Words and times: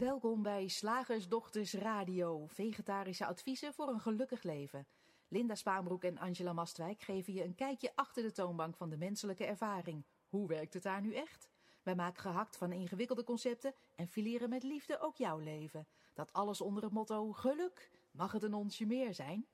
Welkom 0.00 0.42
bij 0.42 0.68
Slagersdochters 0.68 1.72
Radio, 1.72 2.46
vegetarische 2.46 3.26
adviezen 3.26 3.74
voor 3.74 3.88
een 3.88 4.00
gelukkig 4.00 4.42
leven. 4.42 4.86
Linda 5.28 5.54
Spaanbroek 5.54 6.04
en 6.04 6.18
Angela 6.18 6.52
Mastwijk 6.52 7.00
geven 7.00 7.32
je 7.32 7.44
een 7.44 7.54
kijkje 7.54 7.92
achter 7.94 8.22
de 8.22 8.32
toonbank 8.32 8.76
van 8.76 8.90
de 8.90 8.96
menselijke 8.96 9.44
ervaring. 9.44 10.04
Hoe 10.28 10.48
werkt 10.48 10.74
het 10.74 10.82
daar 10.82 11.00
nu 11.00 11.14
echt? 11.14 11.50
Wij 11.82 11.94
maken 11.94 12.20
gehakt 12.20 12.56
van 12.56 12.72
ingewikkelde 12.72 13.24
concepten 13.24 13.74
en 13.96 14.08
fileren 14.08 14.48
met 14.48 14.62
liefde 14.62 15.00
ook 15.00 15.16
jouw 15.16 15.38
leven. 15.38 15.86
Dat 16.14 16.32
alles 16.32 16.60
onder 16.60 16.82
het 16.82 16.92
motto 16.92 17.32
geluk. 17.32 17.90
Mag 18.10 18.32
het 18.32 18.42
een 18.42 18.54
onsje 18.54 18.86
meer 18.86 19.14
zijn? 19.14 19.46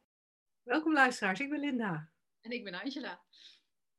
Welkom 0.63 0.93
luisteraars, 0.93 1.41
ik 1.41 1.51
ben 1.51 1.61
Linda. 1.61 2.09
En 2.41 2.51
ik 2.51 2.65
ben 2.65 2.75
Angela. 2.75 3.21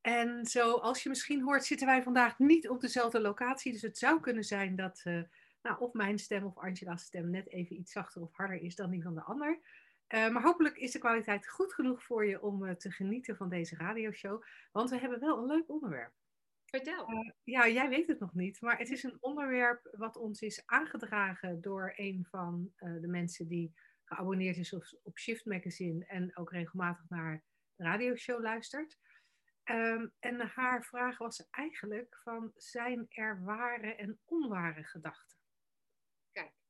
En 0.01 0.45
zoals 0.45 1.03
je 1.03 1.09
misschien 1.09 1.41
hoort, 1.41 1.65
zitten 1.65 1.87
wij 1.87 2.03
vandaag 2.03 2.39
niet 2.39 2.69
op 2.69 2.81
dezelfde 2.81 3.21
locatie. 3.21 3.71
Dus 3.71 3.81
het 3.81 3.97
zou 3.97 4.19
kunnen 4.19 4.43
zijn 4.43 4.75
dat 4.75 5.01
uh, 5.05 5.21
nou, 5.67 5.79
of 5.79 5.93
mijn 5.93 6.19
stem 6.19 6.45
of 6.45 6.57
Angela's 6.57 7.03
stem 7.03 7.29
net 7.29 7.49
even 7.49 7.79
iets 7.79 7.91
zachter 7.91 8.21
of 8.21 8.33
harder 8.33 8.61
is 8.61 8.75
dan 8.75 8.89
die 8.89 9.03
van 9.03 9.15
de 9.15 9.21
ander. 9.21 9.59
Uh, 10.13 10.29
maar 10.29 10.43
hopelijk 10.43 10.77
is 10.77 10.91
de 10.91 10.99
kwaliteit 10.99 11.47
goed 11.47 11.73
genoeg 11.73 12.03
voor 12.03 12.25
je 12.25 12.41
om 12.41 12.63
uh, 12.63 12.71
te 12.71 12.91
genieten 12.91 13.35
van 13.35 13.49
deze 13.49 13.75
radioshow. 13.75 14.43
Want 14.71 14.89
we 14.89 14.97
hebben 14.97 15.19
wel 15.19 15.37
een 15.37 15.45
leuk 15.45 15.69
onderwerp. 15.69 16.13
Vertel. 16.65 17.11
Uh, 17.11 17.31
ja, 17.43 17.67
jij 17.67 17.89
weet 17.89 18.07
het 18.07 18.19
nog 18.19 18.33
niet, 18.33 18.61
maar 18.61 18.77
het 18.77 18.89
is 18.89 19.03
een 19.03 19.17
onderwerp 19.19 19.95
wat 19.97 20.17
ons 20.17 20.41
is 20.41 20.63
aangedragen 20.65 21.61
door 21.61 21.93
een 21.95 22.25
van 22.29 22.73
de 22.77 23.07
mensen 23.07 23.47
die 23.47 23.73
geabonneerd 24.03 24.57
is 24.57 24.73
op, 24.73 24.83
op, 25.03 25.17
Shift 25.17 25.45
Magazine 25.45 26.05
en 26.05 26.37
ook 26.37 26.51
regelmatig 26.51 27.09
naar 27.09 27.43
de 27.75 27.83
radioshow 27.83 28.41
luistert. 28.41 28.97
Um, 29.63 30.11
en 30.19 30.39
haar 30.39 30.83
vraag 30.83 31.17
was 31.17 31.47
eigenlijk 31.49 32.19
van, 32.23 32.51
zijn 32.55 33.05
er 33.09 33.43
ware 33.43 33.95
en 33.95 34.19
onware 34.25 34.83
gedachten? 34.83 35.36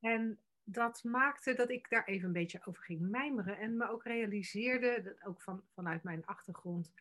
En 0.00 0.38
dat 0.64 1.04
maakte 1.04 1.54
dat 1.54 1.70
ik 1.70 1.90
daar 1.90 2.04
even 2.04 2.26
een 2.26 2.32
beetje 2.32 2.60
over 2.64 2.82
ging 2.82 3.00
mijmeren 3.00 3.58
en 3.58 3.76
me 3.76 3.90
ook 3.90 4.04
realiseerde, 4.04 5.02
dat 5.02 5.24
ook 5.24 5.42
van, 5.42 5.62
vanuit 5.74 6.02
mijn 6.02 6.26
achtergrond 6.26 6.92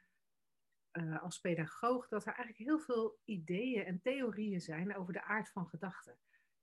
uh, 0.92 1.24
als 1.24 1.40
pedagoog, 1.40 2.08
dat 2.08 2.22
er 2.26 2.34
eigenlijk 2.34 2.70
heel 2.70 2.80
veel 2.80 3.20
ideeën 3.26 3.86
en 3.86 4.02
theorieën 4.02 4.62
zijn 4.62 4.96
over 4.96 5.14
de 5.14 5.24
aard 5.24 5.50
van 5.50 5.68
gedachten. 5.68 6.16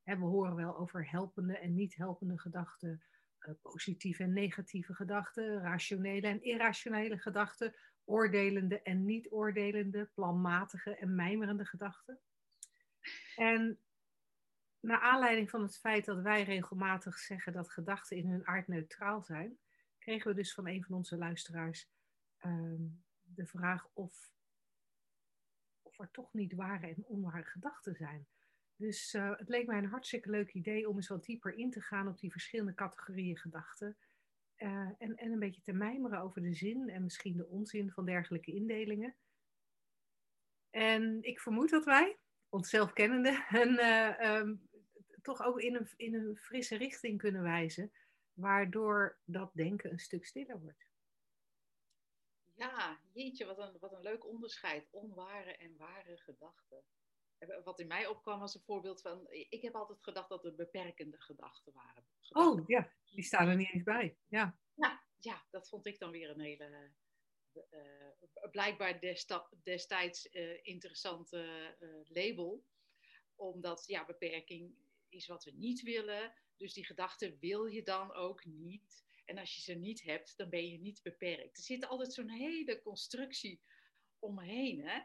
En 0.03 0.19
we 0.19 0.25
horen 0.25 0.55
wel 0.55 0.77
over 0.77 1.11
helpende 1.11 1.59
en 1.59 1.75
niet 1.75 1.97
helpende 1.97 2.39
gedachten, 2.39 3.03
uh, 3.41 3.55
positieve 3.63 4.23
en 4.23 4.33
negatieve 4.33 4.95
gedachten, 4.95 5.61
rationele 5.61 6.27
en 6.27 6.43
irrationele 6.43 7.19
gedachten, 7.19 7.75
oordelende 8.05 8.83
en 8.83 9.05
niet 9.05 9.31
oordelende, 9.31 10.09
planmatige 10.15 10.97
en 10.97 11.15
mijmerende 11.15 11.65
gedachten. 11.65 12.19
En 13.37 13.79
naar 14.85 15.01
aanleiding 15.01 15.51
van 15.51 15.63
het 15.63 15.79
feit 15.79 16.05
dat 16.05 16.23
wij 16.23 16.43
regelmatig 16.43 17.19
zeggen 17.19 17.53
dat 17.53 17.71
gedachten 17.71 18.17
in 18.17 18.27
hun 18.27 18.47
aard 18.47 18.69
neutraal 18.69 19.23
zijn, 19.23 19.59
kregen 19.99 20.31
we 20.31 20.37
dus 20.37 20.55
van 20.55 20.69
een 20.69 20.85
van 20.85 20.95
onze 20.95 21.17
luisteraars 21.17 21.89
um, 22.45 23.05
de 23.23 23.47
vraag 23.47 23.89
of, 23.93 24.33
of 25.83 25.99
er 25.99 26.11
toch 26.11 26.33
niet 26.33 26.55
ware 26.55 26.87
en 26.87 27.05
onware 27.07 27.45
gedachten 27.45 27.95
zijn. 27.95 28.27
Dus 28.77 29.15
uh, 29.15 29.37
het 29.37 29.49
leek 29.49 29.67
mij 29.67 29.79
een 29.79 29.89
hartstikke 29.89 30.31
leuk 30.31 30.53
idee 30.53 30.89
om 30.89 30.97
eens 30.97 31.09
wat 31.09 31.25
dieper 31.25 31.55
in 31.55 31.71
te 31.71 31.81
gaan 31.81 32.09
op 32.09 32.19
die 32.19 32.31
verschillende 32.31 32.75
categorieën 32.75 33.37
gedachten. 33.37 33.97
Uh, 34.59 34.89
en, 34.98 35.17
en 35.17 35.33
een 35.33 35.39
beetje 35.39 35.63
te 35.63 35.73
mijmeren 35.73 36.21
over 36.21 36.43
de 36.43 36.55
zin 36.55 36.89
en 36.89 37.03
misschien 37.03 37.37
de 37.37 37.47
onzin 37.47 37.91
van 37.91 38.05
dergelijke 38.05 38.53
indelingen. 38.53 39.15
En 40.71 41.23
ik 41.23 41.41
vermoed 41.41 41.71
dat 41.71 41.85
wij, 41.85 42.17
onszelf 42.48 42.93
kennende, 42.93 43.45
een, 43.51 43.73
uh, 43.73 44.37
um, 44.37 44.69
toch 45.25 45.42
ook 45.42 45.61
in 45.61 45.75
een, 45.75 45.89
in 45.97 46.14
een 46.14 46.36
frisse 46.36 46.77
richting 46.77 47.19
kunnen 47.19 47.42
wijzen, 47.42 47.92
waardoor 48.33 49.18
dat 49.24 49.51
denken 49.55 49.90
een 49.90 49.98
stuk 49.98 50.27
stiller 50.27 50.61
wordt. 50.61 50.86
Ja, 52.55 53.01
jeetje, 53.12 53.45
wat 53.45 53.58
een, 53.58 53.79
wat 53.80 53.92
een 53.92 54.02
leuk 54.02 54.27
onderscheid. 54.27 54.89
Onware 54.90 55.57
en 55.57 55.77
ware 55.77 56.17
gedachten. 56.17 56.84
Wat 57.64 57.80
in 57.80 57.86
mij 57.86 58.07
opkwam 58.07 58.40
was 58.40 58.55
een 58.55 58.64
voorbeeld 58.64 59.01
van. 59.01 59.27
Ik 59.30 59.63
heb 59.63 59.74
altijd 59.74 60.02
gedacht 60.02 60.29
dat 60.29 60.45
er 60.45 60.55
beperkende 60.55 61.20
gedachten 61.20 61.73
waren. 61.73 62.05
Gedachten. 62.20 62.63
Oh 62.63 62.68
ja, 62.68 62.92
die 63.11 63.24
staan 63.24 63.48
er 63.48 63.57
niet 63.57 63.73
eens 63.73 63.83
bij. 63.83 64.17
Ja. 64.29 64.58
Ja, 64.74 65.02
ja 65.18 65.45
dat 65.51 65.68
vond 65.68 65.86
ik 65.86 65.98
dan 65.98 66.11
weer 66.11 66.30
een 66.30 66.40
hele. 66.40 66.90
Uh, 67.70 68.51
blijkbaar 68.51 69.01
desta 69.01 69.48
destijds 69.63 70.34
uh, 70.34 70.67
interessante 70.67 71.77
uh, 71.80 72.01
label. 72.05 72.64
Omdat 73.34 73.84
ja, 73.86 74.05
beperking 74.05 74.77
is 75.14 75.27
wat 75.27 75.45
we 75.45 75.51
niet 75.51 75.83
willen. 75.83 76.35
Dus 76.57 76.73
die 76.73 76.86
gedachten 76.86 77.39
wil 77.41 77.67
je 77.67 77.83
dan 77.83 78.13
ook 78.13 78.45
niet. 78.45 79.05
En 79.25 79.39
als 79.39 79.55
je 79.55 79.61
ze 79.61 79.75
niet 79.75 80.02
hebt, 80.02 80.36
dan 80.36 80.48
ben 80.48 80.69
je 80.69 80.79
niet 80.79 81.02
beperkt. 81.02 81.57
Er 81.57 81.63
zit 81.63 81.86
altijd 81.86 82.13
zo'n 82.13 82.30
hele 82.30 82.83
constructie 82.83 83.63
omheen. 84.19 84.80
Hè? 84.80 85.01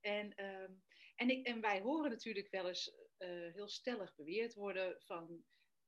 En, 0.00 0.44
um, 0.44 0.82
en, 1.16 1.30
ik, 1.30 1.46
en 1.46 1.60
wij 1.60 1.80
horen 1.80 2.10
natuurlijk 2.10 2.50
wel 2.50 2.68
eens 2.68 2.94
uh, 3.18 3.52
heel 3.52 3.68
stellig 3.68 4.14
beweerd 4.14 4.54
worden 4.54 5.02
van 5.02 5.44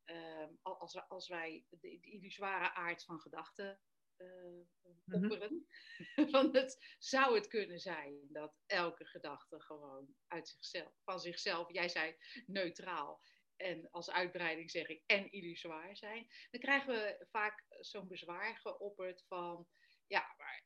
uh, 0.06 0.46
als, 0.62 1.08
als 1.08 1.28
wij 1.28 1.66
de, 1.68 1.78
de 1.80 2.00
illusoire 2.00 2.74
aard 2.74 3.04
van 3.04 3.20
gedachten 3.20 3.80
uh, 4.18 5.22
opperen. 5.22 5.66
Het 6.52 6.96
zou 6.98 7.34
het 7.34 7.46
kunnen 7.46 7.80
zijn 7.80 8.28
dat 8.28 8.54
elke 8.66 9.06
gedachte 9.06 9.60
gewoon 9.60 10.14
uit 10.26 10.48
zichzelf, 10.48 10.92
van 11.04 11.20
zichzelf, 11.20 11.72
jij 11.72 11.88
zei 11.88 12.16
neutraal. 12.46 13.20
En 13.62 13.90
als 13.90 14.10
uitbreiding 14.10 14.70
zeg 14.70 14.88
ik 14.88 15.02
en 15.06 15.32
illusoir 15.32 15.96
zijn. 15.96 16.26
Dan 16.50 16.60
krijgen 16.60 16.94
we 16.94 17.26
vaak 17.30 17.64
zo'n 17.80 18.08
bezwaar 18.08 18.56
geopperd 18.56 19.24
van 19.28 19.68
ja, 20.06 20.34
maar 20.36 20.64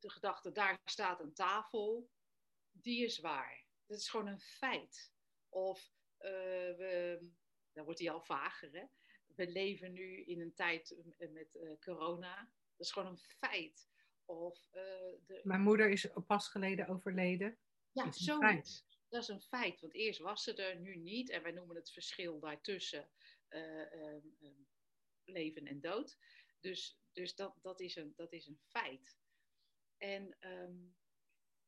de 0.00 0.10
gedachte, 0.10 0.52
daar 0.52 0.80
staat 0.84 1.20
een 1.20 1.34
tafel, 1.34 2.10
die 2.70 3.04
is 3.04 3.18
waar. 3.18 3.66
Dat 3.86 3.98
is 3.98 4.08
gewoon 4.08 4.26
een 4.26 4.40
feit. 4.40 5.12
Of 5.48 5.90
uh, 6.18 6.30
we, 6.76 7.18
dan 7.72 7.84
wordt 7.84 8.00
die 8.00 8.10
al 8.10 8.22
vager, 8.22 8.72
hè? 8.72 8.84
We 9.34 9.48
leven 9.48 9.92
nu 9.92 10.24
in 10.24 10.40
een 10.40 10.54
tijd 10.54 10.96
met 11.16 11.78
corona. 11.80 12.36
Dat 12.76 12.86
is 12.86 12.92
gewoon 12.92 13.08
een 13.08 13.18
feit. 13.18 13.88
Of, 14.24 14.68
de... 14.70 15.40
Mijn 15.42 15.60
moeder 15.60 15.90
is 15.90 16.08
pas 16.26 16.48
geleden 16.48 16.88
overleden. 16.88 17.58
Ja, 17.92 18.12
zoiets. 18.12 18.86
Dat 19.08 19.22
is 19.22 19.28
een 19.28 19.40
feit. 19.40 19.80
Want 19.80 19.94
eerst 19.94 20.20
was 20.20 20.42
ze 20.42 20.54
er, 20.54 20.80
nu 20.80 20.96
niet. 20.96 21.30
En 21.30 21.42
wij 21.42 21.52
noemen 21.52 21.76
het 21.76 21.92
verschil 21.92 22.40
daartussen 22.40 23.10
um, 23.48 24.68
leven 25.24 25.66
en 25.66 25.80
dood. 25.80 26.18
Dus, 26.60 26.98
dus 27.12 27.34
dat, 27.34 27.54
dat, 27.62 27.80
is 27.80 27.96
een, 27.96 28.12
dat 28.16 28.32
is 28.32 28.46
een 28.46 28.60
feit. 28.66 29.16
En 29.96 30.36
um, 30.40 30.96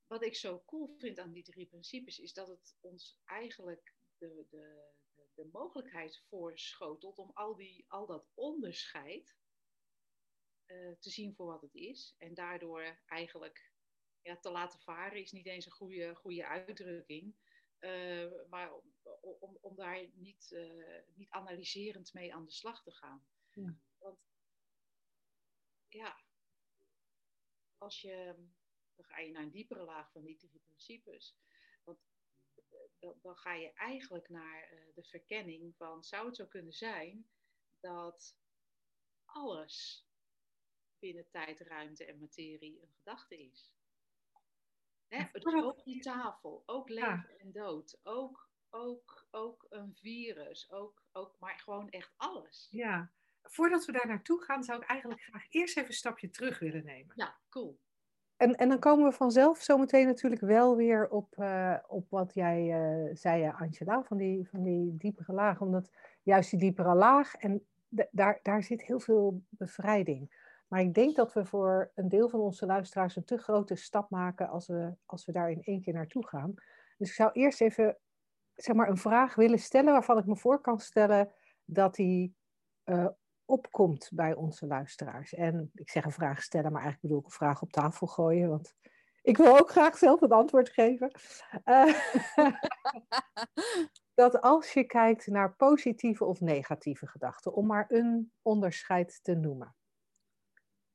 wat 0.07 0.25
ik 0.25 0.37
zo 0.37 0.63
cool 0.67 0.95
vind 0.99 1.19
aan 1.19 1.33
die 1.33 1.43
drie 1.43 1.67
principes 1.67 2.19
is 2.19 2.33
dat 2.33 2.49
het 2.49 2.77
ons 2.81 3.21
eigenlijk 3.25 3.95
de, 4.19 4.47
de, 4.51 4.93
de, 5.35 5.49
mogelijkheid 5.53 6.23
voorschotelt 6.29 7.19
om 7.19 7.31
al, 7.35 7.57
die, 7.57 7.85
al 7.89 8.07
dat 8.07 8.31
onderscheid 8.35 9.37
uh, 10.67 10.93
te 10.99 11.11
zien 11.11 11.35
voor 11.35 11.47
wat 11.47 11.63
het 11.63 11.75
is. 11.75 12.15
En 12.19 12.35
daardoor 12.35 13.01
eigenlijk 13.07 13.70
ja, 14.23 14.37
te 14.37 14.51
laten 14.51 14.81
varen 14.81 15.21
is 15.21 15.33
niet 15.33 15.47
eens 15.47 15.67
een 15.67 15.73
goede, 15.73 16.15
goede 16.15 16.47
uitdrukking. 16.47 17.35
Uh, 17.81 18.49
maar 18.49 18.75
om, 18.75 18.95
om, 19.41 19.59
om 19.61 19.77
daar 19.77 20.09
niet, 20.13 20.51
uh, 20.51 21.03
niet 21.15 21.31
analyserend 21.31 22.13
mee 22.13 22.35
aan 22.35 22.45
de 22.45 22.51
slag 22.51 22.83
te 22.83 22.93
gaan. 22.93 23.27
Ja. 23.51 23.77
Want 23.99 24.19
ja, 25.89 26.25
als 27.79 28.01
je, 28.01 28.35
dan 28.95 29.05
ga 29.05 29.19
je 29.19 29.31
naar 29.31 29.43
een 29.43 29.51
diepere 29.51 29.85
laag 29.85 30.11
van 30.11 30.25
die 30.25 30.37
drie 30.37 30.61
principes. 30.61 31.37
Want 31.85 31.99
dan, 32.99 33.19
dan 33.23 33.37
ga 33.37 33.55
je 33.55 33.73
eigenlijk 33.73 34.29
naar 34.29 34.73
uh, 34.73 34.95
de 34.95 35.05
verkenning 35.05 35.77
van, 35.77 36.05
zou 36.05 36.27
het 36.27 36.37
zo 36.37 36.47
kunnen 36.47 36.73
zijn 36.73 37.29
dat 37.81 38.37
alles 39.25 40.07
binnen 40.99 41.31
tijd, 41.31 41.61
ruimte 41.61 42.05
en 42.05 42.19
materie 42.19 42.81
een 42.83 42.93
gedachte 42.93 43.43
is? 43.43 43.73
Hè? 45.11 45.25
Dus 45.33 45.45
ook 45.45 45.85
die 45.85 46.01
tafel, 46.01 46.63
ook 46.67 46.89
leven 46.89 47.09
ja. 47.09 47.27
en 47.39 47.53
dood, 47.53 48.01
ook, 48.03 48.49
ook, 48.71 49.27
ook 49.31 49.67
een 49.69 49.95
virus, 50.01 50.71
ook, 50.71 51.03
ook, 51.13 51.37
maar 51.39 51.59
gewoon 51.59 51.89
echt 51.89 52.13
alles. 52.17 52.69
Ja, 52.71 53.11
voordat 53.43 53.85
we 53.85 53.93
daar 53.93 54.07
naartoe 54.07 54.43
gaan, 54.43 54.65
zou 54.65 54.83
ik 54.83 54.89
eigenlijk 54.89 55.21
graag 55.21 55.47
eerst 55.49 55.77
even 55.77 55.89
een 55.89 55.95
stapje 55.95 56.31
terug 56.31 56.59
willen 56.59 56.85
nemen. 56.85 57.13
Ja, 57.17 57.37
cool. 57.49 57.79
En, 58.37 58.55
en 58.55 58.69
dan 58.69 58.79
komen 58.79 59.09
we 59.09 59.13
vanzelf 59.13 59.63
zometeen 59.63 60.07
natuurlijk 60.07 60.41
wel 60.41 60.77
weer 60.77 61.09
op, 61.09 61.37
uh, 61.39 61.77
op 61.87 62.11
wat 62.11 62.35
jij 62.35 62.81
uh, 62.81 63.15
zei, 63.15 63.53
Angela, 63.59 64.03
van 64.03 64.17
die, 64.17 64.49
van 64.49 64.63
die 64.63 64.97
diepere 64.97 65.33
laag. 65.33 65.61
Omdat 65.61 65.91
juist 66.23 66.51
die 66.51 66.59
diepere 66.59 66.95
laag, 66.95 67.35
en 67.35 67.67
daar, 67.89 68.41
daar 68.43 68.63
zit 68.63 68.83
heel 68.83 69.01
veel 69.01 69.43
bevrijding. 69.49 70.40
Maar 70.71 70.81
ik 70.81 70.95
denk 70.95 71.17
dat 71.17 71.33
we 71.33 71.45
voor 71.45 71.91
een 71.95 72.09
deel 72.09 72.29
van 72.29 72.41
onze 72.41 72.67
luisteraars 72.67 73.17
een 73.17 73.25
te 73.25 73.39
grote 73.39 73.75
stap 73.75 74.11
maken 74.11 74.49
als 74.49 74.67
we, 74.67 74.95
als 75.07 75.25
we 75.25 75.33
daar 75.33 75.51
in 75.51 75.63
één 75.63 75.83
keer 75.83 75.95
naartoe 75.95 76.27
gaan. 76.27 76.55
Dus 76.99 77.09
ik 77.09 77.15
zou 77.15 77.31
eerst 77.33 77.61
even 77.61 77.99
zeg 78.55 78.77
maar, 78.77 78.89
een 78.89 78.97
vraag 78.97 79.35
willen 79.35 79.59
stellen 79.59 79.93
waarvan 79.93 80.19
ik 80.19 80.27
me 80.27 80.37
voor 80.37 80.61
kan 80.61 80.81
stellen 80.81 81.33
dat 81.65 81.95
die 81.95 82.35
uh, 82.85 83.07
opkomt 83.45 84.11
bij 84.13 84.35
onze 84.35 84.67
luisteraars. 84.67 85.35
En 85.35 85.71
ik 85.75 85.91
zeg 85.91 86.05
een 86.05 86.11
vraag 86.11 86.43
stellen, 86.43 86.73
maar 86.73 86.83
eigenlijk 86.83 87.03
bedoel 87.03 87.19
ik 87.19 87.25
een 87.25 87.47
vraag 87.47 87.63
op 87.63 87.73
tafel 87.73 88.07
gooien, 88.07 88.49
want 88.49 88.75
ik 89.23 89.37
wil 89.37 89.59
ook 89.59 89.71
graag 89.71 89.99
zelf 89.99 90.21
een 90.21 90.33
antwoord 90.33 90.69
geven. 90.69 91.11
Uh, 91.65 91.95
dat 94.15 94.41
als 94.41 94.73
je 94.73 94.85
kijkt 94.85 95.27
naar 95.27 95.57
positieve 95.57 96.25
of 96.25 96.41
negatieve 96.41 97.07
gedachten, 97.07 97.53
om 97.55 97.67
maar 97.67 97.87
een 97.89 98.33
onderscheid 98.43 99.21
te 99.23 99.35
noemen, 99.35 99.75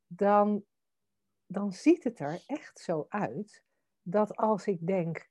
dan, 0.08 0.66
dan 1.46 1.72
ziet 1.72 2.04
het 2.04 2.20
er 2.20 2.44
echt 2.48 2.80
zo 2.80 3.06
uit 3.10 3.64
dat 4.02 4.36
als 4.36 4.68
ik 4.68 4.88
denk, 4.88 5.30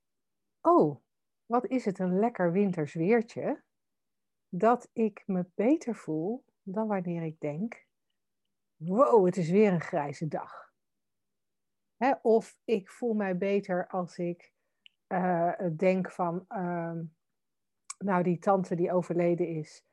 oh, 0.61 1.01
wat 1.47 1.67
is 1.67 1.85
het 1.85 1.99
een 1.99 2.19
lekker 2.19 2.53
winters 2.53 2.95
weertje, 2.95 3.63
dat 4.49 4.91
ik 4.93 5.23
me 5.27 5.47
beter 5.55 5.95
voel 5.95 6.45
dan 6.63 6.87
wanneer 6.87 7.23
ik 7.23 7.41
denk, 7.41 7.87
wow, 8.77 9.27
het 9.27 9.37
is 9.37 9.51
weer 9.51 9.73
een 9.73 9.81
grijze 9.81 10.29
dag. 10.29 10.73
of 12.23 12.59
ik 12.65 12.91
voel 12.91 13.15
mij 13.15 13.37
beter 13.37 13.87
als 13.89 14.19
ik 14.19 14.53
uh, 15.09 15.53
denk 15.77 16.11
van, 16.11 16.45
uh, 16.49 16.99
nou 17.99 18.23
die 18.23 18.39
tante 18.39 18.75
die 18.75 18.93
overleden 18.93 19.49
is, 19.49 19.85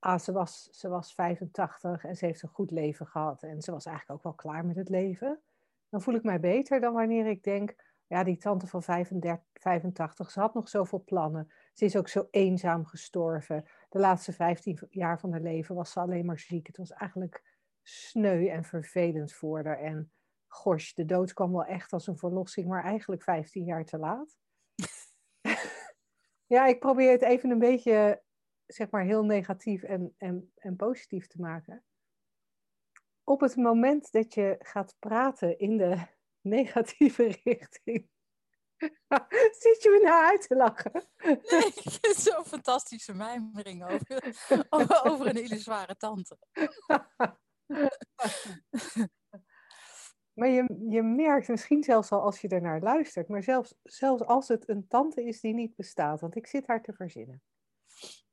ah, 0.00 0.18
ze, 0.18 0.32
was, 0.32 0.68
ze 0.70 0.88
was 0.88 1.14
85 1.14 2.04
en 2.04 2.16
ze 2.16 2.26
heeft 2.26 2.42
een 2.42 2.48
goed 2.48 2.70
leven 2.70 3.06
gehad 3.06 3.42
en 3.42 3.62
ze 3.62 3.70
was 3.70 3.86
eigenlijk 3.86 4.16
ook 4.16 4.24
wel 4.24 4.34
klaar 4.34 4.66
met 4.66 4.76
het 4.76 4.88
leven. 4.88 5.40
Dan 5.88 6.02
voel 6.02 6.14
ik 6.14 6.22
mij 6.22 6.40
beter 6.40 6.80
dan 6.80 6.92
wanneer 6.92 7.26
ik 7.26 7.42
denk, 7.42 7.74
ja, 8.06 8.24
die 8.24 8.36
tante 8.36 8.66
van 8.66 8.82
35, 8.82 9.44
85, 9.52 10.30
ze 10.30 10.40
had 10.40 10.54
nog 10.54 10.68
zoveel 10.68 11.02
plannen. 11.04 11.52
Ze 11.72 11.84
is 11.84 11.96
ook 11.96 12.08
zo 12.08 12.28
eenzaam 12.30 12.86
gestorven. 12.86 13.64
De 13.88 13.98
laatste 13.98 14.32
15 14.32 14.78
jaar 14.90 15.20
van 15.20 15.30
haar 15.30 15.40
leven 15.40 15.74
was 15.74 15.92
ze 15.92 16.00
alleen 16.00 16.24
maar 16.24 16.38
ziek. 16.38 16.66
Het 16.66 16.76
was 16.76 16.90
eigenlijk 16.90 17.58
sneu 17.82 18.48
en 18.48 18.64
vervelend 18.64 19.32
voor 19.32 19.64
haar. 19.64 19.78
En 19.78 20.12
gosh, 20.46 20.92
de 20.92 21.04
dood 21.04 21.32
kwam 21.32 21.52
wel 21.52 21.64
echt 21.64 21.92
als 21.92 22.06
een 22.06 22.18
verlossing, 22.18 22.68
maar 22.68 22.84
eigenlijk 22.84 23.22
15 23.22 23.64
jaar 23.64 23.84
te 23.84 23.98
laat. 23.98 24.36
ja, 26.54 26.66
ik 26.66 26.80
probeer 26.80 27.10
het 27.10 27.22
even 27.22 27.50
een 27.50 27.58
beetje, 27.58 28.22
zeg 28.72 28.90
maar, 28.90 29.04
heel 29.04 29.24
negatief 29.24 29.82
en, 29.82 30.14
en, 30.18 30.52
en 30.54 30.76
positief 30.76 31.26
te 31.26 31.40
maken. 31.40 31.84
Op 33.24 33.40
het 33.40 33.56
moment 33.56 34.12
dat 34.12 34.34
je 34.34 34.56
gaat 34.58 34.96
praten 34.98 35.58
in 35.58 35.76
de 35.76 36.06
negatieve 36.40 37.38
richting. 37.44 38.08
Zit 39.62 39.82
je 39.82 39.90
me 39.90 40.00
nou 40.04 40.24
uit 40.24 40.48
te 40.48 40.56
lachen? 40.56 41.04
Nee, 41.24 41.66
ik 42.00 42.14
zo'n 42.16 42.44
fantastische 42.44 43.14
mijmering 43.14 43.84
over, 43.84 45.06
over 45.10 45.26
een 45.26 45.36
hele 45.36 45.58
zware 45.58 45.96
tante. 45.96 46.36
Maar 50.32 50.48
je, 50.48 50.86
je 50.88 51.02
merkt 51.02 51.48
misschien 51.48 51.82
zelfs 51.82 52.10
al 52.10 52.20
als 52.20 52.40
je 52.40 52.48
ernaar 52.48 52.80
luistert, 52.80 53.28
maar 53.28 53.42
zelfs, 53.42 53.74
zelfs 53.82 54.22
als 54.22 54.48
het 54.48 54.68
een 54.68 54.86
tante 54.88 55.24
is 55.24 55.40
die 55.40 55.54
niet 55.54 55.76
bestaat, 55.76 56.20
want 56.20 56.36
ik 56.36 56.46
zit 56.46 56.66
haar 56.66 56.82
te 56.82 56.92
verzinnen. 56.92 57.42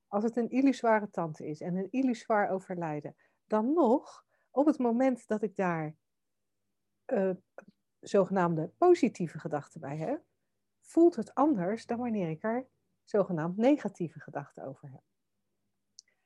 Als 0.07 0.24
het 0.24 0.38
een 0.38 0.50
illusoire 0.50 1.09
tante 1.09 1.48
is 1.48 1.62
en 1.62 1.75
een 1.75 1.92
illusoir 1.92 2.50
overlijden, 2.50 3.15
dan 3.48 3.74
nog, 3.74 4.25
op 4.51 4.65
het 4.65 4.77
moment 4.77 5.27
dat 5.27 5.42
ik 5.42 5.56
daar 5.56 5.95
uh, 7.13 7.31
zogenaamde 8.00 8.71
positieve 8.77 9.39
gedachten 9.39 9.81
bij 9.81 9.98
heb, 9.98 10.24
voelt 10.81 11.15
het 11.15 11.33
anders 11.33 11.86
dan 11.86 11.98
wanneer 11.98 12.30
ik 12.30 12.44
er 12.44 12.68
zogenaamd 13.04 13.57
negatieve 13.57 14.19
gedachten 14.19 14.63
over 14.63 14.89
heb. 14.92 15.01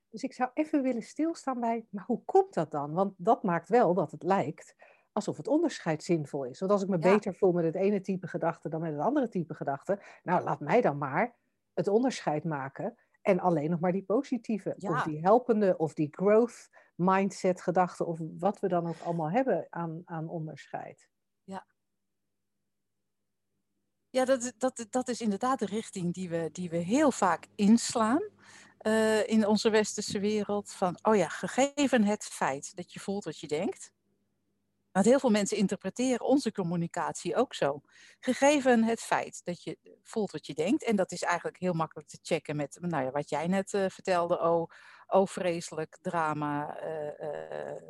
Dus 0.09 0.23
ik 0.23 0.33
zou 0.33 0.49
even 0.53 0.81
willen 0.81 1.01
stilstaan 1.01 1.59
bij, 1.59 1.85
maar 1.89 2.03
hoe 2.05 2.23
komt 2.25 2.53
dat 2.53 2.71
dan? 2.71 2.93
Want 2.93 3.13
dat 3.17 3.43
maakt 3.43 3.69
wel 3.69 3.93
dat 3.93 4.11
het 4.11 4.23
lijkt 4.23 4.75
alsof 5.11 5.37
het 5.37 5.47
onderscheid 5.47 6.03
zinvol 6.03 6.45
is. 6.45 6.59
Want 6.59 6.71
als 6.71 6.81
ik 6.81 6.89
me 6.89 6.97
beter 6.97 7.35
voel 7.35 7.51
met 7.51 7.63
het 7.63 7.75
ene 7.75 8.01
type 8.01 8.27
gedachte 8.27 8.69
dan 8.69 8.81
met 8.81 8.91
het 8.91 9.01
andere 9.01 9.27
type 9.27 9.53
gedachte, 9.53 10.01
nou 10.23 10.43
laat 10.43 10.59
mij 10.59 10.81
dan 10.81 10.97
maar 10.97 11.35
het 11.73 11.87
onderscheid 11.87 12.43
maken 12.43 12.97
en 13.21 13.39
alleen 13.39 13.69
nog 13.69 13.79
maar 13.79 13.91
die 13.91 14.03
positieve, 14.03 14.75
of 14.79 15.03
die 15.03 15.19
helpende, 15.19 15.77
of 15.77 15.93
die 15.93 16.07
growth 16.11 16.69
mindset 16.95 17.61
gedachten, 17.61 18.07
of 18.07 18.19
wat 18.39 18.59
we 18.59 18.67
dan 18.67 18.87
ook 18.87 18.99
allemaal 18.99 19.31
hebben 19.31 19.67
aan, 19.69 20.01
aan 20.05 20.29
onderscheid. 20.29 21.09
Ja, 21.43 21.65
ja 24.09 24.25
dat, 24.25 24.53
dat, 24.57 24.87
dat 24.89 25.07
is 25.07 25.21
inderdaad 25.21 25.59
de 25.59 25.65
richting 25.65 26.13
die 26.13 26.29
we, 26.29 26.49
die 26.51 26.69
we 26.69 26.77
heel 26.77 27.11
vaak 27.11 27.47
inslaan. 27.55 28.21
Uh, 28.87 29.27
in 29.27 29.47
onze 29.47 29.69
westerse 29.69 30.19
wereld 30.19 30.71
van, 30.71 30.97
oh 31.01 31.15
ja, 31.15 31.27
gegeven 31.27 32.03
het 32.03 32.23
feit 32.23 32.75
dat 32.75 32.93
je 32.93 32.99
voelt 32.99 33.23
wat 33.23 33.39
je 33.39 33.47
denkt, 33.47 33.91
want 34.91 35.05
heel 35.05 35.19
veel 35.19 35.29
mensen 35.29 35.57
interpreteren 35.57 36.25
onze 36.25 36.51
communicatie 36.51 37.35
ook 37.35 37.53
zo. 37.53 37.81
Gegeven 38.19 38.83
het 38.83 38.99
feit 38.99 39.41
dat 39.43 39.63
je 39.63 39.77
voelt 40.03 40.31
wat 40.31 40.45
je 40.45 40.53
denkt, 40.53 40.83
en 40.83 40.95
dat 40.95 41.11
is 41.11 41.21
eigenlijk 41.21 41.57
heel 41.57 41.73
makkelijk 41.73 42.07
te 42.07 42.19
checken 42.21 42.55
met 42.55 42.77
nou 42.81 43.03
ja, 43.03 43.11
wat 43.11 43.29
jij 43.29 43.47
net 43.47 43.73
uh, 43.73 43.85
vertelde, 43.87 44.39
oh, 44.39 44.69
oh 45.07 45.27
vreselijk 45.27 45.97
drama, 46.01 46.83
uh, 46.83 47.29
uh, 47.29 47.89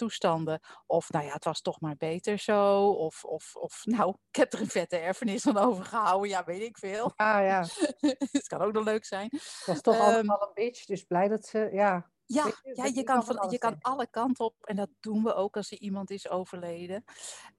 toestanden. 0.00 0.60
Of 0.86 1.10
nou 1.10 1.24
ja, 1.24 1.32
het 1.32 1.44
was 1.44 1.60
toch 1.60 1.80
maar 1.80 1.96
beter 1.96 2.38
zo. 2.38 2.88
Of, 2.88 3.24
of, 3.24 3.56
of 3.56 3.82
nou, 3.96 4.14
ik 4.30 4.36
heb 4.36 4.52
er 4.52 4.60
een 4.60 4.66
vette 4.66 4.96
erfenis 4.96 5.42
van 5.42 5.56
overgehouden. 5.56 6.28
Ja, 6.28 6.44
weet 6.44 6.62
ik 6.62 6.78
veel. 6.78 7.12
Ah 7.16 7.44
ja. 7.44 7.66
het 8.38 8.46
kan 8.46 8.60
ook 8.60 8.72
nog 8.72 8.84
leuk 8.84 9.04
zijn. 9.04 9.28
Het 9.30 9.62
was 9.66 9.80
toch 9.80 9.94
um, 9.94 10.00
allemaal 10.00 10.42
een 10.42 10.54
bitch, 10.54 10.84
dus 10.84 11.02
blij 11.02 11.28
dat 11.28 11.46
ze, 11.46 11.68
ja. 11.72 12.10
Ja, 12.32 12.46
je, 12.46 12.74
ja 12.74 12.84
je, 12.84 13.02
kan, 13.02 13.24
van, 13.24 13.50
je 13.50 13.58
kan 13.58 13.76
alle 13.80 14.06
kanten 14.06 14.44
op 14.44 14.64
en 14.64 14.76
dat 14.76 14.88
doen 15.00 15.22
we 15.22 15.34
ook 15.34 15.56
als 15.56 15.70
er 15.70 15.78
iemand 15.78 16.10
is 16.10 16.28
overleden. 16.28 17.04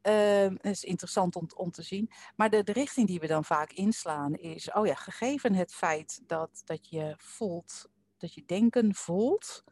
Um, 0.01 0.57
dat 0.61 0.71
is 0.71 0.83
interessant 0.83 1.35
om, 1.35 1.49
om 1.55 1.71
te 1.71 1.81
zien. 1.81 2.11
Maar 2.35 2.49
de, 2.49 2.63
de 2.63 2.71
richting 2.71 3.07
die 3.07 3.19
we 3.19 3.27
dan 3.27 3.45
vaak 3.45 3.71
inslaan 3.71 4.33
is, 4.35 4.71
oh 4.71 4.85
ja, 4.85 4.95
gegeven 4.95 5.53
het 5.53 5.73
feit 5.73 6.21
dat, 6.27 6.61
dat 6.65 6.89
je 6.89 7.13
voelt, 7.17 7.89
dat 8.17 8.33
je 8.33 8.45
denken 8.45 8.95
voelt, 8.95 9.63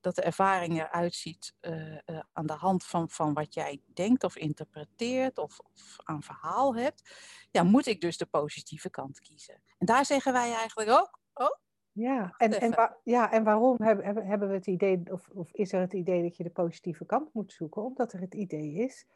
dat 0.00 0.14
de 0.14 0.22
ervaring 0.22 0.80
eruit 0.80 1.14
ziet 1.14 1.54
uh, 1.60 1.92
uh, 1.92 2.20
aan 2.32 2.46
de 2.46 2.52
hand 2.52 2.84
van, 2.84 3.10
van 3.10 3.34
wat 3.34 3.54
jij 3.54 3.82
denkt 3.86 4.24
of 4.24 4.36
interpreteert 4.36 5.38
of, 5.38 5.58
of, 5.58 5.96
aan 6.04 6.22
verhaal 6.22 6.76
hebt, 6.76 7.10
ja, 7.50 7.62
moet 7.62 7.86
ik 7.86 8.00
dus 8.00 8.16
de 8.16 8.26
positieve 8.26 8.90
kant 8.90 9.20
kiezen. 9.20 9.62
En 9.78 9.86
daar 9.86 10.04
zeggen 10.04 10.32
wij 10.32 10.54
eigenlijk 10.54 10.90
ook, 10.90 11.20
oh, 11.34 11.65
ja, 11.96 12.34
en, 12.36 12.60
en, 12.60 12.96
ja, 13.02 13.32
en 13.32 13.44
waarom 13.44 13.82
hebben, 13.82 14.26
hebben 14.26 14.48
we 14.48 14.54
het 14.54 14.66
idee, 14.66 15.02
of, 15.12 15.28
of 15.28 15.52
is 15.52 15.72
er 15.72 15.80
het 15.80 15.92
idee 15.92 16.22
dat 16.22 16.36
je 16.36 16.42
de 16.42 16.50
positieve 16.50 17.06
kant 17.06 17.34
moet 17.34 17.52
zoeken? 17.52 17.82
Omdat 17.84 18.12
er 18.12 18.20
het 18.20 18.34
idee 18.34 18.74
is 18.74 19.06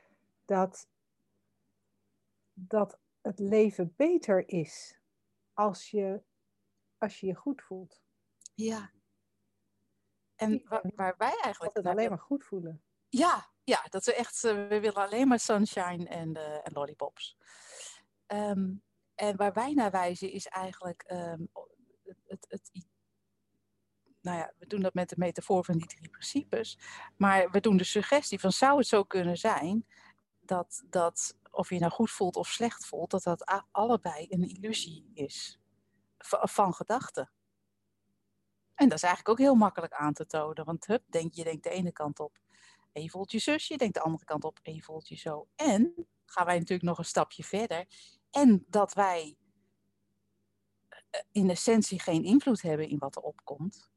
dat, 0.44 0.88
dat 2.52 2.98
het 3.20 3.38
leven 3.38 3.94
beter 3.96 4.48
is 4.48 5.00
als 5.52 5.90
je, 5.90 6.22
als 6.98 7.20
je 7.20 7.26
je 7.26 7.34
goed 7.34 7.62
voelt. 7.62 8.02
Ja. 8.54 8.90
En 10.36 10.62
waar, 10.68 10.90
waar 10.94 11.14
wij 11.18 11.38
eigenlijk... 11.40 11.76
het 11.76 11.86
alleen 11.86 12.08
maar 12.08 12.18
goed 12.18 12.44
voelen. 12.44 12.82
Ja, 13.08 13.50
ja, 13.64 13.86
dat 13.88 14.04
we 14.04 14.14
echt, 14.14 14.44
uh, 14.44 14.68
we 14.68 14.80
willen 14.80 14.94
alleen 14.94 15.28
maar 15.28 15.40
sunshine 15.40 16.08
en, 16.08 16.36
uh, 16.36 16.66
en 16.66 16.72
lollipops. 16.72 17.36
Um, 18.26 18.82
en 19.14 19.36
waar 19.36 19.52
wij 19.52 19.72
naar 19.72 19.90
wijzen 19.90 20.32
is 20.32 20.46
eigenlijk 20.46 21.04
um, 21.12 21.50
het, 22.26 22.46
het, 22.48 22.70
nou 24.20 24.38
ja, 24.38 24.52
we 24.58 24.66
doen 24.66 24.80
dat 24.80 24.94
met 24.94 25.08
de 25.08 25.14
metafoor 25.18 25.64
van 25.64 25.76
die 25.76 25.86
drie 25.86 26.08
principes. 26.08 26.78
Maar 27.16 27.50
we 27.50 27.60
doen 27.60 27.76
de 27.76 27.84
suggestie 27.84 28.40
van 28.40 28.52
zou 28.52 28.78
het 28.78 28.86
zo 28.86 29.04
kunnen 29.04 29.36
zijn 29.36 29.86
dat, 30.40 30.82
dat 30.86 31.38
of 31.50 31.70
je 31.70 31.78
nou 31.78 31.92
goed 31.92 32.10
voelt 32.10 32.36
of 32.36 32.48
slecht 32.48 32.86
voelt, 32.86 33.10
dat 33.10 33.22
dat 33.22 33.66
allebei 33.70 34.26
een 34.28 34.48
illusie 34.48 35.10
is 35.14 35.60
van 36.42 36.74
gedachten. 36.74 37.30
En 38.74 38.88
dat 38.88 38.96
is 38.96 39.04
eigenlijk 39.04 39.28
ook 39.28 39.46
heel 39.46 39.54
makkelijk 39.54 39.92
aan 39.92 40.12
te 40.12 40.26
tonen. 40.26 40.64
Want 40.64 40.86
hup, 40.86 41.02
denk, 41.06 41.34
je 41.34 41.44
denkt 41.44 41.62
de 41.62 41.70
ene 41.70 41.92
kant 41.92 42.20
op 42.20 42.38
en 42.92 43.02
je 43.02 43.10
voelt 43.10 43.32
je 43.32 43.38
zus, 43.38 43.68
je 43.68 43.76
denkt 43.76 43.94
de 43.94 44.00
andere 44.00 44.24
kant 44.24 44.44
op 44.44 44.58
en 44.62 44.74
je 44.74 44.82
voelt 44.82 45.08
je 45.08 45.16
zo. 45.16 45.48
En 45.56 46.06
gaan 46.26 46.46
wij 46.46 46.58
natuurlijk 46.58 46.88
nog 46.88 46.98
een 46.98 47.04
stapje 47.04 47.44
verder. 47.44 47.86
En 48.30 48.64
dat 48.68 48.94
wij 48.94 49.36
in 51.32 51.50
essentie 51.50 52.00
geen 52.00 52.24
invloed 52.24 52.62
hebben 52.62 52.88
in 52.88 52.98
wat 52.98 53.16
er 53.16 53.22
opkomt. 53.22 53.90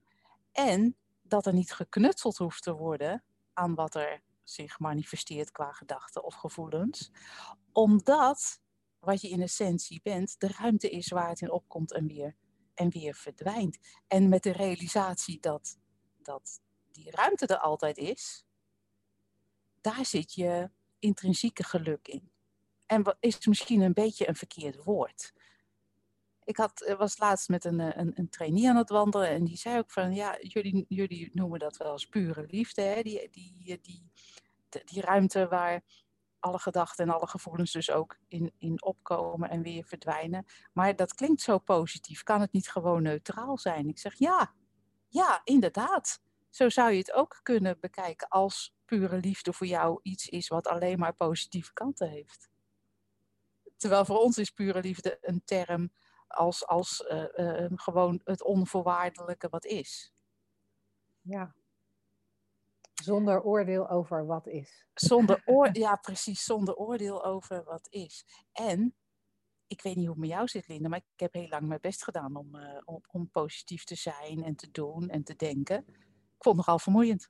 En 0.51 0.95
dat 1.21 1.45
er 1.45 1.53
niet 1.53 1.73
geknutseld 1.73 2.37
hoeft 2.37 2.63
te 2.63 2.73
worden 2.73 3.23
aan 3.53 3.75
wat 3.75 3.95
er 3.95 4.21
zich 4.43 4.79
manifesteert 4.79 5.51
qua 5.51 5.71
gedachten 5.71 6.23
of 6.23 6.33
gevoelens. 6.33 7.11
Omdat 7.71 8.61
wat 8.99 9.21
je 9.21 9.29
in 9.29 9.41
essentie 9.41 9.99
bent, 10.03 10.39
de 10.39 10.47
ruimte 10.47 10.89
is 10.89 11.07
waar 11.07 11.29
het 11.29 11.41
in 11.41 11.51
opkomt 11.51 11.93
en 11.93 12.07
weer, 12.07 12.35
en 12.73 12.89
weer 12.89 13.15
verdwijnt. 13.15 13.77
En 14.07 14.29
met 14.29 14.43
de 14.43 14.51
realisatie 14.51 15.39
dat, 15.39 15.77
dat 16.21 16.61
die 16.91 17.11
ruimte 17.11 17.47
er 17.47 17.57
altijd 17.57 17.97
is, 17.97 18.45
daar 19.81 20.05
zit 20.05 20.33
je 20.33 20.69
intrinsieke 20.99 21.63
geluk 21.63 22.07
in. 22.07 22.31
En 22.85 23.03
wat 23.03 23.17
is 23.19 23.45
misschien 23.45 23.81
een 23.81 23.93
beetje 23.93 24.27
een 24.27 24.35
verkeerd 24.35 24.83
woord. 24.83 25.33
Ik 26.45 26.57
had, 26.57 26.93
was 26.97 27.17
laatst 27.17 27.49
met 27.49 27.65
een, 27.65 27.79
een, 27.79 28.11
een 28.15 28.29
trainee 28.29 28.69
aan 28.69 28.75
het 28.75 28.89
wandelen 28.89 29.29
en 29.29 29.43
die 29.43 29.57
zei 29.57 29.77
ook 29.77 29.91
van, 29.91 30.13
ja, 30.13 30.37
jullie, 30.39 30.85
jullie 30.87 31.29
noemen 31.33 31.59
dat 31.59 31.77
wel 31.77 31.91
eens 31.91 32.07
pure 32.07 32.45
liefde, 32.47 32.81
hè? 32.81 33.01
Die, 33.01 33.29
die, 33.29 33.79
die, 33.81 34.11
die 34.85 35.01
ruimte 35.01 35.47
waar 35.47 35.83
alle 36.39 36.59
gedachten 36.59 37.05
en 37.05 37.13
alle 37.13 37.27
gevoelens 37.27 37.71
dus 37.71 37.91
ook 37.91 38.17
in, 38.27 38.53
in 38.57 38.83
opkomen 38.83 39.49
en 39.49 39.61
weer 39.61 39.83
verdwijnen. 39.83 40.45
Maar 40.73 40.95
dat 40.95 41.13
klinkt 41.13 41.41
zo 41.41 41.57
positief. 41.57 42.23
Kan 42.23 42.41
het 42.41 42.51
niet 42.51 42.69
gewoon 42.69 43.03
neutraal 43.03 43.57
zijn? 43.57 43.87
Ik 43.87 43.99
zeg 43.99 44.13
ja, 44.13 44.53
ja, 45.07 45.41
inderdaad. 45.43 46.21
Zo 46.49 46.69
zou 46.69 46.91
je 46.91 46.97
het 46.97 47.11
ook 47.11 47.39
kunnen 47.43 47.77
bekijken 47.79 48.27
als 48.27 48.75
pure 48.85 49.17
liefde 49.17 49.53
voor 49.53 49.67
jou 49.67 49.99
iets 50.01 50.27
is 50.27 50.47
wat 50.47 50.67
alleen 50.67 50.99
maar 50.99 51.15
positieve 51.15 51.73
kanten 51.73 52.09
heeft. 52.09 52.49
Terwijl 53.77 54.05
voor 54.05 54.19
ons 54.19 54.37
is 54.37 54.49
pure 54.49 54.81
liefde 54.81 55.17
een 55.21 55.41
term 55.45 55.91
als, 56.33 56.67
als 56.67 57.05
uh, 57.11 57.25
uh, 57.35 57.71
gewoon 57.75 58.21
het 58.23 58.43
onvoorwaardelijke 58.43 59.49
wat 59.49 59.65
is. 59.65 60.13
Ja, 61.21 61.55
zonder 63.03 63.43
oordeel 63.43 63.89
over 63.89 64.25
wat 64.25 64.47
is. 64.47 64.85
Zonder 64.93 65.41
oor 65.53 65.69
ja, 65.71 65.95
precies, 65.95 66.43
zonder 66.43 66.75
oordeel 66.75 67.25
over 67.25 67.63
wat 67.63 67.87
is. 67.89 68.25
En 68.51 68.95
ik 69.67 69.81
weet 69.81 69.95
niet 69.95 70.05
hoe 70.05 70.13
het 70.13 70.23
met 70.23 70.29
jou 70.29 70.47
zit, 70.47 70.67
Linda, 70.67 70.89
maar 70.89 71.03
ik 71.13 71.19
heb 71.19 71.33
heel 71.33 71.47
lang 71.47 71.67
mijn 71.67 71.81
best 71.81 72.03
gedaan 72.03 72.35
om, 72.35 72.55
uh, 72.55 72.77
om, 72.85 73.01
om, 73.11 73.29
positief 73.29 73.83
te 73.83 73.95
zijn 73.95 74.43
en 74.43 74.55
te 74.55 74.71
doen 74.71 75.09
en 75.09 75.23
te 75.23 75.35
denken. 75.35 75.77
Ik 75.87 76.49
vond 76.49 76.57
het 76.57 76.65
nogal 76.65 76.79
vermoeiend. 76.79 77.29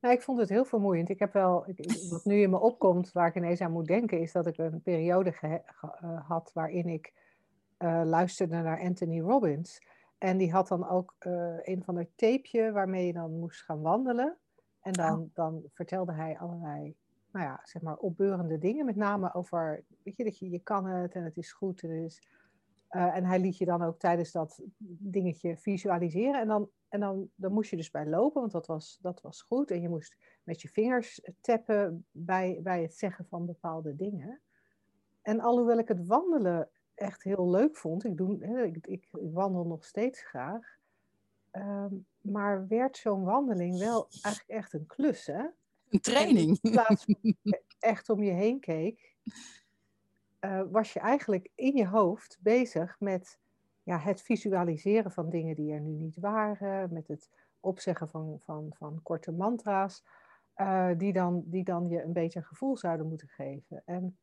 Nou, 0.00 0.14
ik 0.14 0.22
vond 0.22 0.38
het 0.38 0.48
heel 0.48 0.64
vermoeiend. 0.64 1.08
Ik 1.08 1.18
heb 1.18 1.32
wel, 1.32 1.68
ik, 1.68 2.08
wat 2.10 2.24
nu 2.24 2.42
in 2.42 2.50
me 2.50 2.58
opkomt, 2.58 3.12
waar 3.12 3.28
ik 3.28 3.34
ineens 3.34 3.60
aan 3.60 3.72
moet 3.72 3.86
denken, 3.86 4.20
is 4.20 4.32
dat 4.32 4.46
ik 4.46 4.58
een 4.58 4.82
periode 4.82 5.32
ge, 5.32 5.46
uh, 5.46 6.28
had 6.28 6.50
waarin 6.54 6.88
ik 6.88 7.12
uh, 7.78 8.02
luisterde 8.04 8.56
naar 8.56 8.80
Anthony 8.80 9.20
Robbins. 9.20 9.80
En 10.18 10.36
die 10.36 10.52
had 10.52 10.68
dan 10.68 10.88
ook 10.88 11.14
een 11.62 11.82
van 11.84 11.94
de 11.94 12.08
tapeje 12.14 12.72
waarmee 12.72 13.06
je 13.06 13.12
dan 13.12 13.38
moest 13.38 13.62
gaan 13.62 13.80
wandelen. 13.80 14.36
En 14.80 14.92
dan, 14.92 15.30
dan 15.34 15.62
vertelde 15.72 16.12
hij 16.12 16.38
allerlei, 16.38 16.96
nou 17.32 17.44
ja, 17.44 17.60
zeg 17.62 17.82
maar 17.82 17.96
opbeurende 17.96 18.58
dingen. 18.58 18.84
Met 18.86 18.96
name 18.96 19.34
over, 19.34 19.84
weet 20.02 20.16
je, 20.16 20.24
dat 20.24 20.38
je, 20.38 20.50
je 20.50 20.58
kan 20.58 20.86
het 20.86 21.14
en 21.14 21.24
het 21.24 21.36
is 21.36 21.52
goed. 21.52 21.82
En, 21.82 21.90
het 21.90 22.04
is, 22.04 22.22
uh, 22.90 23.16
en 23.16 23.24
hij 23.24 23.40
liet 23.40 23.58
je 23.58 23.64
dan 23.64 23.82
ook 23.82 23.98
tijdens 23.98 24.32
dat 24.32 24.62
dingetje 24.98 25.56
visualiseren. 25.56 26.40
En, 26.40 26.48
dan, 26.48 26.70
en 26.88 27.00
dan, 27.00 27.30
dan 27.34 27.52
moest 27.52 27.70
je 27.70 27.76
dus 27.76 27.90
bij 27.90 28.06
lopen, 28.06 28.40
want 28.40 28.52
dat 28.52 28.66
was, 28.66 28.98
dat 29.02 29.20
was 29.20 29.42
goed. 29.42 29.70
En 29.70 29.80
je 29.80 29.88
moest 29.88 30.16
met 30.42 30.62
je 30.62 30.68
vingers 30.68 31.20
tappen 31.40 32.06
bij, 32.10 32.60
bij 32.62 32.82
het 32.82 32.94
zeggen 32.94 33.26
van 33.26 33.46
bepaalde 33.46 33.96
dingen. 33.96 34.40
En 35.22 35.40
alhoewel 35.40 35.78
ik 35.78 35.88
het 35.88 36.06
wandelen 36.06 36.68
echt 36.96 37.22
heel 37.22 37.50
leuk 37.50 37.76
vond, 37.76 38.04
ik, 38.04 38.16
doe, 38.16 38.64
ik, 38.64 38.76
ik, 38.76 38.86
ik 38.86 39.32
wandel 39.32 39.64
nog 39.64 39.84
steeds 39.84 40.22
graag. 40.22 40.78
Um, 41.52 42.06
maar 42.20 42.66
werd 42.66 42.96
zo'n 42.96 43.24
wandeling 43.24 43.78
wel 43.78 44.08
eigenlijk 44.22 44.58
echt 44.58 44.72
een 44.72 44.86
klus, 44.86 45.26
hè? 45.26 45.46
Een 45.88 46.00
training. 46.00 46.58
in 46.62 46.70
plaats 46.70 47.04
van 47.04 47.36
echt 47.78 48.08
om 48.08 48.22
je 48.22 48.32
heen 48.32 48.60
keek, 48.60 49.14
uh, 50.40 50.62
was 50.70 50.92
je 50.92 51.00
eigenlijk 51.00 51.50
in 51.54 51.76
je 51.76 51.86
hoofd 51.86 52.38
bezig 52.40 52.96
met 53.00 53.38
ja, 53.82 53.98
het 53.98 54.22
visualiseren 54.22 55.10
van 55.10 55.30
dingen 55.30 55.54
die 55.54 55.72
er 55.72 55.80
nu 55.80 55.92
niet 55.92 56.16
waren, 56.16 56.92
met 56.92 57.08
het 57.08 57.30
opzeggen 57.60 58.08
van, 58.08 58.38
van, 58.42 58.72
van 58.74 59.00
korte 59.02 59.32
mantra's, 59.32 60.04
uh, 60.56 60.90
die, 60.96 61.12
dan, 61.12 61.42
die 61.46 61.64
dan 61.64 61.88
je 61.88 62.02
een 62.02 62.12
beetje 62.12 62.38
een 62.38 62.44
gevoel 62.44 62.76
zouden 62.76 63.08
moeten 63.08 63.28
geven. 63.28 63.82
En 63.84 64.18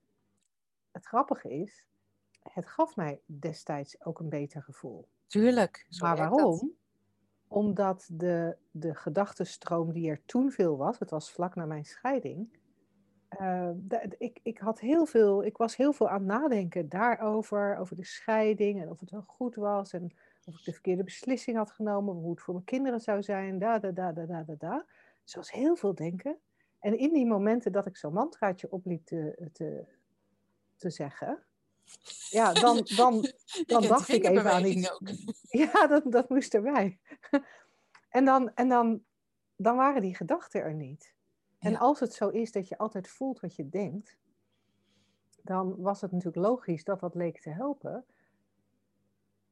het 0.92 1.06
grappige 1.06 1.50
is, 1.50 1.88
het 2.44 2.66
gaf 2.66 2.96
mij 2.96 3.22
destijds 3.26 4.06
ook 4.06 4.20
een 4.20 4.30
beter 4.30 4.64
gevoel. 4.64 5.08
Tuurlijk. 5.28 5.88
Maar 6.00 6.18
waarom? 6.18 6.76
omdat 7.54 8.10
de, 8.12 8.58
de 8.72 8.96
gedachtenstroom 8.96 9.92
die 9.92 10.10
er 10.10 10.22
toen 10.26 10.52
veel 10.52 10.78
was, 10.78 11.00
het 11.00 11.10
was 11.10 11.32
vlak 11.32 11.56
na 11.56 11.66
mijn 11.66 11.86
scheiding, 11.86 12.58
uh, 13.40 13.70
ik, 14.18 14.40
ik, 14.44 14.58
had 14.58 14.80
heel 14.80 15.06
veel, 15.06 15.44
ik 15.44 15.58
was 15.58 15.76
heel 15.76 15.94
veel 15.94 16.10
aan 16.10 16.20
het 16.20 16.28
nadenken 16.28 16.90
daarover, 16.90 17.78
over 17.78 17.96
de 17.96 18.06
scheiding 18.06 18.82
en 18.82 18.90
of 18.90 19.00
het 19.00 19.12
wel 19.12 19.24
goed 19.28 19.56
was 19.56 19.94
en 19.94 20.14
of 20.46 20.58
ik 20.58 20.64
de 20.64 20.72
verkeerde 20.72 21.04
beslissing 21.04 21.58
had 21.58 21.72
genomen, 21.72 22.16
hoe 22.16 22.32
het 22.32 22.42
voor 22.42 22.54
mijn 22.54 22.66
kinderen 22.66 23.00
zou 23.00 23.24
zijn, 23.24 23.60
da 23.60 23.80
da 23.80 23.92
da 23.92 24.12
da 24.12 24.26
da 24.26 24.44
da. 24.44 24.56
da. 24.56 24.86
Dus 25.24 25.36
was 25.36 25.52
heel 25.52 25.76
veel 25.76 25.96
denken. 25.96 26.38
En 26.80 26.98
in 26.98 27.14
die 27.14 27.26
momenten 27.26 27.72
dat 27.72 27.86
ik 27.86 27.98
zo'n 27.98 28.14
mantraatje 28.14 28.72
opliep 28.72 29.06
te, 29.06 29.50
te, 29.54 29.86
te 30.76 30.90
zeggen, 30.90 31.44
ja, 32.30 32.54
dan, 32.54 32.88
dan, 32.96 33.32
dan 33.66 33.82
dacht 33.82 34.10
ik 34.10 34.24
even 34.24 34.52
aan 34.52 34.66
iets. 34.66 34.92
Ook. 34.92 35.02
Ja, 35.64 35.88
dat, 35.88 36.12
dat 36.12 36.30
moest 36.30 36.54
erbij. 36.54 37.00
En, 38.10 38.26
dan, 38.26 38.54
en 38.54 38.70
dan, 38.70 39.04
dan 39.56 39.76
waren 39.76 40.02
die 40.02 40.16
gedachten 40.16 40.62
er 40.62 40.74
niet. 40.74 41.14
En 41.60 41.78
als 41.78 42.00
het 42.00 42.14
zo 42.14 42.30
is 42.30 42.52
dat 42.52 42.68
je 42.68 42.78
altijd 42.78 43.08
voelt 43.08 43.40
wat 43.40 43.56
je 43.56 43.70
denkt, 43.70 44.18
dan 45.42 45.76
was 45.82 46.02
het 46.02 46.12
natuurlijk 46.12 46.46
logisch 46.46 46.84
dat 46.84 47.00
dat 47.00 47.16
leek 47.16 47.42
te 47.42 47.50
helpen. 47.50 48.06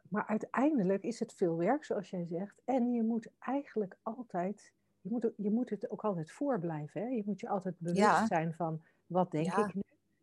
Maar 0.09 0.27
uiteindelijk 0.27 1.03
is 1.03 1.19
het 1.19 1.33
veel 1.33 1.57
werk, 1.57 1.83
zoals 1.83 2.09
jij 2.09 2.25
zegt. 2.25 2.61
En 2.65 2.91
je 2.91 3.03
moet 3.03 3.29
eigenlijk 3.39 3.97
altijd, 4.01 4.73
je 5.01 5.09
moet, 5.09 5.31
je 5.37 5.51
moet 5.51 5.69
het 5.69 5.89
ook 5.89 6.03
altijd 6.03 6.31
voorblijven. 6.31 7.01
Hè? 7.01 7.07
Je 7.07 7.23
moet 7.25 7.39
je 7.39 7.49
altijd 7.49 7.75
bewust 7.77 8.27
zijn 8.27 8.53
van, 8.53 8.81
wat 9.05 9.31
denk 9.31 9.57
ik 9.57 9.73
nu? 9.73 9.81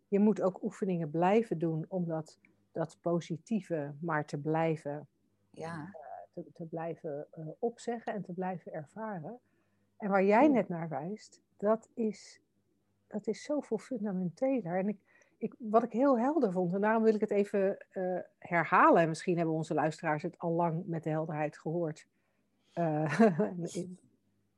Je 0.08 0.18
moet 0.18 0.42
ook 0.42 0.62
oefeningen 0.62 1.10
blijven 1.10 1.58
doen 1.58 1.84
om 1.88 2.06
dat, 2.06 2.38
dat 2.72 2.98
positieve 3.00 3.94
maar 4.00 4.24
te 4.24 4.38
blijven, 4.38 5.08
ja. 5.50 5.76
Uh, 5.76 5.90
te, 6.32 6.52
te, 6.52 6.64
blijven 6.64 7.26
uh, 7.38 7.46
opzeggen 7.58 8.14
en 8.14 8.22
te 8.22 8.32
blijven 8.32 8.72
ervaren. 8.72 9.38
En 9.96 10.10
waar 10.10 10.24
jij 10.24 10.48
net 10.48 10.68
naar 10.68 10.88
wijst, 10.88 11.42
dat 11.56 11.88
is, 11.94 12.40
dat 13.06 13.26
is 13.26 13.42
zoveel 13.42 13.78
fundamenteler. 13.78 14.78
En 14.78 14.88
ik, 14.88 14.98
ik, 15.38 15.54
wat 15.58 15.82
ik 15.82 15.92
heel 15.92 16.18
helder 16.18 16.52
vond, 16.52 16.74
en 16.74 16.80
daarom 16.80 17.02
wil 17.02 17.14
ik 17.14 17.20
het 17.20 17.30
even 17.30 17.86
uh, 17.92 18.18
herhalen. 18.38 19.02
En 19.02 19.08
misschien 19.08 19.36
hebben 19.36 19.54
onze 19.54 19.74
luisteraars 19.74 20.22
het 20.22 20.38
al 20.38 20.52
lang 20.52 20.86
met 20.86 21.02
de 21.02 21.10
helderheid 21.10 21.58
gehoord. 21.58 22.06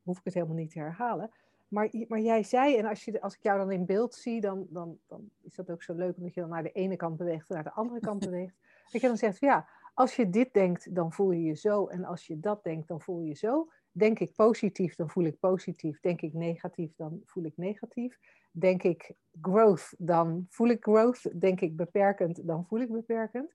hoef 0.02 0.18
ik 0.18 0.24
het 0.24 0.34
helemaal 0.34 0.56
niet 0.56 0.70
te 0.70 0.78
herhalen. 0.78 1.30
Maar, 1.70 1.90
maar 2.08 2.20
jij 2.20 2.42
zei, 2.42 2.76
en 2.76 2.84
als, 2.84 3.04
je, 3.04 3.20
als 3.20 3.34
ik 3.34 3.42
jou 3.42 3.58
dan 3.58 3.70
in 3.70 3.86
beeld 3.86 4.14
zie, 4.14 4.40
dan, 4.40 4.66
dan, 4.68 4.98
dan 5.06 5.30
is 5.42 5.54
dat 5.54 5.70
ook 5.70 5.82
zo 5.82 5.94
leuk 5.94 6.16
omdat 6.16 6.34
je 6.34 6.40
dan 6.40 6.50
naar 6.50 6.62
de 6.62 6.72
ene 6.72 6.96
kant 6.96 7.16
beweegt 7.16 7.48
en 7.48 7.54
naar 7.54 7.64
de 7.64 7.72
andere 7.72 8.00
kant 8.00 8.24
beweegt. 8.24 8.54
Dat 8.90 9.00
je 9.00 9.06
dan 9.06 9.16
zegt, 9.16 9.40
ja, 9.40 9.68
als 9.94 10.16
je 10.16 10.30
dit 10.30 10.52
denkt, 10.52 10.94
dan 10.94 11.12
voel 11.12 11.30
je 11.30 11.42
je 11.42 11.54
zo. 11.54 11.86
En 11.86 12.04
als 12.04 12.26
je 12.26 12.40
dat 12.40 12.64
denkt, 12.64 12.88
dan 12.88 13.00
voel 13.00 13.20
je 13.20 13.28
je 13.28 13.34
zo. 13.34 13.70
Denk 13.92 14.18
ik 14.18 14.34
positief, 14.34 14.94
dan 14.94 15.10
voel 15.10 15.24
ik 15.24 15.38
positief. 15.38 16.00
Denk 16.00 16.20
ik 16.20 16.32
negatief, 16.32 16.94
dan 16.96 17.22
voel 17.24 17.44
ik 17.44 17.56
negatief. 17.56 18.18
Denk 18.50 18.82
ik 18.82 19.12
growth, 19.40 19.94
dan 19.98 20.46
voel 20.48 20.68
ik 20.68 20.82
growth. 20.82 21.40
Denk 21.40 21.60
ik 21.60 21.76
beperkend, 21.76 22.46
dan 22.46 22.66
voel 22.66 22.80
ik 22.80 22.90
beperkend. 22.90 23.54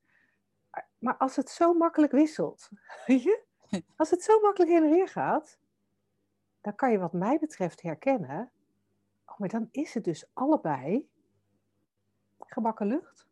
Maar 0.97 1.17
als 1.17 1.35
het 1.35 1.49
zo 1.49 1.73
makkelijk 1.73 2.11
wisselt, 2.11 2.69
als 3.97 4.09
het 4.09 4.23
zo 4.23 4.39
makkelijk 4.39 4.71
heen 4.71 4.83
en 4.83 4.89
weer 4.89 5.07
gaat, 5.07 5.59
dan 6.65 6.75
kan 6.75 6.91
je 6.91 6.97
wat 6.97 7.13
mij 7.13 7.39
betreft 7.39 7.81
herkennen. 7.81 8.51
Oh, 9.25 9.37
maar 9.37 9.49
dan 9.49 9.67
is 9.71 9.93
het 9.93 10.03
dus 10.03 10.29
allebei 10.33 11.09
gebakken 12.39 12.87
lucht. 12.87 13.27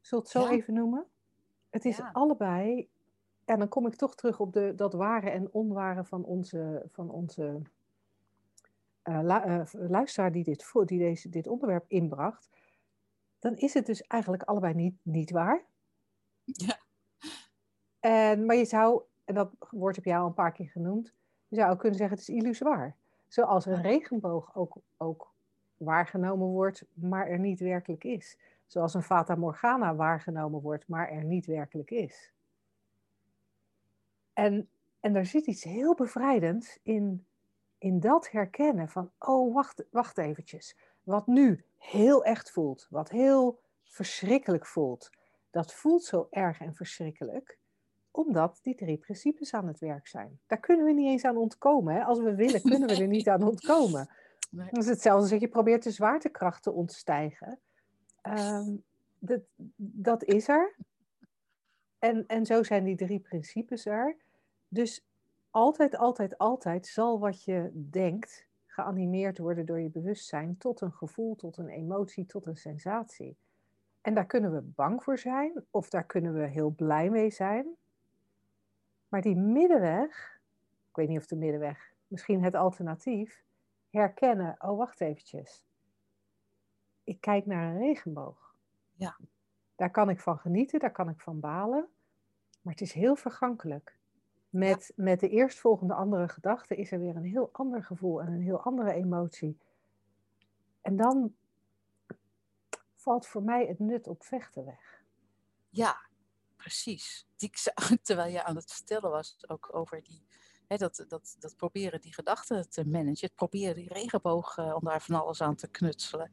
Zullen 0.00 0.24
het 0.24 0.32
zo 0.32 0.46
even 0.46 0.74
noemen? 0.74 1.06
Het 1.70 1.84
is 1.84 2.00
allebei, 2.12 2.88
en 3.44 3.58
dan 3.58 3.68
kom 3.68 3.86
ik 3.86 3.94
toch 3.94 4.14
terug 4.14 4.40
op 4.40 4.52
de, 4.52 4.72
dat 4.76 4.92
ware 4.92 5.30
en 5.30 5.52
onware 5.52 6.04
van 6.04 6.24
onze, 6.24 6.86
van 6.92 7.10
onze 7.10 7.62
uh, 9.04 9.62
luisteraar 9.72 10.32
die, 10.32 10.44
dit, 10.44 10.72
die 10.84 10.98
deze, 10.98 11.28
dit 11.28 11.46
onderwerp 11.46 11.84
inbracht. 11.88 12.48
Dan 13.38 13.56
is 13.56 13.74
het 13.74 13.86
dus 13.86 14.02
eigenlijk 14.02 14.42
allebei 14.42 14.74
niet, 14.74 14.96
niet 15.02 15.30
waar. 15.30 15.64
Ja. 16.44 16.78
En, 18.00 18.46
maar 18.46 18.56
je 18.56 18.64
zou, 18.64 19.02
en 19.24 19.34
dat 19.34 19.50
wordt 19.70 19.98
op 19.98 20.04
jou 20.04 20.20
al 20.20 20.26
een 20.26 20.34
paar 20.34 20.52
keer 20.52 20.68
genoemd, 20.68 21.16
je 21.48 21.56
zou 21.56 21.70
ook 21.70 21.78
kunnen 21.78 21.98
zeggen, 21.98 22.16
het 22.18 22.28
is 22.28 22.34
illusoir. 22.34 22.94
Zoals 23.26 23.66
een 23.66 23.82
regenboog 23.82 24.56
ook, 24.56 24.76
ook 24.96 25.32
waargenomen 25.76 26.46
wordt, 26.46 26.84
maar 26.94 27.26
er 27.26 27.38
niet 27.38 27.60
werkelijk 27.60 28.04
is. 28.04 28.38
Zoals 28.66 28.94
een 28.94 29.02
Fata 29.02 29.34
Morgana 29.34 29.94
waargenomen 29.94 30.60
wordt, 30.60 30.88
maar 30.88 31.08
er 31.08 31.24
niet 31.24 31.46
werkelijk 31.46 31.90
is. 31.90 32.32
En, 34.32 34.68
en 35.00 35.16
er 35.16 35.26
zit 35.26 35.46
iets 35.46 35.64
heel 35.64 35.94
bevrijdends 35.94 36.78
in, 36.82 37.26
in 37.78 38.00
dat 38.00 38.30
herkennen 38.30 38.88
van, 38.88 39.10
oh 39.18 39.54
wacht, 39.54 39.84
wacht 39.90 40.18
eventjes. 40.18 40.76
Wat 41.02 41.26
nu 41.26 41.64
heel 41.76 42.24
echt 42.24 42.50
voelt, 42.50 42.86
wat 42.90 43.10
heel 43.10 43.60
verschrikkelijk 43.82 44.66
voelt, 44.66 45.10
dat 45.50 45.74
voelt 45.74 46.04
zo 46.04 46.26
erg 46.30 46.60
en 46.60 46.74
verschrikkelijk 46.74 47.57
omdat 48.18 48.58
die 48.62 48.74
drie 48.74 48.96
principes 48.96 49.54
aan 49.54 49.66
het 49.66 49.78
werk 49.78 50.06
zijn. 50.06 50.38
Daar 50.46 50.60
kunnen 50.60 50.86
we 50.86 50.92
niet 50.92 51.08
eens 51.08 51.24
aan 51.24 51.36
ontkomen. 51.36 51.94
Hè? 51.94 52.04
Als 52.04 52.20
we 52.20 52.34
willen, 52.34 52.62
kunnen 52.62 52.88
we 52.88 52.94
er 52.94 53.06
niet 53.06 53.28
aan 53.28 53.42
ontkomen. 53.42 54.08
Nee. 54.50 54.68
Dat 54.70 54.82
is 54.82 54.88
hetzelfde 54.88 55.20
als 55.20 55.30
dat 55.30 55.40
je 55.40 55.48
probeert 55.48 55.82
de 55.82 55.90
zwaartekracht 55.90 56.62
te 56.62 56.72
ontstijgen. 56.72 57.58
Um, 58.22 58.82
dat, 59.18 59.40
dat 59.76 60.24
is 60.24 60.48
er. 60.48 60.76
En, 61.98 62.26
en 62.26 62.46
zo 62.46 62.62
zijn 62.62 62.84
die 62.84 62.96
drie 62.96 63.20
principes 63.20 63.86
er. 63.86 64.16
Dus 64.68 65.04
altijd, 65.50 65.96
altijd, 65.96 66.38
altijd 66.38 66.86
zal 66.86 67.18
wat 67.18 67.44
je 67.44 67.70
denkt 67.90 68.46
geanimeerd 68.66 69.38
worden 69.38 69.66
door 69.66 69.80
je 69.80 69.90
bewustzijn 69.90 70.58
tot 70.58 70.80
een 70.80 70.92
gevoel, 70.92 71.36
tot 71.36 71.56
een 71.56 71.68
emotie, 71.68 72.26
tot 72.26 72.46
een 72.46 72.56
sensatie. 72.56 73.36
En 74.00 74.14
daar 74.14 74.26
kunnen 74.26 74.52
we 74.52 74.60
bang 74.60 75.02
voor 75.02 75.18
zijn 75.18 75.64
of 75.70 75.88
daar 75.88 76.04
kunnen 76.04 76.34
we 76.34 76.46
heel 76.46 76.70
blij 76.70 77.10
mee 77.10 77.30
zijn. 77.30 77.76
Maar 79.08 79.22
die 79.22 79.36
middenweg, 79.36 80.40
ik 80.88 80.96
weet 80.96 81.08
niet 81.08 81.18
of 81.18 81.26
de 81.26 81.36
middenweg, 81.36 81.92
misschien 82.06 82.42
het 82.42 82.54
alternatief, 82.54 83.44
herkennen, 83.90 84.54
oh 84.58 84.78
wacht 84.78 85.00
eventjes, 85.00 85.64
ik 87.04 87.20
kijk 87.20 87.46
naar 87.46 87.70
een 87.70 87.78
regenboog. 87.78 88.54
Ja. 88.94 89.16
Daar 89.76 89.90
kan 89.90 90.10
ik 90.10 90.20
van 90.20 90.38
genieten, 90.38 90.80
daar 90.80 90.92
kan 90.92 91.08
ik 91.08 91.20
van 91.20 91.40
balen, 91.40 91.88
maar 92.62 92.72
het 92.72 92.82
is 92.82 92.92
heel 92.92 93.16
vergankelijk. 93.16 93.96
Met, 94.50 94.92
met 94.96 95.20
de 95.20 95.28
eerstvolgende 95.28 95.94
andere 95.94 96.28
gedachte 96.28 96.76
is 96.76 96.92
er 96.92 96.98
weer 96.98 97.16
een 97.16 97.24
heel 97.24 97.48
ander 97.52 97.84
gevoel 97.84 98.22
en 98.22 98.32
een 98.32 98.42
heel 98.42 98.62
andere 98.62 98.92
emotie. 98.92 99.58
En 100.80 100.96
dan 100.96 101.34
valt 102.94 103.26
voor 103.26 103.42
mij 103.42 103.66
het 103.66 103.78
nut 103.78 104.06
op 104.06 104.24
vechten 104.24 104.64
weg. 104.64 105.02
Ja, 105.68 106.00
precies. 106.56 107.27
Die, 107.38 107.50
terwijl 108.02 108.32
je 108.32 108.44
aan 108.44 108.56
het 108.56 108.72
vertellen 108.72 109.10
was 109.10 109.36
ook 109.46 109.68
over 109.72 110.02
die, 110.02 110.26
hè, 110.66 110.76
dat, 110.76 111.04
dat, 111.08 111.36
dat 111.38 111.56
proberen 111.56 112.00
die 112.00 112.14
gedachten 112.14 112.70
te 112.70 112.84
managen, 112.84 113.26
het 113.26 113.34
proberen 113.34 113.74
die 113.74 113.92
regenboog 113.92 114.56
uh, 114.56 114.74
om 114.74 114.84
daar 114.84 115.02
van 115.02 115.14
alles 115.14 115.40
aan 115.40 115.56
te 115.56 115.68
knutselen. 115.68 116.30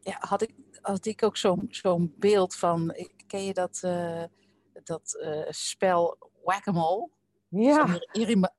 Ja, 0.00 0.16
had, 0.20 0.42
ik, 0.42 0.54
had 0.80 1.06
ik 1.06 1.22
ook 1.22 1.36
zo'n 1.36 1.66
zo'n 1.70 2.14
beeld 2.18 2.54
van, 2.54 2.94
ken 3.26 3.44
je 3.44 3.54
dat, 3.54 3.80
uh, 3.84 4.24
dat 4.84 5.18
uh, 5.20 5.46
spel 5.48 6.32
Whack-A-Mole? 6.42 7.10
Ja. 7.48 8.00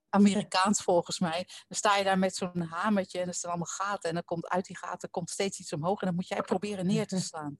Amerikaans 0.09 0.81
volgens 0.81 1.19
mij. 1.19 1.47
Dan 1.67 1.77
sta 1.77 1.95
je 1.95 2.03
daar 2.03 2.19
met 2.19 2.35
zo'n 2.35 2.61
hamertje 2.61 3.19
en 3.19 3.27
er 3.27 3.33
staan 3.33 3.49
allemaal 3.49 3.67
gaten. 3.67 4.09
En 4.09 4.15
dan 4.15 4.23
komt 4.23 4.47
uit 4.47 4.65
die 4.65 4.77
gaten 4.77 5.09
komt 5.09 5.29
steeds 5.29 5.59
iets 5.59 5.73
omhoog. 5.73 6.01
En 6.01 6.07
dan 6.07 6.15
moet 6.15 6.27
jij 6.27 6.41
proberen 6.41 6.85
neer 6.85 7.07
te 7.07 7.19
slaan. 7.29 7.59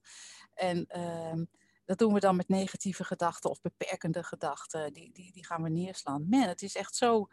En 0.54 0.88
uh, 0.96 1.42
dat 1.90 1.98
doen 1.98 2.12
we 2.12 2.20
dan 2.20 2.36
met 2.36 2.48
negatieve 2.48 3.04
gedachten 3.04 3.50
of 3.50 3.60
beperkende 3.60 4.22
gedachten. 4.22 4.92
Die, 4.92 5.12
die, 5.12 5.32
die 5.32 5.46
gaan 5.46 5.62
we 5.62 5.68
neerslaan. 5.68 6.26
Man, 6.28 6.42
het 6.42 6.62
is 6.62 6.76
echt 6.76 6.96
zo, 6.96 7.28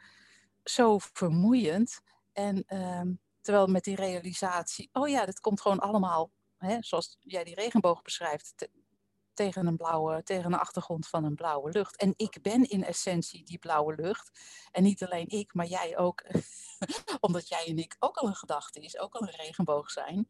zo 0.63 0.97
vermoeiend. 0.97 2.01
En 2.33 2.63
uh, 2.67 3.01
terwijl 3.41 3.67
met 3.67 3.83
die 3.83 3.95
realisatie, 3.95 4.89
oh 4.93 5.07
ja, 5.09 5.25
dit 5.25 5.39
komt 5.39 5.61
gewoon 5.61 5.79
allemaal, 5.79 6.31
hè, 6.57 6.77
zoals 6.79 7.17
jij 7.19 7.43
die 7.43 7.55
regenboog 7.55 8.01
beschrijft, 8.01 8.67
tegen 9.33 9.67
een 9.67 9.77
blauwe, 9.77 10.23
tegen 10.23 10.53
een 10.53 10.59
achtergrond 10.59 11.07
van 11.07 11.23
een 11.23 11.35
blauwe 11.35 11.71
lucht. 11.71 11.95
En 11.95 12.13
ik 12.15 12.41
ben 12.41 12.63
in 12.63 12.83
essentie 12.83 13.43
die 13.43 13.57
blauwe 13.57 13.95
lucht. 13.95 14.39
En 14.71 14.83
niet 14.83 15.03
alleen 15.03 15.27
ik, 15.27 15.53
maar 15.53 15.67
jij 15.67 15.97
ook. 15.97 16.23
Omdat 17.19 17.47
jij 17.47 17.65
en 17.67 17.77
ik 17.77 17.95
ook 17.99 18.17
al 18.17 18.27
een 18.27 18.35
gedachte 18.35 18.79
is, 18.79 18.97
ook 18.97 19.13
al 19.13 19.21
een 19.21 19.35
regenboog 19.35 19.91
zijn. 19.91 20.27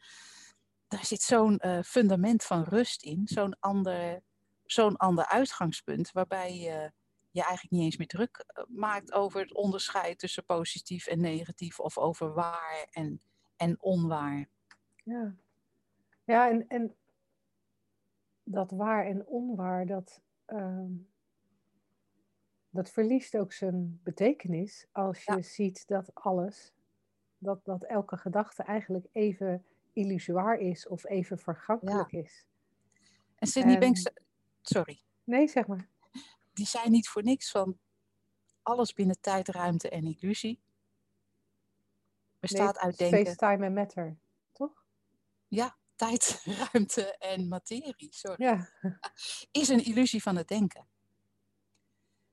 Daar 0.88 1.06
zit 1.06 1.22
zo'n 1.22 1.62
uh, 1.66 1.82
fundament 1.82 2.44
van 2.44 2.64
rust 2.64 3.04
in, 3.04 3.22
zo'n 3.28 3.60
ander, 3.60 4.22
zo'n 4.66 4.98
ander 4.98 5.26
uitgangspunt, 5.26 6.12
waarbij 6.12 6.58
je 6.58 6.92
je 7.38 7.44
eigenlijk 7.44 7.72
niet 7.72 7.84
eens 7.84 7.98
meer 7.98 8.08
druk 8.08 8.44
eh, 8.48 8.64
maakt 8.68 9.14
over 9.14 9.42
het 9.42 9.54
onderscheid 9.54 10.20
tussen 10.20 10.46
positief 10.46 11.08
en 11.08 11.20
negatief, 11.20 11.80
of 11.80 11.98
over 11.98 12.34
waar 12.34 12.88
en, 12.92 13.22
en 13.56 13.82
onwaar. 13.82 14.50
Ja, 15.04 15.36
ja 16.24 16.50
en, 16.50 16.68
en 16.68 16.96
dat 18.44 18.72
waar 18.72 19.06
en 19.06 19.26
onwaar, 19.26 19.86
dat, 19.86 20.22
uh, 20.48 20.86
dat 22.70 22.90
verliest 22.90 23.38
ook 23.38 23.54
zijn 23.54 24.00
betekenis 24.04 24.88
als 24.92 25.24
je 25.24 25.42
ziet 25.42 25.88
dat 25.88 26.16
alles, 26.16 26.74
dat, 27.38 27.66
dat 27.66 27.84
elke 27.84 28.18
gedachte 28.18 28.64
eigenlijk 28.64 29.06
even 29.12 29.66
illusoir 29.98 30.60
is 30.60 30.88
of 30.88 31.06
even 31.06 31.40
vergankelijk 31.40 32.12
is. 32.12 32.46
En 33.36 33.48
Sidney 33.48 33.74
en... 33.74 33.80
Banks, 33.80 34.04
sorry. 34.62 35.02
Nee, 35.24 35.48
zeg 35.48 35.68
maar. 35.68 35.88
Die 36.54 36.66
zei 36.66 36.90
niet 36.90 37.10
voor 37.10 37.24
niks 37.24 37.52
van 37.52 37.78
alles 38.62 38.94
binnen 38.94 39.20
tijd, 39.22 39.48
ruimte 39.48 39.90
en 39.90 40.04
illusie 40.04 40.60
bestaat 42.40 42.76
nee, 42.76 42.84
uit 42.84 42.98
denken. 42.98 43.20
Space, 43.20 43.36
time 43.36 43.66
en 43.66 43.74
matter, 43.74 44.18
toch? 44.52 44.86
Ja, 45.48 45.78
tijd, 45.96 46.42
ruimte 46.46 47.18
en 47.34 47.48
materie, 47.48 48.08
sorry, 48.10 48.44
ja. 48.44 48.70
is 49.52 49.68
een 49.68 49.84
illusie 49.84 50.22
van 50.22 50.36
het 50.36 50.48
denken. 50.48 50.88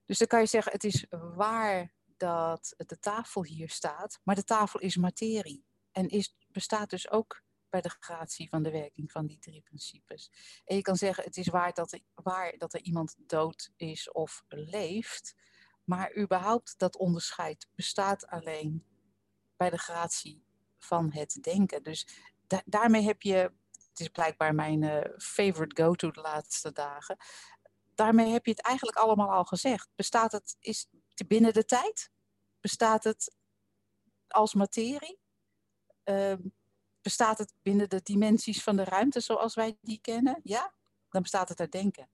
Dus 0.05 0.19
dan 0.19 0.27
kan 0.27 0.41
je 0.41 0.47
zeggen, 0.47 0.73
het 0.73 0.85
is 0.85 1.07
waar 1.35 1.93
dat 2.17 2.75
de 2.77 2.99
tafel 2.99 3.45
hier 3.45 3.71
staat, 3.71 4.21
maar 4.23 4.35
de 4.35 4.45
tafel 4.45 4.81
is 4.81 4.97
materie. 4.97 5.65
En 5.93 6.09
is, 6.09 6.37
bestaat 6.49 6.91
dus 6.91 7.11
ook 7.11 7.43
bij 7.75 7.83
de 7.83 7.97
gratie 8.01 8.49
van 8.49 8.63
de 8.63 8.71
werking 8.71 9.13
van 9.13 9.27
die 9.27 9.39
drie 9.39 9.61
principes. 9.61 10.31
En 10.65 10.77
je 10.77 10.83
kan 10.83 10.97
zeggen, 10.97 11.25
het 11.25 11.37
is 11.37 11.49
waar 11.49 11.73
dat 11.73 11.93
er, 11.93 12.01
waar 12.15 12.57
dat 12.59 12.75
er 12.75 12.81
iemand 12.81 13.17
dood 13.19 13.73
is 13.77 14.13
of 14.13 14.45
leeft, 14.49 15.35
maar 15.85 16.17
überhaupt 16.17 16.75
dat 16.79 16.97
onderscheid 16.97 17.69
bestaat 17.75 18.27
alleen 18.27 18.85
bij 19.57 19.71
de 19.71 19.79
gratie 19.79 20.45
van 20.79 21.13
het 21.13 21.39
denken. 21.41 21.83
Dus 21.83 22.09
daarmee 22.65 23.03
heb 23.03 23.23
je, 23.23 23.53
het 23.89 24.01
is 24.01 24.09
blijkbaar 24.09 24.55
mijn 24.55 24.83
uh, 24.83 25.01
favorite 25.19 25.83
go-to 25.83 26.11
de 26.11 26.21
laatste 26.21 26.73
dagen, 26.73 27.17
daarmee 27.95 28.33
heb 28.33 28.45
je 28.45 28.51
het 28.51 28.63
eigenlijk 28.63 28.97
allemaal 28.97 29.31
al 29.31 29.45
gezegd. 29.45 29.89
Bestaat 29.95 30.33
het, 30.33 30.57
is 30.61 30.89
binnen 31.27 31.53
de 31.53 31.65
tijd? 31.65 32.11
Bestaat 32.61 33.05
het 33.05 33.37
als 34.29 34.55
materie? 34.55 35.19
Uh, 36.05 36.35
bestaat 37.05 37.39
het 37.39 37.55
binnen 37.63 37.89
de 37.89 38.01
dimensies 38.03 38.63
van 38.63 38.77
de 38.77 38.85
ruimte 38.85 39.21
zoals 39.21 39.55
wij 39.55 39.79
die 39.81 39.99
kennen? 40.01 40.41
Ja, 40.43 40.75
dan 41.09 41.23
bestaat 41.23 41.49
het 41.49 41.61
uit 41.61 41.73
denken. 41.73 42.09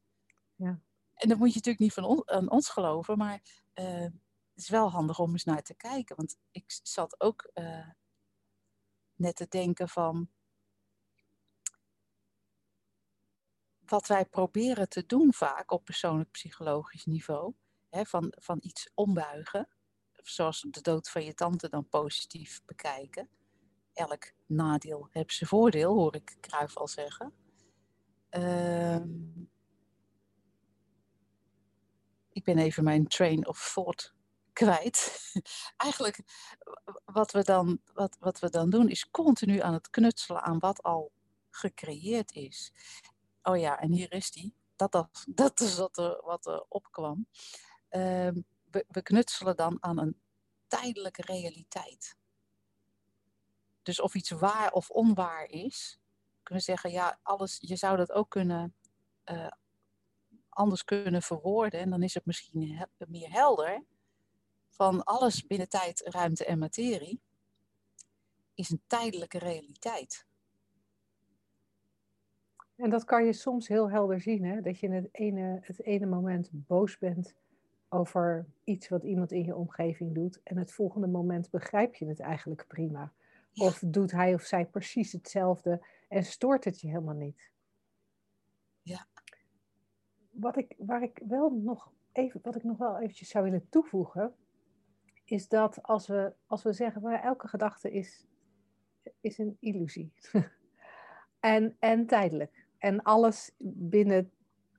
Ja. 0.54 0.80
En 1.14 1.28
dat 1.28 1.38
moet 1.38 1.48
je 1.48 1.54
natuurlijk 1.54 1.78
niet 1.78 1.92
van 1.92 2.04
on, 2.04 2.30
aan 2.30 2.50
ons 2.50 2.68
geloven, 2.68 3.18
maar 3.18 3.40
uh, 3.74 4.00
het 4.54 4.62
is 4.62 4.68
wel 4.68 4.90
handig 4.90 5.18
om 5.18 5.32
eens 5.32 5.44
naar 5.44 5.62
te 5.62 5.74
kijken. 5.74 6.16
Want 6.16 6.36
ik 6.50 6.64
zat 6.82 7.20
ook 7.20 7.50
uh, 7.54 7.88
net 9.14 9.36
te 9.36 9.46
denken 9.48 9.88
van 9.88 10.30
wat 13.78 14.06
wij 14.06 14.24
proberen 14.24 14.88
te 14.88 15.06
doen 15.06 15.32
vaak 15.32 15.70
op 15.70 15.84
persoonlijk 15.84 16.30
psychologisch 16.30 17.04
niveau, 17.04 17.54
hè, 17.88 18.04
van, 18.04 18.32
van 18.38 18.58
iets 18.62 18.90
ombuigen, 18.94 19.68
zoals 20.12 20.66
de 20.68 20.80
dood 20.80 21.10
van 21.10 21.24
je 21.24 21.34
tante 21.34 21.68
dan 21.68 21.88
positief 21.88 22.62
bekijken. 22.64 23.28
Elk 23.92 24.32
nadeel 24.46 25.08
heeft 25.10 25.34
zijn 25.34 25.48
voordeel, 25.48 25.94
hoor 25.94 26.14
ik 26.14 26.36
Kruif 26.40 26.76
al 26.76 26.88
zeggen. 26.88 27.32
Uh, 28.30 29.00
ik 32.32 32.44
ben 32.44 32.58
even 32.58 32.84
mijn 32.84 33.06
train 33.06 33.46
of 33.46 33.70
thought 33.74 34.14
kwijt. 34.52 35.30
Eigenlijk 35.76 36.20
wat 37.04 37.32
we, 37.32 37.42
dan, 37.42 37.80
wat, 37.92 38.16
wat 38.20 38.38
we 38.38 38.50
dan 38.50 38.70
doen 38.70 38.88
is 38.88 39.10
continu 39.10 39.60
aan 39.60 39.72
het 39.72 39.90
knutselen 39.90 40.42
aan 40.42 40.58
wat 40.58 40.82
al 40.82 41.12
gecreëerd 41.50 42.32
is. 42.32 42.72
Oh 43.42 43.58
ja, 43.58 43.80
en 43.80 43.92
hier 43.92 44.12
is 44.12 44.30
die. 44.30 44.54
Dat, 44.76 44.92
dat, 44.92 45.24
dat 45.42 45.60
is 45.60 45.76
wat 45.76 45.98
er, 45.98 46.20
wat 46.24 46.46
er 46.46 46.64
opkwam. 46.68 47.26
Uh, 47.90 48.30
we, 48.70 48.84
we 48.88 49.02
knutselen 49.02 49.56
dan 49.56 49.76
aan 49.80 49.98
een 49.98 50.20
tijdelijke 50.66 51.22
realiteit. 51.22 52.16
Dus 53.90 54.00
of 54.00 54.14
iets 54.14 54.30
waar 54.30 54.72
of 54.72 54.90
onwaar 54.90 55.44
is, 55.44 55.98
kunnen 56.42 56.64
we 56.64 56.70
zeggen, 56.70 56.90
ja, 56.90 57.18
alles, 57.22 57.58
je 57.60 57.76
zou 57.76 57.96
dat 57.96 58.12
ook 58.12 58.30
kunnen 58.30 58.74
uh, 59.30 59.50
anders 60.48 60.84
kunnen 60.84 61.22
verwoorden. 61.22 61.80
En 61.80 61.90
dan 61.90 62.02
is 62.02 62.14
het 62.14 62.26
misschien 62.26 62.86
meer 63.08 63.32
helder 63.32 63.84
van 64.68 65.04
alles 65.04 65.46
binnen 65.46 65.68
tijd, 65.68 66.00
ruimte 66.04 66.44
en 66.44 66.58
materie 66.58 67.20
is 68.54 68.70
een 68.70 68.82
tijdelijke 68.86 69.38
realiteit. 69.38 70.26
En 72.76 72.90
dat 72.90 73.04
kan 73.04 73.24
je 73.24 73.32
soms 73.32 73.68
heel 73.68 73.90
helder 73.90 74.20
zien, 74.20 74.44
hè? 74.44 74.60
dat 74.60 74.78
je 74.78 74.86
in 74.86 74.92
het 74.92 75.08
ene, 75.12 75.58
het 75.62 75.82
ene 75.82 76.06
moment 76.06 76.48
boos 76.52 76.98
bent 76.98 77.34
over 77.88 78.46
iets 78.64 78.88
wat 78.88 79.02
iemand 79.02 79.32
in 79.32 79.44
je 79.44 79.56
omgeving 79.56 80.14
doet 80.14 80.40
en 80.42 80.56
het 80.56 80.72
volgende 80.72 81.06
moment 81.06 81.50
begrijp 81.50 81.94
je 81.94 82.06
het 82.06 82.20
eigenlijk 82.20 82.64
prima. 82.68 83.12
Of 83.54 83.82
doet 83.86 84.10
hij 84.10 84.34
of 84.34 84.42
zij 84.42 84.66
precies 84.66 85.12
hetzelfde 85.12 85.86
en 86.08 86.24
stoort 86.24 86.64
het 86.64 86.80
je 86.80 86.88
helemaal 86.88 87.14
niet. 87.14 87.50
Ja. 88.82 89.06
Wat 90.30 90.56
ik, 90.56 90.74
waar 90.78 91.02
ik 91.02 91.20
wel 91.28 91.50
nog 91.50 91.92
even, 92.12 92.40
wat 92.42 92.56
ik 92.56 92.62
nog 92.62 92.78
wel 92.78 92.98
eventjes 92.98 93.28
zou 93.28 93.44
willen 93.44 93.68
toevoegen, 93.68 94.34
is 95.24 95.48
dat 95.48 95.82
als 95.82 96.06
we, 96.06 96.32
als 96.46 96.62
we 96.62 96.72
zeggen, 96.72 97.02
maar 97.02 97.22
elke 97.22 97.48
gedachte 97.48 97.90
is, 97.90 98.26
is 99.20 99.38
een 99.38 99.56
illusie. 99.60 100.12
en, 101.40 101.76
en 101.78 102.06
tijdelijk. 102.06 102.66
En 102.78 103.02
alles 103.02 103.54
binnen 103.58 104.30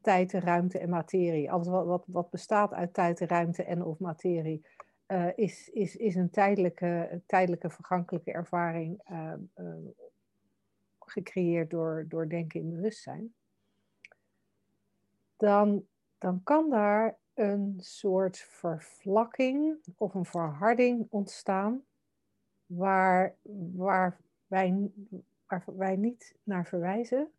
tijd, 0.02 0.34
ruimte 0.34 0.80
en 0.80 0.90
materie. 0.90 1.52
Alles 1.52 1.68
wat, 1.68 1.86
wat, 1.86 2.04
wat 2.08 2.30
bestaat 2.30 2.74
uit 2.74 2.94
tijd, 2.94 3.20
ruimte 3.20 3.64
en 3.64 3.84
of 3.84 4.00
materie, 4.00 4.66
uh, 5.12 5.30
is, 5.36 5.70
is, 5.70 5.96
is 5.96 6.16
een 6.16 6.30
tijdelijke, 6.30 7.22
tijdelijke 7.26 7.70
vergankelijke 7.70 8.32
ervaring 8.32 9.02
uh, 9.12 9.34
uh, 9.58 9.76
gecreëerd 11.00 11.70
door, 11.70 12.06
door 12.08 12.30
denken 12.30 12.60
in 12.60 12.70
bewustzijn. 12.70 13.34
Dan, 15.38 15.86
dan 16.18 16.44
kan 16.44 16.70
daar 16.70 17.18
een 17.34 17.76
soort 17.80 18.38
vervlakking 18.38 19.78
of 19.98 20.14
een 20.14 20.26
verharding 20.26 21.08
ontstaan 21.10 21.84
waar, 22.66 23.36
waar, 23.76 24.18
wij, 24.48 24.92
waar 25.46 25.64
wij 25.66 25.96
niet 25.96 26.36
naar 26.44 26.66
verwijzen. 26.66 27.32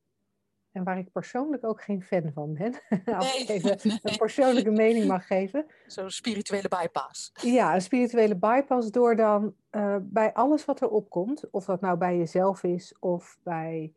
En 0.73 0.85
waar 0.85 0.99
ik 0.99 1.13
persoonlijk 1.13 1.65
ook 1.65 1.83
geen 1.83 2.03
fan 2.03 2.33
van 2.33 2.55
ben. 2.55 2.75
Als 3.17 3.41
ik 3.41 3.49
even 3.49 3.79
een 4.03 4.17
persoonlijke 4.17 4.71
mening 4.71 5.07
mag 5.07 5.27
geven. 5.27 5.67
Zo'n 5.87 6.11
spirituele 6.11 6.69
bypass. 6.69 7.33
Ja, 7.35 7.75
een 7.75 7.83
spirituele 7.83 8.37
bypass 8.37 8.91
door 8.91 9.17
dan 9.17 9.55
uh, 9.71 9.97
bij 10.01 10.33
alles 10.33 10.65
wat 10.65 10.81
er 10.81 10.89
opkomt, 10.89 11.51
of 11.51 11.65
dat 11.65 11.81
nou 11.81 11.99
bij 11.99 12.17
jezelf 12.17 12.63
is 12.63 12.95
of 12.99 13.39
bij, 13.43 13.93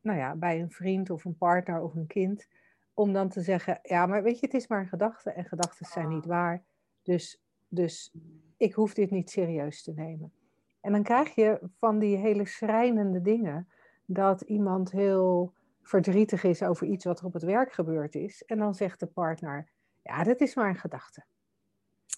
nou 0.00 0.18
ja, 0.18 0.34
bij 0.34 0.60
een 0.60 0.70
vriend 0.70 1.10
of 1.10 1.24
een 1.24 1.36
partner 1.36 1.82
of 1.82 1.94
een 1.94 2.06
kind, 2.06 2.46
om 2.94 3.12
dan 3.12 3.28
te 3.28 3.40
zeggen, 3.40 3.78
ja, 3.82 4.06
maar 4.06 4.22
weet 4.22 4.40
je, 4.40 4.46
het 4.46 4.54
is 4.54 4.66
maar 4.66 4.80
een 4.80 4.88
gedachte 4.88 5.30
en 5.30 5.44
gedachten 5.44 5.86
zijn 5.86 6.08
niet 6.08 6.26
waar. 6.26 6.64
Dus, 7.02 7.42
dus 7.68 8.12
ik 8.56 8.74
hoef 8.74 8.94
dit 8.94 9.10
niet 9.10 9.30
serieus 9.30 9.82
te 9.82 9.92
nemen. 9.92 10.32
En 10.80 10.92
dan 10.92 11.02
krijg 11.02 11.34
je 11.34 11.60
van 11.78 11.98
die 11.98 12.16
hele 12.16 12.46
schrijnende 12.46 13.20
dingen 13.20 13.68
dat 14.06 14.40
iemand 14.40 14.90
heel 14.90 15.52
verdrietig 15.84 16.44
is 16.44 16.62
over 16.62 16.86
iets 16.86 17.04
wat 17.04 17.20
er 17.20 17.26
op 17.26 17.32
het 17.32 17.42
werk 17.42 17.72
gebeurd 17.72 18.14
is. 18.14 18.42
En 18.44 18.58
dan 18.58 18.74
zegt 18.74 19.00
de 19.00 19.06
partner, 19.06 19.68
ja, 20.02 20.24
dat 20.24 20.40
is 20.40 20.54
maar 20.54 20.68
een 20.68 20.76
gedachte. 20.76 21.24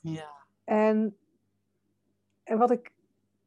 Ja. 0.03 0.47
En, 0.65 1.17
en 2.43 2.59
wat, 2.59 2.71
ik, 2.71 2.93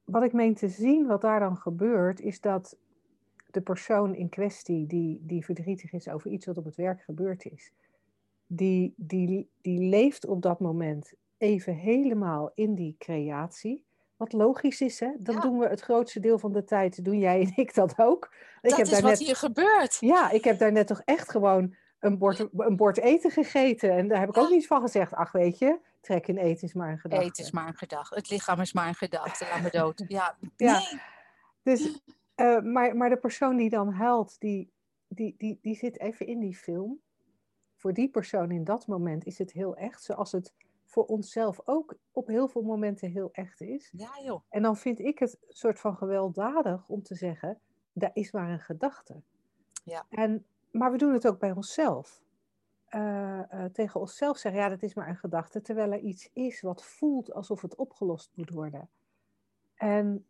wat 0.03 0.23
ik 0.23 0.33
meen 0.33 0.55
te 0.55 0.69
zien, 0.69 1.07
wat 1.07 1.21
daar 1.21 1.39
dan 1.39 1.57
gebeurt, 1.57 2.19
is 2.19 2.41
dat 2.41 2.77
de 3.51 3.61
persoon 3.61 4.15
in 4.15 4.29
kwestie 4.29 4.87
die, 4.87 5.19
die 5.21 5.45
verdrietig 5.45 5.93
is 5.93 6.07
over 6.07 6.31
iets 6.31 6.45
wat 6.45 6.57
op 6.57 6.65
het 6.65 6.75
werk 6.75 7.01
gebeurd 7.01 7.45
is, 7.45 7.71
die, 8.47 8.93
die, 8.97 9.49
die 9.61 9.79
leeft 9.79 10.25
op 10.25 10.41
dat 10.41 10.59
moment 10.59 11.13
even 11.37 11.75
helemaal 11.75 12.51
in 12.53 12.75
die 12.75 12.95
creatie. 12.97 13.85
Wat 14.19 14.33
logisch 14.33 14.81
is, 14.81 14.99
hè? 14.99 15.09
Dan 15.17 15.39
doen 15.39 15.59
we 15.59 15.67
het 15.67 15.81
grootste 15.81 16.19
deel 16.19 16.39
van 16.39 16.51
de 16.53 16.63
tijd, 16.63 17.05
doen 17.05 17.19
jij 17.19 17.41
en 17.41 17.51
ik 17.55 17.73
dat 17.73 17.93
ook. 17.97 18.35
Dat 18.61 18.71
ik 18.71 18.77
heb 18.77 18.85
is 18.85 18.91
daar 18.91 19.01
wat 19.01 19.09
net, 19.09 19.19
hier 19.19 19.35
gebeurt. 19.35 19.97
Ja, 19.99 20.29
ik 20.29 20.43
heb 20.43 20.59
daar 20.59 20.71
net 20.71 20.87
toch 20.87 21.01
echt 21.05 21.31
gewoon 21.31 21.75
een 21.99 22.17
bord, 22.17 22.47
een 22.57 22.75
bord 22.75 22.97
eten 22.97 23.31
gegeten. 23.31 23.91
En 23.91 24.07
daar 24.07 24.19
heb 24.19 24.29
ik 24.29 24.37
ook 24.37 24.49
niet 24.49 24.67
van 24.67 24.81
gezegd, 24.81 25.13
ach 25.13 25.31
weet 25.31 25.57
je, 25.57 25.79
trek 26.01 26.27
in 26.27 26.37
eten 26.37 26.67
is 26.67 26.73
maar 26.73 26.91
een 26.91 26.99
gedachte. 26.99 27.25
Eten 27.25 27.43
is 27.43 27.51
maar 27.51 27.67
een 27.67 27.77
gedachte. 27.77 28.15
Het 28.15 28.29
lichaam 28.29 28.59
is 28.59 28.73
maar 28.73 28.87
een 28.87 28.95
gedachte. 28.95 29.45
Laat 29.51 29.61
me 29.61 29.69
dood. 29.69 30.03
Ja, 30.07 30.35
Ja. 30.55 30.79
nee. 30.79 31.01
Dus, 31.63 32.01
eh, 32.35 32.59
maar, 32.59 32.95
maar 32.95 33.09
de 33.09 33.17
persoon 33.17 33.57
die 33.57 33.69
dan 33.69 33.91
huilt, 33.91 34.39
die, 34.39 34.71
die, 35.07 35.35
die, 35.37 35.59
die 35.61 35.75
zit 35.75 35.99
even 35.99 36.27
in 36.27 36.39
die 36.39 36.55
film. 36.55 36.99
Voor 37.75 37.93
die 37.93 38.09
persoon 38.09 38.51
in 38.51 38.63
dat 38.63 38.87
moment 38.87 39.25
is 39.25 39.37
het 39.37 39.51
heel 39.51 39.75
echt, 39.75 40.03
zoals 40.03 40.31
het 40.31 40.53
voor 40.89 41.05
onszelf 41.05 41.59
ook 41.65 41.95
op 42.11 42.27
heel 42.27 42.47
veel 42.47 42.61
momenten 42.61 43.09
heel 43.11 43.29
echt 43.31 43.61
is. 43.61 43.89
Ja, 43.91 44.19
joh. 44.23 44.41
En 44.49 44.61
dan 44.61 44.77
vind 44.77 44.99
ik 44.99 45.19
het 45.19 45.37
soort 45.47 45.79
van 45.79 45.95
gewelddadig 45.95 46.87
om 46.87 47.03
te 47.03 47.15
zeggen, 47.15 47.59
dat 47.93 48.11
is 48.13 48.31
maar 48.31 48.49
een 48.49 48.59
gedachte. 48.59 49.21
Ja. 49.83 50.05
En, 50.09 50.45
maar 50.71 50.91
we 50.91 50.97
doen 50.97 51.13
het 51.13 51.27
ook 51.27 51.39
bij 51.39 51.51
onszelf. 51.51 52.21
Eh, 52.85 53.53
eh, 53.53 53.71
tegen 53.71 53.99
onszelf 53.99 54.37
zeggen, 54.37 54.61
ja, 54.61 54.69
dat 54.69 54.81
is 54.81 54.93
maar 54.93 55.07
een 55.07 55.15
gedachte, 55.15 55.61
terwijl 55.61 55.91
er 55.91 55.99
iets 55.99 56.29
is 56.33 56.61
wat 56.61 56.83
voelt 56.83 57.33
alsof 57.33 57.61
het 57.61 57.75
opgelost 57.75 58.31
moet 58.35 58.49
worden. 58.49 58.89
En, 59.75 60.25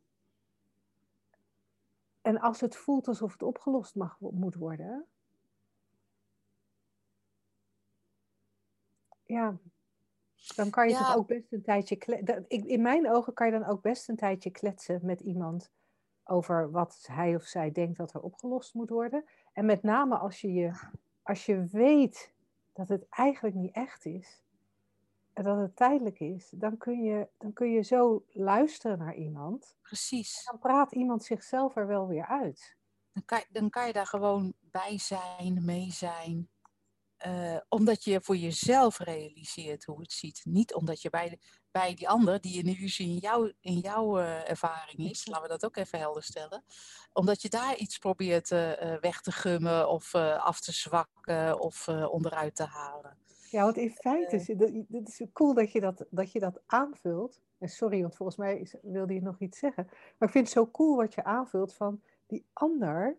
en 2.21 2.39
als 2.39 2.61
het 2.61 2.75
voelt 2.75 3.07
alsof 3.07 3.31
het 3.31 3.43
opgelost 3.43 3.95
mag, 3.95 4.19
moet 4.19 4.55
worden, 4.55 5.05
ja, 9.25 9.57
dan 10.55 10.69
kan 10.69 10.87
je 10.87 10.93
Ja. 10.93 10.99
toch 10.99 11.15
ook 11.15 11.27
best 11.27 11.51
een 11.51 11.61
tijdje 11.61 11.95
kletsen. 11.95 12.45
In 12.47 12.81
mijn 12.81 13.11
ogen 13.11 13.33
kan 13.33 13.47
je 13.47 13.59
dan 13.59 13.65
ook 13.65 13.81
best 13.81 14.09
een 14.09 14.15
tijdje 14.15 14.49
kletsen 14.49 14.99
met 15.03 15.19
iemand 15.19 15.71
over 16.23 16.71
wat 16.71 17.07
hij 17.11 17.35
of 17.35 17.43
zij 17.43 17.71
denkt 17.71 17.97
dat 17.97 18.13
er 18.13 18.21
opgelost 18.21 18.73
moet 18.73 18.89
worden. 18.89 19.25
En 19.53 19.65
met 19.65 19.83
name 19.83 20.17
als 20.17 20.41
je, 20.41 20.53
je, 20.53 20.71
als 21.23 21.45
je 21.45 21.65
weet 21.71 22.33
dat 22.73 22.89
het 22.89 23.05
eigenlijk 23.09 23.55
niet 23.55 23.75
echt 23.75 24.05
is, 24.05 24.43
en 25.33 25.43
dat 25.43 25.57
het 25.57 25.75
tijdelijk 25.75 26.19
is, 26.19 26.49
dan 26.55 26.77
kun 26.77 27.03
je, 27.03 27.27
dan 27.37 27.53
kun 27.53 27.71
je 27.71 27.81
zo 27.81 28.23
luisteren 28.29 28.97
naar 28.97 29.15
iemand. 29.15 29.75
Precies. 29.81 30.45
Dan 30.45 30.59
praat 30.59 30.91
iemand 30.91 31.23
zichzelf 31.23 31.75
er 31.75 31.87
wel 31.87 32.07
weer 32.07 32.25
uit. 32.25 32.75
Dan 33.13 33.25
kan, 33.25 33.43
dan 33.51 33.69
kan 33.69 33.87
je 33.87 33.93
daar 33.93 34.07
gewoon 34.07 34.53
bij 34.59 34.97
zijn, 34.97 35.65
mee 35.65 35.91
zijn. 35.91 36.49
Eh, 37.19 37.57
omdat 37.69 38.03
je 38.03 38.21
voor 38.21 38.35
jezelf 38.35 38.99
realiseert 38.99 39.85
hoe 39.85 40.01
het 40.01 40.11
ziet. 40.11 40.41
Niet 40.45 40.73
omdat 40.73 41.01
je 41.01 41.09
bij, 41.09 41.39
bij 41.71 41.93
die 41.93 42.09
ander, 42.09 42.41
die 42.41 42.59
een 42.63 42.75
illusie 42.75 43.07
in, 43.07 43.17
jou, 43.17 43.53
in 43.61 43.77
jouw 43.79 44.19
eh, 44.19 44.49
ervaring 44.49 45.09
is, 45.09 45.25
laten 45.25 45.43
we 45.43 45.49
dat 45.49 45.65
ook 45.65 45.75
even 45.75 45.99
helder 45.99 46.23
stellen. 46.23 46.63
Omdat 47.13 47.41
je 47.41 47.49
daar 47.49 47.75
iets 47.75 47.97
probeert 47.97 48.51
eh, 48.51 48.93
weg 49.01 49.21
te 49.21 49.31
gummen 49.31 49.89
of 49.89 50.15
af 50.15 50.59
te 50.59 50.71
zwakken 50.71 51.59
of 51.59 51.87
onderuit 51.87 52.55
te 52.55 52.63
halen. 52.65 53.17
Ja, 53.49 53.63
want 53.63 53.77
in 53.77 53.91
feite, 53.91 54.35
is 54.35 54.47
het 54.47 54.59
het 54.89 55.07
is 55.07 55.21
cool 55.33 55.53
dat 55.53 55.71
je 55.71 55.79
dat, 55.81 56.05
dat 56.09 56.31
je 56.31 56.39
dat 56.39 56.61
aanvult. 56.65 57.41
En 57.57 57.69
sorry, 57.69 58.01
want 58.01 58.15
volgens 58.15 58.37
mij 58.37 58.59
is- 58.59 58.75
wilde 58.81 59.13
je 59.13 59.21
nog 59.21 59.39
iets 59.39 59.59
zeggen. 59.59 59.85
Maar 59.87 60.27
ik 60.27 60.33
vind 60.33 60.45
het 60.45 60.53
zo 60.53 60.67
cool 60.71 60.95
wat 60.95 61.13
je 61.13 61.23
aanvult 61.23 61.73
van 61.73 62.01
die 62.27 62.45
ander 62.53 63.17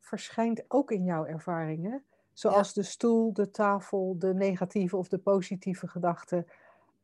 verschijnt 0.00 0.64
ook 0.68 0.90
in 0.90 1.04
jouw 1.04 1.24
ervaringen. 1.24 2.04
Zoals 2.38 2.72
de 2.72 2.82
stoel, 2.82 3.32
de 3.32 3.50
tafel, 3.50 4.18
de 4.18 4.34
negatieve 4.34 4.96
of 4.96 5.08
de 5.08 5.18
positieve 5.18 5.88
gedachten, 5.88 6.46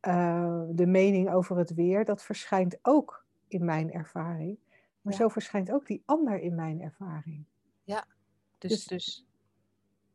eh, 0.00 0.62
de 0.68 0.86
mening 0.86 1.32
over 1.32 1.56
het 1.56 1.74
weer. 1.74 2.04
Dat 2.04 2.22
verschijnt 2.22 2.78
ook 2.82 3.24
in 3.48 3.64
mijn 3.64 3.92
ervaring. 3.92 4.58
Maar 5.00 5.12
Ja. 5.12 5.18
zo 5.18 5.28
verschijnt 5.28 5.70
ook 5.70 5.86
die 5.86 6.02
ander 6.04 6.40
in 6.40 6.54
mijn 6.54 6.80
ervaring. 6.80 7.44
Dus, 8.58 8.70
Dus- 8.70 8.84
dus 8.84 9.26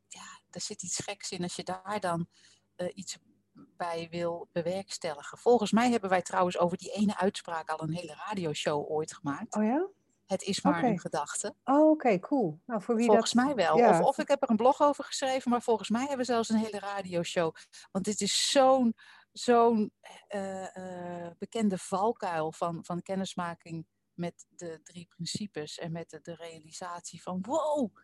ja, 0.07 0.39
er 0.49 0.61
zit 0.61 0.83
iets 0.83 0.99
geks 0.99 1.31
in 1.31 1.43
als 1.43 1.55
je 1.55 1.63
daar 1.63 1.99
dan 1.99 2.27
eh, 2.75 2.87
iets 2.93 3.17
bij 3.55 4.07
wil 4.11 4.47
bewerkstelligen. 4.51 5.37
Volgens 5.37 5.71
mij 5.71 5.91
hebben 5.91 6.09
wij 6.09 6.21
trouwens 6.21 6.57
over 6.57 6.77
die 6.77 6.91
ene 6.91 7.17
uitspraak 7.17 7.69
al 7.69 7.81
een 7.83 7.93
hele 7.93 8.13
radioshow 8.27 8.91
ooit 8.91 9.13
gemaakt. 9.13 9.55
Oh 9.55 9.63
ja? 9.63 9.87
Het 10.29 10.43
is 10.43 10.61
maar 10.61 10.83
een 10.83 10.99
gedachte. 10.99 11.55
Oh, 11.63 11.89
oké, 11.89 12.19
cool. 12.19 12.59
Nou, 12.65 12.81
voor 12.81 12.95
wie 12.95 13.05
Volgens 13.05 13.31
dat... 13.31 13.45
mij 13.45 13.55
wel. 13.55 13.77
ja. 13.77 13.89
Of, 13.89 14.05
of 14.05 14.17
ik 14.17 14.27
heb 14.27 14.43
er 14.43 14.49
een 14.49 14.55
blog 14.55 14.81
over 14.81 15.03
geschreven, 15.03 15.51
maar 15.51 15.61
volgens 15.61 15.89
mij 15.89 15.99
hebben 15.99 16.17
we 16.17 16.23
zelfs 16.23 16.49
een 16.49 16.57
hele 16.57 16.79
radioshow. 16.79 17.55
Want 17.91 18.05
dit 18.05 18.21
is 18.21 18.51
zo'n 18.51 18.95
zo'n 19.31 19.93
eh, 20.27 20.75
eh, 20.75 21.31
bekende 21.37 21.77
valkuil 21.77 22.51
van, 22.51 22.85
van 22.85 23.01
kennismaking 23.01 23.87
met 24.13 24.45
de 24.49 24.79
drie 24.83 25.05
principes 25.07 25.77
en 25.77 25.91
met 25.91 26.09
de, 26.09 26.19
de 26.21 26.35
realisatie 26.35 27.21
van 27.21 27.41
wow. 27.41 27.97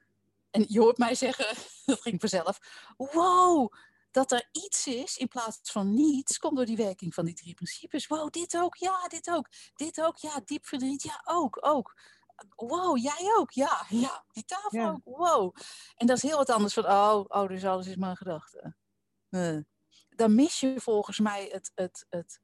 En 0.50 0.66
je 0.68 0.80
hoort 0.80 0.98
mij 0.98 1.16
zeggen, 1.16 1.56
dat 1.86 2.02
ging 2.02 2.20
vanzelf, 2.20 2.60
wow, 2.98 3.74
dat 4.15 4.32
er 4.32 4.49
iets 4.51 4.88
is 4.88 5.17
in 5.17 5.28
plaats 5.28 5.71
van 5.71 5.93
niets, 5.93 6.39
komt 6.39 6.56
door 6.56 6.65
die 6.65 6.78
werking 6.78 7.13
van 7.13 7.25
die 7.25 7.34
drie 7.34 7.54
principes. 7.54 8.08
Wow, 8.08 8.32
dit 8.32 8.58
ook, 8.58 8.75
ja, 8.75 9.08
dit 9.08 9.30
ook, 9.30 9.47
dit 9.75 10.01
ook, 10.01 10.17
ja, 10.17 10.41
diep 10.45 10.65
verdriet, 10.65 11.04
ja, 11.04 11.21
ook, 11.25 11.58
ook. 11.62 12.01
Wow, 12.56 12.97
jij 12.97 13.34
ook, 13.38 13.51
ja, 13.51 13.86
ja, 13.89 14.25
die 14.32 14.45
tafel 14.45 14.80
Ja. 14.80 14.89
ook, 14.89 15.01
wow. 15.04 15.56
En 15.95 16.08
dat 16.08 16.17
is 16.17 16.23
heel 16.23 16.38
wat 16.38 16.49
anders 16.49 16.73
van, 16.73 16.86
oh, 16.86 17.25
oh 17.28 17.47
dus 17.47 17.65
alles 17.65 17.88
is 17.88 17.95
maar 17.95 18.10
een 18.10 18.17
gedachte. 18.17 18.75
Eh. 19.30 19.60
Dan 20.10 20.36
mis 20.36 20.60
je 20.60 20.80
volgens 20.80 21.19
mij 21.19 21.49
het, 21.51 21.71
het, 21.75 22.06
het, 22.10 22.41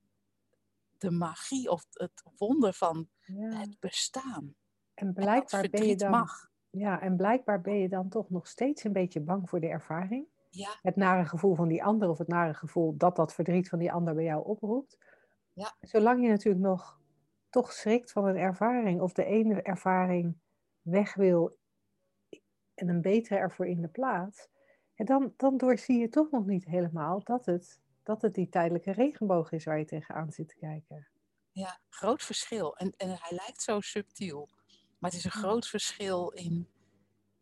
de 0.98 1.12
magie 1.12 1.70
of 1.70 1.86
het 1.90 2.24
wonder 2.38 2.74
van 2.74 3.10
Ja. 3.26 3.50
het 3.60 3.80
bestaan. 3.80 4.56
En 4.94 5.14
blijkbaar 5.14 5.70
ben 5.70 5.86
je 5.86 5.96
dan... 5.96 6.12
mag. 6.12 6.50
Ja, 6.70 7.02
en 7.02 7.16
blijkbaar 7.16 7.62
ben 7.62 7.76
je 7.78 7.90
dan 7.90 8.10
toch 8.10 8.30
nog 8.30 8.48
steeds 8.48 8.84
een 8.84 8.94
beetje 8.94 9.20
bang 9.20 9.50
voor 9.50 9.60
de 9.60 9.68
ervaring. 9.68 10.28
Ja, 10.54 10.80
Het 10.82 10.96
nare 10.96 11.26
gevoel 11.26 11.56
van 11.56 11.68
die 11.68 11.84
ander 11.84 12.10
of 12.10 12.18
het 12.18 12.28
nare 12.28 12.54
gevoel 12.54 12.98
dat 12.98 13.16
dat 13.16 13.34
verdriet 13.34 13.70
van 13.70 13.80
die 13.80 13.92
ander 13.92 14.14
bij 14.14 14.24
jou 14.24 14.46
oproept. 14.46 14.98
Ja. 15.54 15.76
Zolang 15.82 16.24
je 16.24 16.30
natuurlijk 16.30 16.66
nog 16.66 17.00
toch 17.50 17.72
schrikt 17.72 18.12
van 18.12 18.26
een 18.26 18.38
ervaring 18.38 19.02
of 19.02 19.14
de 19.14 19.26
ene 19.26 19.62
ervaring 19.62 20.38
weg 20.82 21.14
wil 21.14 21.58
en 22.74 22.90
een 22.90 23.02
betere 23.02 23.40
ervoor 23.40 23.68
in 23.68 23.82
de 23.82 23.88
plaats, 23.88 24.50
en 24.96 25.06
dan, 25.06 25.34
dan 25.38 25.58
doorzie 25.58 26.00
je 26.00 26.10
toch 26.10 26.32
nog 26.32 26.46
niet 26.46 26.66
helemaal 26.66 27.24
dat 27.24 27.46
het, 27.46 27.80
dat 28.04 28.22
het 28.22 28.34
die 28.34 28.50
tijdelijke 28.50 28.92
regenboog 28.92 29.52
is 29.52 29.66
waar 29.66 29.78
je 29.80 29.86
tegenaan 29.86 30.32
zit 30.32 30.48
te 30.48 30.56
kijken. 30.56 31.08
ja, 31.52 31.80
groot 31.90 32.24
verschil. 32.24 32.78
En, 32.78 32.94
en 32.98 33.10
hij 33.10 33.38
lijkt 33.38 33.62
zo 33.62 33.80
subtiel. 33.80 34.50
Maar 35.00 35.10
het 35.10 35.20
is 35.20 35.26
een 35.26 35.32
groot 35.32 35.68
verschil 35.68 36.30
in, 36.30 36.68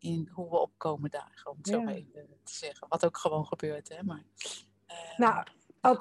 in 0.00 0.28
hoe 0.32 0.50
we 0.50 0.58
opkomen 0.58 1.10
dagen, 1.10 1.50
om 1.50 1.56
het 1.56 1.66
zo 1.66 1.82
maar 1.82 1.94
even 1.94 2.28
te 2.44 2.54
zeggen. 2.54 2.88
Wat 2.88 3.04
ook 3.04 3.16
gewoon 3.16 3.46
gebeurt, 3.46 3.88
hè. 3.88 4.02
Maar, 4.02 4.24
eh, 4.86 5.18
Nou, 5.18 5.44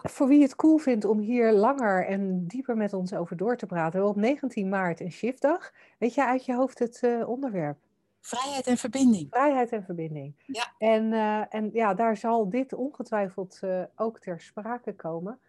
voor 0.02 0.28
wie 0.28 0.42
het 0.42 0.56
cool 0.56 0.78
vindt 0.78 1.06
om 1.06 1.20
hier 1.20 1.54
langer 1.54 2.06
en 2.06 2.48
dieper 2.48 2.78
met 2.78 2.94
ons 2.94 3.14
over 3.14 3.38
door 3.38 3.58
te 3.58 3.66
praten, 3.66 4.08
op 4.08 4.16
19 4.16 4.70
maart 4.70 5.00
een 5.00 5.12
shiftdag. 5.12 5.72
Weet 5.98 6.14
jij 6.14 6.26
uit 6.26 6.46
je 6.46 6.56
hoofd 6.56 6.80
het 6.80 7.04
eh, 7.04 7.30
onderwerp? 7.30 7.78
vrijheid 8.22 8.68
en 8.68 8.78
verbinding. 8.78 9.28
Vrijheid 9.30 9.72
en 9.72 9.84
verbinding. 9.84 10.36
Ja. 10.46 10.74
En, 10.78 11.14
eh, 11.14 11.44
en 11.50 11.70
ja, 11.74 11.94
daar 11.94 12.18
zal 12.18 12.50
dit 12.50 12.74
ongetwijfeld 12.74 13.60
ook 13.96 14.20
ter 14.20 14.42
sprake 14.42 14.96
komen. 14.96 15.40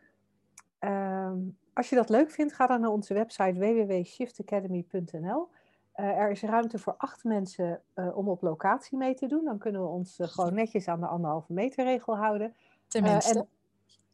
Ehm, 0.78 1.38
als 1.72 1.88
je 1.88 1.96
dat 1.96 2.08
leuk 2.08 2.30
vindt, 2.30 2.52
ga 2.52 2.66
dan 2.66 2.80
naar 2.80 2.90
onze 2.90 3.14
website 3.14 3.58
www.shiftacademy.nl. 3.58 5.48
Eh, 6.00 6.18
er 6.18 6.30
is 6.30 6.42
ruimte 6.42 6.78
voor 6.78 6.94
acht 6.98 7.24
mensen 7.24 7.82
eh, 7.94 8.16
om 8.16 8.28
op 8.28 8.42
locatie 8.42 8.98
mee 8.98 9.14
te 9.14 9.26
doen. 9.26 9.44
Dan 9.44 9.58
kunnen 9.58 9.80
we 9.82 9.86
ons 9.88 10.18
eh, 10.18 10.28
gewoon 10.28 10.54
netjes 10.54 10.88
aan 10.88 11.00
de 11.00 11.06
anderhalve 11.06 11.52
meter 11.52 11.84
regel 11.84 12.16
houden. 12.16 12.54
Tenminste, 12.88 13.38
en- 13.38 13.48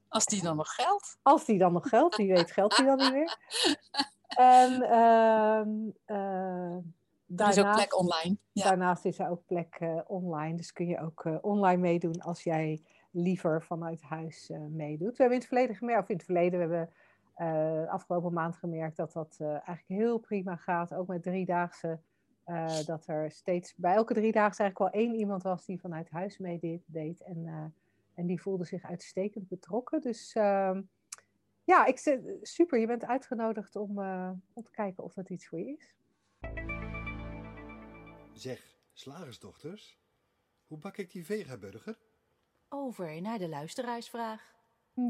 als 0.09 0.25
die 0.25 0.43
dan 0.43 0.57
nog 0.57 0.75
geldt. 0.75 1.19
Als 1.23 1.45
die 1.45 1.59
dan 1.59 1.73
nog 1.73 1.89
geldt, 1.89 2.17
wie 2.17 2.33
weet 2.33 2.51
geldt 2.51 2.77
die 2.77 2.87
dan 2.87 2.97
niet 2.97 3.13
meer. 3.13 3.37
En 4.37 4.83
ehm, 4.83 5.69
eh, 6.05 6.75
Er 6.77 6.79
is 6.79 7.29
ook 7.29 7.37
daarnaast, 7.37 7.77
plek 7.77 7.99
online. 7.99 8.37
Ja. 8.53 8.65
daarnaast 8.65 9.05
is 9.05 9.19
er 9.19 9.31
ook 9.31 9.47
plek 9.47 10.03
online. 10.07 10.57
Dus 10.57 10.73
kun 10.73 10.87
je 10.87 11.01
ook 11.01 11.29
online 11.41 11.81
meedoen 11.81 12.21
als 12.21 12.43
jij 12.43 12.83
liever 13.11 13.63
vanuit 13.63 14.03
huis 14.03 14.51
meedoet. 14.69 15.17
We 15.17 15.23
hebben 15.23 15.33
in 15.33 15.39
het 15.39 15.47
verleden 15.47 15.77
gemerkt, 15.77 16.03
of 16.03 16.09
in 16.09 16.17
het 16.17 16.25
verleden, 16.25 16.53
we 16.53 16.75
hebben 16.75 16.91
eh, 17.37 17.89
afgelopen 17.89 18.33
maand 18.33 18.57
gemerkt 18.57 18.97
dat 18.97 19.13
dat 19.13 19.37
eh, 19.41 19.49
eigenlijk 19.49 19.87
heel 19.87 20.19
prima 20.19 20.57
gaat. 20.57 20.95
Ook 20.95 21.07
met 21.09 21.23
driedaagse. 21.23 22.01
eh, 22.45 22.79
dat 22.85 23.07
er 23.07 23.31
steeds 23.31 23.75
bij 23.75 23.95
elke 23.95 24.15
driedaagse 24.15 24.63
eigenlijk 24.63 24.93
wel 24.93 25.03
één 25.03 25.15
iemand 25.15 25.43
was 25.43 25.65
die 25.67 25.81
vanuit 25.81 26.11
huis 26.11 26.39
meedeed. 26.39 26.83
deed. 26.87 27.21
En, 27.23 27.47
eh, 27.47 27.65
en 28.15 28.27
die 28.27 28.41
voelde 28.43 28.65
zich 28.65 28.83
uitstekend 28.85 29.49
betrokken. 29.49 30.01
Dus 30.01 30.33
ehm, 30.35 30.83
ja, 31.65 31.85
ik 31.87 31.99
zeg, 31.99 32.21
super. 32.43 32.79
Je 32.79 32.87
bent 32.87 33.05
uitgenodigd 33.05 33.77
om, 33.77 33.99
eh, 34.03 34.31
om 34.53 34.63
te 34.63 34.71
kijken 34.71 35.05
of 35.05 35.15
dat 35.15 35.31
iets 35.31 35.47
voor 35.49 35.59
je 35.59 35.77
is. 35.77 35.95
Zeg, 38.33 38.77
slagersdochters, 38.93 39.99
hoe 40.67 40.79
bak 40.79 40.97
ik 40.97 41.11
die 41.13 41.25
vegaburger? 41.25 41.99
Over 42.69 43.21
naar 43.21 43.39
de 43.39 43.49
luisteraarsvraag. 43.49 44.55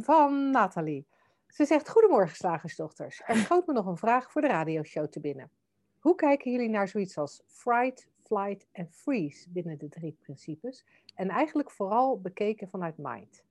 Van 0.01 0.51
Nathalie. 0.51 1.07
Ze 1.49 1.65
zegt: 1.65 1.89
Goedemorgen, 1.89 2.37
slagersdochters. 2.37 3.23
Er 3.27 3.37
schoot 3.37 3.67
me 3.67 3.73
nog 3.73 3.87
een 3.87 3.97
vraag 3.97 4.33
voor 4.33 4.41
de 4.41 4.49
radioshow 4.49 5.07
te 5.07 5.21
binnen. 5.21 5.51
Hoe 5.99 6.15
kijken 6.15 6.51
jullie 6.51 6.69
naar 6.69 6.89
zoiets 6.89 7.19
als 7.19 7.43
fright, 7.47 8.09
flight 8.23 8.67
en 8.73 8.89
freeze 8.91 9.51
binnen 9.51 9.79
de 9.79 9.89
drie 9.89 10.17
principes? 10.21 10.85
En 11.15 11.29
eigenlijk 11.29 11.71
vooral 11.71 12.21
bekeken 12.21 12.69
vanuit 12.69 12.95
mind. 12.99 13.45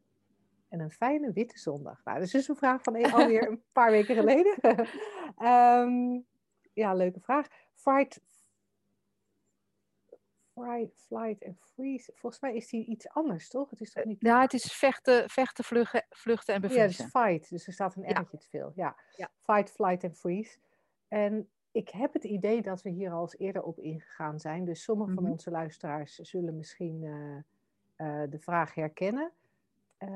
En 0.69 0.79
een 0.79 0.91
fijne 0.91 1.31
witte 1.34 1.60
zondag. 1.60 2.01
Nou, 2.03 2.17
dat 2.17 2.25
is 2.25 2.31
dus 2.31 2.47
een 2.47 2.55
vraag 2.55 2.84
van 2.84 3.12
alweer 3.12 3.47
een 3.47 3.62
paar 3.71 3.91
weken 3.91 4.15
geleden. 4.15 4.55
Ehm, 5.38 6.19
ja, 6.73 6.93
leuke 6.93 7.19
vraag. 7.19 7.47
Fright, 7.73 8.21
fright, 10.55 11.03
flight 11.07 11.41
en 11.41 11.57
freeze. 11.59 12.11
Volgens 12.15 12.41
mij 12.41 12.55
is 12.55 12.69
die 12.69 12.85
iets 12.85 13.09
anders, 13.09 13.49
toch? 13.49 13.69
Het 13.69 13.81
is 13.81 13.93
toch 13.93 14.03
niet 14.05 14.21
Ja, 14.21 14.41
het 14.41 14.53
is 14.53 14.73
vechten, 14.73 15.29
vechten 15.29 15.63
vluchten, 15.63 16.05
vluchten 16.09 16.53
en 16.55 16.61
ja, 16.61 16.67
bevriezen. 16.67 17.03
dus 17.11 17.21
fight. 17.21 17.49
Dus 17.49 17.67
er 17.67 17.73
staat 17.73 17.95
een 17.95 18.03
Ja. 18.03 18.19
R'tje 18.19 18.37
te 18.37 18.47
veel. 18.49 18.71
Ja. 18.75 18.95
Ja. 19.15 19.29
Fight, 19.43 19.71
flight 19.71 20.03
en 20.03 20.15
freeze. 20.15 20.57
En 21.07 21.49
ik 21.71 21.89
heb 21.89 22.13
het 22.13 22.23
idee 22.23 22.61
dat 22.61 22.81
we 22.81 22.89
hier 22.89 23.11
al 23.11 23.21
eens 23.21 23.37
eerder 23.37 23.63
op 23.63 23.79
ingegaan 23.79 24.39
zijn. 24.39 24.65
Dus 24.65 24.83
sommige 24.83 25.13
van 25.13 25.23
Mhm. 25.23 25.31
onze 25.31 25.51
luisteraars 25.51 26.15
zullen 26.15 26.57
misschien 26.57 27.03
eh, 27.03 27.37
eh, 28.23 28.29
de 28.31 28.39
vraag 28.39 28.73
herkennen. 28.75 29.31
Eh, 29.97 30.09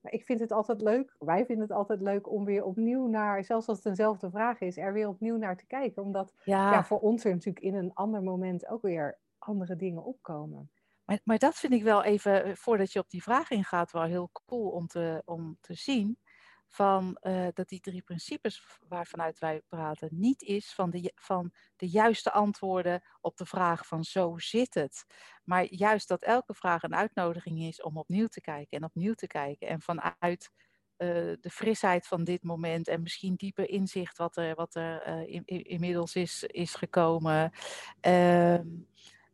maar 0.00 0.12
ik 0.12 0.24
vind 0.24 0.40
het 0.40 0.52
altijd 0.52 0.80
leuk, 0.82 1.16
wij 1.18 1.46
vinden 1.46 1.66
het 1.68 1.76
altijd 1.76 2.00
leuk 2.00 2.30
om 2.30 2.44
weer 2.44 2.64
opnieuw 2.64 3.06
naar, 3.06 3.44
zelfs 3.44 3.68
als 3.68 3.76
het 3.76 3.86
eenzelfde 3.86 4.30
vraag 4.30 4.60
is, 4.60 4.76
er 4.76 4.92
weer 4.92 5.08
opnieuw 5.08 5.36
naar 5.36 5.56
te 5.56 5.66
kijken. 5.66 6.02
Omdat 6.02 6.32
Ja, 6.44 6.72
ja, 6.72 6.84
voor 6.84 7.00
ons 7.00 7.24
er 7.24 7.30
natuurlijk 7.32 7.64
in 7.64 7.74
een 7.74 7.94
ander 7.94 8.22
moment 8.22 8.66
ook 8.68 8.82
weer 8.82 9.18
andere 9.44 9.76
dingen 9.76 10.04
opkomen. 10.04 10.70
Maar, 11.04 11.20
maar 11.24 11.38
dat 11.38 11.54
vind 11.54 11.72
ik 11.72 11.82
wel 11.82 12.02
even, 12.02 12.44
eh, 12.44 12.54
voordat 12.54 12.92
je 12.92 12.98
op 12.98 13.10
die 13.10 13.22
vraag 13.22 13.50
ingaat, 13.50 13.92
wel 13.92 14.02
heel 14.02 14.30
cool 14.46 14.70
om 14.70 14.86
te, 14.86 15.22
om 15.24 15.58
te 15.60 15.74
zien. 15.74 16.18
Van, 16.66 17.16
eh, 17.20 17.46
dat 17.52 17.68
die 17.68 17.80
drie 17.80 18.02
principes 18.02 18.78
waarvanuit 18.88 19.38
wij 19.38 19.62
praten, 19.68 20.08
niet 20.12 20.42
is 20.42 20.74
van 20.74 20.90
de, 20.90 21.12
van 21.14 21.52
de 21.76 21.88
juiste 21.88 22.32
antwoorden 22.32 23.02
op 23.20 23.36
de 23.36 23.46
vraag 23.46 23.86
van 23.86 24.04
zo 24.04 24.38
zit 24.38 24.74
het. 24.74 25.04
Maar 25.44 25.72
juist 25.72 26.08
dat 26.08 26.22
elke 26.22 26.54
vraag 26.54 26.82
een 26.82 26.94
uitnodiging 26.94 27.60
is 27.60 27.82
om 27.82 27.96
opnieuw 27.96 28.26
te 28.26 28.40
kijken 28.40 28.78
en 28.78 28.84
opnieuw 28.84 29.14
te 29.14 29.26
kijken. 29.26 29.68
En 29.68 29.80
vanuit 29.80 30.50
eh, 30.96 31.08
de 31.40 31.50
frisheid 31.50 32.06
van 32.06 32.24
dit 32.24 32.42
moment 32.42 32.88
en 32.88 33.02
misschien 33.02 33.34
dieper 33.34 33.68
inzicht 33.68 34.18
wat 34.18 34.36
er, 34.36 34.54
wat 34.54 34.74
er 34.74 35.26
in- 35.28 35.42
in- 35.44 35.64
inmiddels 35.64 36.14
is, 36.14 36.42
is 36.44 36.74
gekomen. 36.74 37.52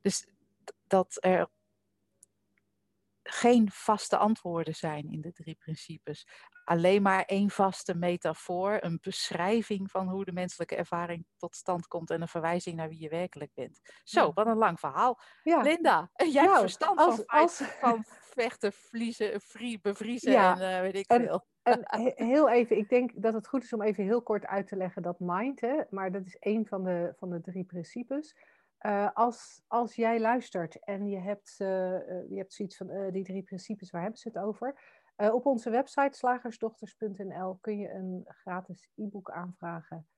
Dus 0.01 0.27
dat 0.87 1.17
er 1.21 1.49
geen 3.23 3.71
vaste 3.71 4.17
antwoorden 4.17 4.75
zijn 4.75 5.11
in 5.13 5.21
de 5.21 5.33
drie 5.33 5.55
principes. 5.55 6.27
Alleen 6.65 7.03
maar 7.03 7.25
één 7.25 7.51
vaste 7.51 7.95
metafoor, 7.95 8.79
een 8.81 8.99
beschrijving 9.01 9.91
van 9.91 10.09
hoe 10.09 10.25
de 10.25 10.33
menselijke 10.33 10.77
ervaring 10.77 11.27
tot 11.37 11.57
stand 11.57 11.87
komt 11.87 12.11
en 12.11 12.21
een 12.21 12.29
verwijzing 12.29 12.77
naar 12.77 12.89
wie 12.89 13.01
je 13.01 13.09
werkelijk 13.09 13.51
bent. 13.55 13.81
Zo, 14.05 14.33
wat 14.33 14.47
een 14.47 14.57
lang 14.57 14.81
verhaal. 14.81 15.21
Ja, 15.43 15.61
Linda, 15.61 16.11
jij 16.17 16.31
hebt 16.33 16.45
Nou, 16.47 16.61
verstand 16.61 16.99
als- 16.99 17.15
van, 17.15 17.27
als- 17.27 17.57
van 17.81 18.05
vechten, 18.21 18.73
vliezen, 18.73 19.41
vrie, 19.41 19.81
bevriezen 19.81 20.33
Ja, 20.33 20.55
en 20.61 20.75
eh, 20.75 20.81
weet 20.81 20.95
ik 20.97 21.07
en- 21.07 21.21
veel. 21.23 21.47
En 21.63 21.81
he- 22.03 22.25
heel 22.25 22.51
even, 22.51 22.77
ik 22.77 22.89
denk 22.89 23.11
dat 23.15 23.35
het 23.35 23.47
goed 23.49 23.63
is 23.63 23.73
om 23.73 23.83
even 23.83 24.05
heel 24.05 24.23
kort 24.23 24.47
uit 24.47 24.67
te 24.67 24.77
leggen 24.77 25.03
dat 25.03 25.17
mind, 25.19 25.61
hè, 25.61 25.81
maar 25.91 26.13
dat 26.13 26.27
is 26.27 26.37
één 26.39 26.67
van 26.67 26.85
de, 26.85 27.13
van 27.19 27.31
de 27.31 27.41
drie 27.41 27.65
principes. 27.65 28.37
Eh, 28.81 29.09
als, 29.15 29.63
als 29.67 29.95
jij 29.95 30.21
luistert 30.21 30.85
en 30.85 31.09
je 31.09 31.19
hebt, 31.19 31.55
eh, 31.59 31.69
je 32.29 32.37
hebt 32.37 32.53
zoiets 32.53 32.77
van 32.77 33.11
die 33.11 33.25
drie 33.25 33.43
principes, 33.43 33.91
waar 33.91 34.03
hebben 34.03 34.21
ze 34.21 34.29
het 34.29 34.39
over? 34.39 34.99
Op 35.17 35.47
onze 35.47 35.71
website 35.71 36.19
slagersdochters.nl 36.19 37.59
kun 37.61 37.79
je 37.79 37.91
een 37.91 38.25
gratis 38.27 38.91
e-book 38.97 39.31
aanvragen 39.31 40.09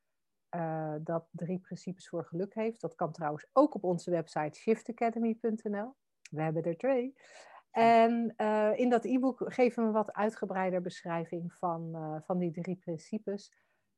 dat 1.03 1.29
drie 1.31 1.59
principes 1.59 2.09
voor 2.09 2.25
geluk 2.25 2.55
heeft. 2.55 2.81
Dat 2.81 2.95
kan 2.95 3.13
trouwens 3.13 3.47
ook 3.53 3.75
op 3.75 3.85
onze 3.85 4.11
website 4.11 4.59
shiftacademy.nl. 4.59 5.95
We 6.31 6.43
hebben 6.43 6.63
er 6.63 6.77
twee. 6.77 7.15
En 7.71 8.35
in 8.77 8.91
dat 8.91 9.05
e-book 9.05 9.43
geven 9.45 9.83
we 9.83 9.89
een 9.89 9.95
wat 9.95 10.13
uitgebreider 10.13 10.81
beschrijving 10.81 11.55
van, 11.55 11.93
van 12.25 12.39
die 12.39 12.53
drie 12.53 12.77
principes. 12.77 13.53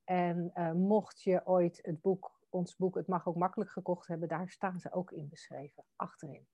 En 0.05 0.53
mocht 0.77 1.22
je 1.22 1.46
ooit 1.46 1.79
het 1.83 2.00
boek, 2.00 2.44
ons 2.55 2.77
boek 2.77 2.95
Het 2.95 3.07
mag 3.07 3.27
ook 3.27 3.37
makkelijk 3.37 3.71
gekocht 3.71 4.07
hebben, 4.07 4.29
daar 4.29 4.49
staan 4.49 4.81
ze 4.81 4.93
ook 4.93 5.11
in 5.12 5.29
beschreven, 5.29 5.85
achterin. 5.97 6.49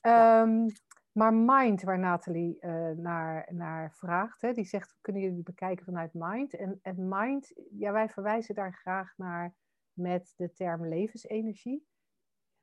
Ehm, 0.00 0.68
maar 1.12 1.34
Mind, 1.34 1.82
waar 1.82 1.98
Nathalie 1.98 2.58
eh, 2.58 2.90
naar, 2.90 3.48
naar 3.52 3.92
vraagt, 3.92 4.40
hè, 4.40 4.52
die 4.52 4.64
zegt, 4.64 4.96
kunnen 5.00 5.22
jullie 5.22 5.42
bekijken 5.42 5.84
vanuit 5.84 6.14
Mind? 6.14 6.54
En, 6.54 6.78
en 6.82 7.08
Mind, 7.08 7.52
ja, 7.70 7.92
wij 7.92 8.08
verwijzen 8.08 8.54
daar 8.54 8.74
graag 8.74 9.16
naar 9.16 9.54
met 9.92 10.34
de 10.36 10.52
term 10.52 10.86
levensenergie. 10.86 11.88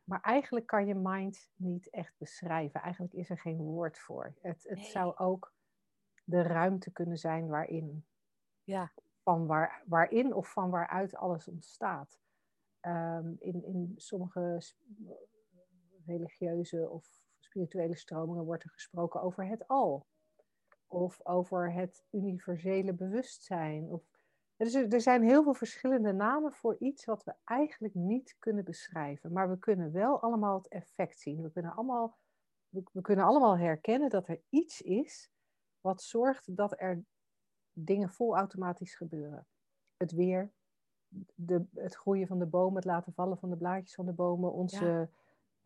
Maar 0.03 0.21
eigenlijk 0.21 0.65
kan 0.65 0.85
je 0.85 0.95
mind 0.95 1.49
niet 1.55 1.89
echt 1.89 2.13
beschrijven. 2.17 2.81
Eigenlijk 2.81 3.13
is 3.13 3.29
er 3.29 3.39
geen 3.39 3.57
woord 3.57 3.99
voor. 3.99 4.33
Het, 4.41 4.63
het 4.63 4.77
Nee. 4.77 4.89
zou 4.89 5.17
ook 5.17 5.53
de 6.23 6.41
ruimte 6.41 6.91
kunnen 6.91 7.17
zijn 7.17 7.47
waarin, 7.47 8.05
Ja, 8.63 8.91
van 9.23 9.45
waar, 9.47 9.83
waarin 9.85 10.33
of 10.33 10.51
van 10.51 10.69
waaruit 10.69 11.15
alles 11.15 11.47
ontstaat. 11.47 12.19
Ehm, 12.79 13.33
in, 13.39 13.63
in 13.63 13.93
sommige 13.95 14.61
religieuze 16.05 16.89
of 16.89 17.21
spirituele 17.39 17.95
stromingen 17.95 18.45
wordt 18.45 18.63
er 18.63 18.69
gesproken 18.69 19.21
over 19.21 19.47
het 19.47 19.67
al. 19.67 20.05
Of 20.87 21.25
over 21.25 21.73
het 21.73 22.03
universele 22.11 22.93
bewustzijn. 22.93 23.83
Of, 23.83 24.03
er, 24.55 25.01
zijn 25.01 25.23
heel 25.23 25.43
veel 25.43 25.53
verschillende 25.53 26.13
namen 26.13 26.53
voor 26.53 26.75
iets 26.79 27.05
wat 27.05 27.23
we 27.23 27.33
eigenlijk 27.43 27.93
niet 27.93 28.35
kunnen 28.39 28.63
beschrijven. 28.63 29.31
Maar 29.31 29.49
we 29.49 29.59
kunnen 29.59 29.91
wel 29.91 30.21
allemaal 30.21 30.57
het 30.57 30.67
effect 30.67 31.19
zien. 31.19 31.41
We 31.41 31.51
kunnen 31.51 31.71
allemaal, 31.71 32.17
we 32.69 33.01
kunnen 33.01 33.25
allemaal 33.25 33.57
herkennen 33.57 34.09
dat 34.09 34.27
er 34.27 34.41
iets 34.49 34.81
is 34.81 35.31
wat 35.81 36.01
zorgt 36.01 36.55
dat 36.55 36.79
er 36.79 37.03
dingen 37.73 38.09
volautomatisch 38.09 38.95
gebeuren. 38.95 39.47
Het 39.97 40.11
weer, 40.11 40.51
de, 41.35 41.65
het 41.73 41.95
groeien 41.95 42.27
van 42.27 42.39
de 42.39 42.45
bomen, 42.45 42.75
het 42.75 42.85
laten 42.85 43.13
vallen 43.13 43.37
van 43.37 43.49
de 43.49 43.57
blaadjes 43.57 43.95
van 43.95 44.05
de 44.05 44.11
bomen, 44.13 44.53
onze, 44.53 45.09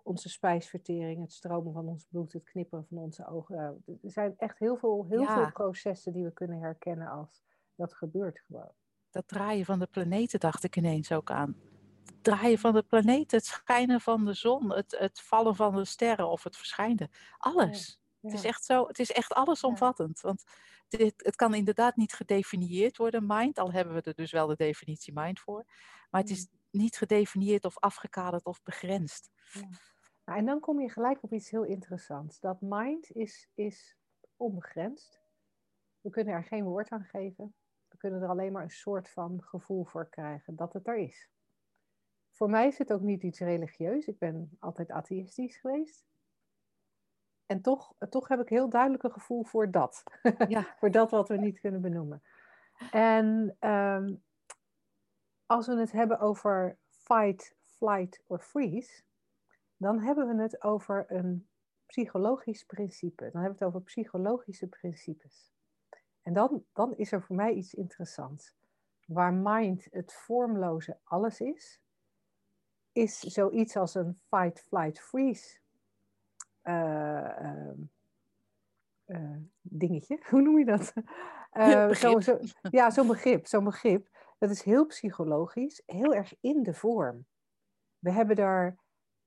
onze 0.04 0.30
spijsvertering, 0.30 1.22
het 1.22 1.32
stromen 1.34 1.74
van 1.74 1.88
ons 1.88 2.06
bloed, 2.10 2.34
het 2.34 2.44
knipperen 2.44 2.86
van 2.90 2.98
onze 2.98 3.28
ogen. 3.28 3.56
Nou, 3.56 3.82
er 3.86 4.12
zijn 4.12 4.34
echt 4.38 4.60
heel 4.60 4.78
veel, 4.78 5.06
heel 5.10 5.22
Ja. 5.22 5.34
veel 5.34 5.52
processen 5.52 6.14
die 6.14 6.24
we 6.24 6.32
kunnen 6.32 6.60
herkennen 6.60 7.08
als 7.08 7.44
dat 7.76 7.94
gebeurt 7.94 8.40
gewoon. 8.40 8.72
dat 9.10 9.28
draaien 9.28 9.66
van 9.66 9.80
de 9.80 9.88
planeten 9.88 10.40
dacht 10.40 10.64
ik 10.64 10.76
ineens 10.76 11.12
ook 11.12 11.32
aan. 11.32 11.56
draaien 12.22 12.60
van 12.60 12.74
de 12.74 12.84
planeten, 12.84 13.38
het 13.38 13.46
schijnen 13.48 14.02
van 14.02 14.26
de 14.26 14.34
zon, 14.34 14.74
het, 14.74 14.96
het 15.00 15.22
vallen 15.22 15.56
van 15.56 15.76
de 15.76 15.86
sterren 15.86 16.30
of 16.30 16.44
het 16.44 16.58
verschijnen. 16.58 17.10
Alles. 17.38 18.01
Het, 18.22 18.34
is 18.34 18.44
echt 18.44 18.64
zo, 18.64 18.88
het 18.88 19.00
is 19.00 19.12
echt 19.12 19.34
allesomvattend. 19.34 20.22
Want 20.22 20.44
dit, 20.88 21.14
het 21.18 21.36
kan 21.36 21.54
inderdaad 21.54 21.96
niet 21.96 22.14
gedefinieerd 22.14 22.98
worden, 22.98 23.26
mind, 23.28 23.60
al 23.60 23.72
hebben 23.72 23.94
we 23.94 24.02
er 24.02 24.16
dus 24.16 24.32
wel 24.32 24.48
de 24.48 24.56
definitie 24.56 25.14
mind 25.14 25.40
voor. 25.40 25.66
Maar 26.10 26.22
het 26.22 26.30
is 26.30 26.48
mm. 26.52 26.60
niet 26.82 26.98
gedefinieerd 26.98 27.66
of 27.66 27.80
afgekaderd 27.80 28.46
of 28.46 28.64
begrensd. 28.64 29.30
Ja. 29.52 29.70
Nou, 30.26 30.40
en 30.40 30.46
dan 30.46 30.60
kom 30.60 30.82
je 30.82 30.90
gelijk 30.90 31.24
op 31.24 31.34
iets 31.34 31.50
heel 31.50 31.64
interessants. 31.64 32.40
Dat 32.40 32.62
mind 32.62 33.12
is, 33.12 33.50
is 33.54 33.98
onbegrensd. 34.36 35.22
We 36.02 36.10
kunnen 36.10 36.34
er 36.34 36.44
geen 36.44 36.64
woord 36.64 36.90
aan 36.90 37.04
geven. 37.04 37.56
We 37.88 37.98
kunnen 37.98 38.22
er 38.22 38.30
alleen 38.30 38.52
maar 38.52 38.64
een 38.64 38.70
soort 38.70 39.10
van 39.10 39.44
gevoel 39.44 39.86
voor 39.86 40.10
krijgen 40.10 40.56
dat 40.56 40.74
het 40.74 40.88
er 40.88 40.98
is. 40.98 41.30
Voor 42.32 42.50
mij 42.50 42.68
is 42.68 42.78
het 42.78 42.94
ook 42.94 43.02
niet 43.02 43.24
iets 43.24 43.40
religieus. 43.40 44.08
Ik 44.08 44.18
ben 44.18 44.58
altijd 44.60 44.92
atheïstisch 44.92 45.58
geweest. 45.58 46.06
En 47.52 47.62
toch, 47.62 47.94
toch 48.10 48.28
heb 48.28 48.40
ik 48.40 48.50
heel 48.50 48.70
duidelijk 48.70 49.04
een 49.04 49.12
gevoel 49.12 49.44
voor 49.44 49.72
dat. 49.72 50.04
Ja. 50.48 50.68
voor 50.80 50.92
dat 50.92 51.12
wat 51.12 51.28
we 51.28 51.38
niet 51.38 51.60
kunnen 51.60 51.82
benoemen. 51.82 52.24
En 52.92 53.56
ehm, 53.60 54.16
als 55.46 55.68
we 55.68 55.80
het 55.80 55.92
hebben 55.92 56.20
over 56.20 56.78
fight, 56.88 57.56
flight 57.62 58.24
or 58.28 58.40
freeze, 58.40 59.04
dan 59.78 60.00
hebben 60.00 60.36
we 60.36 60.42
het 60.42 60.64
over 60.64 61.06
een 61.08 61.48
psychologisch 61.86 62.64
principe. 62.64 63.24
Dan 63.32 63.42
hebben 63.42 63.60
we 63.60 63.66
het 63.66 63.74
over 63.74 63.82
psychologische 63.82 64.68
principes. 64.68 65.54
En 66.22 66.34
dan, 66.34 66.66
dan 66.74 66.96
is 66.96 67.12
er 67.12 67.24
voor 67.24 67.36
mij 67.36 67.54
iets 67.54 67.74
interessants. 67.74 68.56
Waar 69.06 69.34
mind 69.34 69.88
het 69.90 70.14
vormloze 70.14 70.98
alles 71.04 71.42
is, 71.42 71.82
is 72.92 73.20
zoiets 73.20 73.76
als 73.76 73.96
een 73.96 74.20
fight, 74.30 74.62
flight, 74.62 75.00
freeze 75.00 75.60
dingetje. 79.62 80.19
Hoe 80.30 80.41
noem 80.41 80.60
je 80.60 80.65
dat? 80.65 80.93
Zo, 81.97 82.19
zo, 82.19 82.39
ja, 82.62 82.89
zo'n 82.89 83.08
begrip, 83.08 83.47
zo'n 83.47 83.63
begrip. 83.63 84.10
Dat 84.38 84.50
is 84.50 84.62
heel 84.62 84.86
psychologisch, 84.86 85.82
heel 85.86 86.13
erg 86.13 86.34
in 86.39 86.63
de 86.63 86.74
vorm. 86.74 87.26
We 88.00 88.12
hebben 88.12 88.36
daar, 88.36 88.78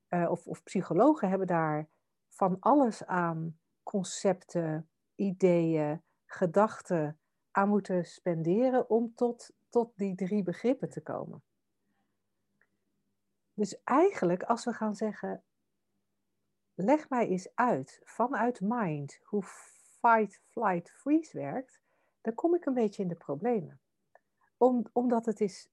of, 0.09 0.47
of 0.47 0.63
psychologen 0.63 1.29
hebben 1.29 1.47
daar 1.47 1.87
van 2.29 2.57
alles 2.59 3.05
aan 3.05 3.59
concepten, 3.83 4.89
ideeën, 5.15 6.03
gedachten 6.25 7.19
aan 7.51 7.69
moeten 7.69 8.05
spenderen 8.05 8.89
om 8.89 9.15
tot, 9.15 9.51
tot 9.69 9.91
die 9.95 10.15
drie 10.15 10.43
begrippen 10.43 10.89
te 10.89 11.01
komen. 11.01 11.43
Dus 13.53 13.83
eigenlijk, 13.83 14.43
als 14.43 14.65
we 14.65 14.73
gaan 14.73 14.95
zeggen, 14.95 15.43
leg 16.75 17.09
mij 17.09 17.27
eens 17.27 17.47
uit 17.55 18.01
vanuit 18.03 18.61
mind 18.61 19.19
hoe 19.23 19.43
fight, 19.43 20.41
flight, 20.51 20.91
freeze 20.91 21.37
werkt, 21.37 21.81
dan 22.21 22.33
kom 22.33 22.55
ik 22.55 22.65
een 22.65 22.73
beetje 22.73 23.01
in 23.01 23.07
de 23.07 23.15
problemen. 23.15 23.79
Om, 24.57 24.85
omdat 24.93 25.25
het 25.25 25.41
is, 25.41 25.69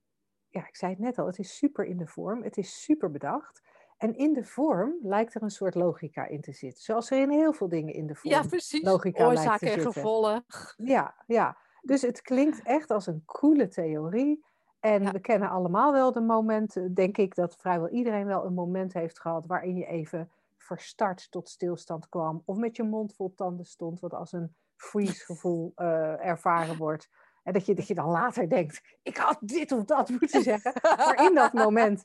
ja, 0.48 0.66
ik 0.66 0.76
zei 0.76 0.92
het 0.92 1.00
net 1.00 1.18
al, 1.18 1.26
het 1.26 1.38
is 1.38 1.56
super 1.56 1.84
in 1.84 1.96
de 1.96 2.06
vorm, 2.06 2.42
het 2.42 2.56
is 2.56 2.82
super 2.82 3.10
bedacht. 3.10 3.62
En 3.96 4.16
in 4.16 4.32
de 4.32 4.44
vorm 4.44 4.94
lijkt 5.02 5.34
er 5.34 5.42
een 5.42 5.50
soort 5.50 5.74
logica 5.74 6.26
in 6.26 6.40
te 6.40 6.52
zitten. 6.52 6.82
Zoals 6.82 7.10
er 7.10 7.18
in 7.18 7.30
heel 7.30 7.52
veel 7.52 7.68
dingen 7.68 7.94
in 7.94 8.06
de 8.06 8.14
vorm 8.14 8.34
ja, 8.34 8.42
precies. 8.42 8.82
logica 8.82 9.26
Oorzaak 9.26 9.44
lijkt 9.44 9.58
te 9.58 9.66
en 9.66 9.72
zitten. 9.72 9.92
gevolg. 9.92 10.74
Ja, 10.76 11.14
ja, 11.26 11.56
dus 11.82 12.02
het 12.02 12.22
klinkt 12.22 12.62
echt 12.62 12.90
als 12.90 13.06
een 13.06 13.22
coole 13.24 13.68
theorie. 13.68 14.44
En 14.80 15.12
we 15.12 15.20
kennen 15.20 15.48
allemaal 15.48 15.92
wel 15.92 16.12
de 16.12 16.20
momenten, 16.20 16.94
denk 16.94 17.16
ik, 17.18 17.34
dat 17.34 17.56
vrijwel 17.56 17.88
iedereen 17.88 18.26
wel 18.26 18.44
een 18.44 18.54
moment 18.54 18.92
heeft 18.92 19.20
gehad 19.20 19.46
waarin 19.46 19.76
je 19.76 19.86
even 19.86 20.30
verstart 20.62 21.30
tot 21.30 21.48
stilstand 21.48 22.08
kwam. 22.08 22.42
Of 22.44 22.56
met 22.56 22.76
je 22.76 22.82
mond 22.82 23.14
vol 23.14 23.34
tanden 23.34 23.66
stond, 23.66 24.00
wat 24.00 24.14
als 24.14 24.32
een 24.32 24.56
freeze 24.76 25.24
gevoel 25.24 25.72
uh, 25.76 26.24
ervaren 26.32 26.76
wordt. 26.76 27.08
En 27.42 27.52
dat 27.52 27.66
je, 27.66 27.74
dat 27.74 27.86
je 27.86 27.94
dan 27.94 28.08
later 28.08 28.48
denkt, 28.48 28.98
ik 29.02 29.16
had 29.16 29.38
dit 29.40 29.72
of 29.72 29.84
dat 29.84 30.08
moeten 30.20 30.42
zeggen. 30.42 30.72
Maar 30.82 31.24
in 31.24 31.34
dat 31.34 31.52
moment 31.52 32.04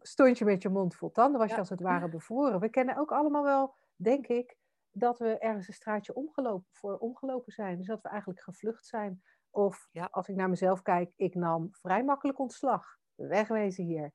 stond 0.00 0.38
je 0.38 0.44
met 0.44 0.62
je 0.62 0.68
mond 0.68 0.96
vol 0.96 1.10
tanden, 1.10 1.40
was 1.40 1.50
je 1.50 1.58
als 1.58 1.68
het 1.68 1.80
ware 1.80 2.08
bevroren. 2.08 2.60
We 2.60 2.70
kennen 2.70 2.96
ook 2.96 3.12
allemaal 3.12 3.42
wel, 3.42 3.74
denk 3.96 4.26
ik, 4.26 4.56
dat 4.90 5.18
we 5.18 5.38
ergens 5.38 5.68
een 5.68 5.74
straatje 5.74 6.14
omgelopen, 6.14 6.68
voor 6.72 6.98
omgelopen 6.98 7.52
zijn. 7.52 7.76
Dus 7.76 7.86
dat 7.86 8.02
we 8.02 8.08
eigenlijk 8.08 8.40
gevlucht 8.40 8.86
zijn. 8.86 9.22
Of 9.50 9.88
ja. 9.92 10.08
als 10.10 10.28
ik 10.28 10.36
naar 10.36 10.48
mezelf 10.48 10.82
kijk, 10.82 11.12
ik 11.16 11.34
nam 11.34 11.68
vrij 11.70 12.04
makkelijk 12.04 12.38
ontslag. 12.38 12.98
Wegwezen 13.14 13.84
hier. 13.84 14.12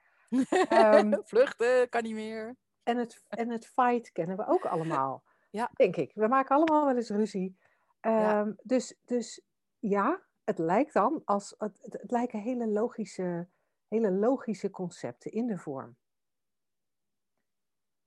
um, 0.69 1.21
Vluchten, 1.29 1.89
kan 1.89 2.03
niet 2.03 2.13
meer. 2.13 2.55
En 2.85 2.97
het, 2.97 3.23
en 3.27 3.49
het 3.49 3.67
fight 3.67 4.11
kennen 4.11 4.37
we 4.37 4.47
ook 4.47 4.65
allemaal. 4.65 5.23
Ja. 5.49 5.71
Denk 5.73 5.95
ik. 5.95 6.11
We 6.13 6.27
maken 6.27 6.55
allemaal 6.55 6.85
wel 6.85 6.95
eens 6.95 7.09
ruzie. 7.09 7.57
ja. 8.01 8.39
Ehm, 8.41 8.53
dus, 8.63 8.99
dus 9.05 9.41
ja, 9.79 10.21
het 10.43 10.57
lijkt 10.57 10.93
dan 10.93 11.21
als. 11.25 11.55
Het, 11.57 11.79
het, 11.81 12.11
lijken 12.11 12.39
hele 12.39 12.67
logische, 12.67 13.47
hele 13.87 14.11
logische 14.11 14.69
concepten 14.69 15.31
in 15.31 15.47
de 15.47 15.57
vorm. 15.57 15.97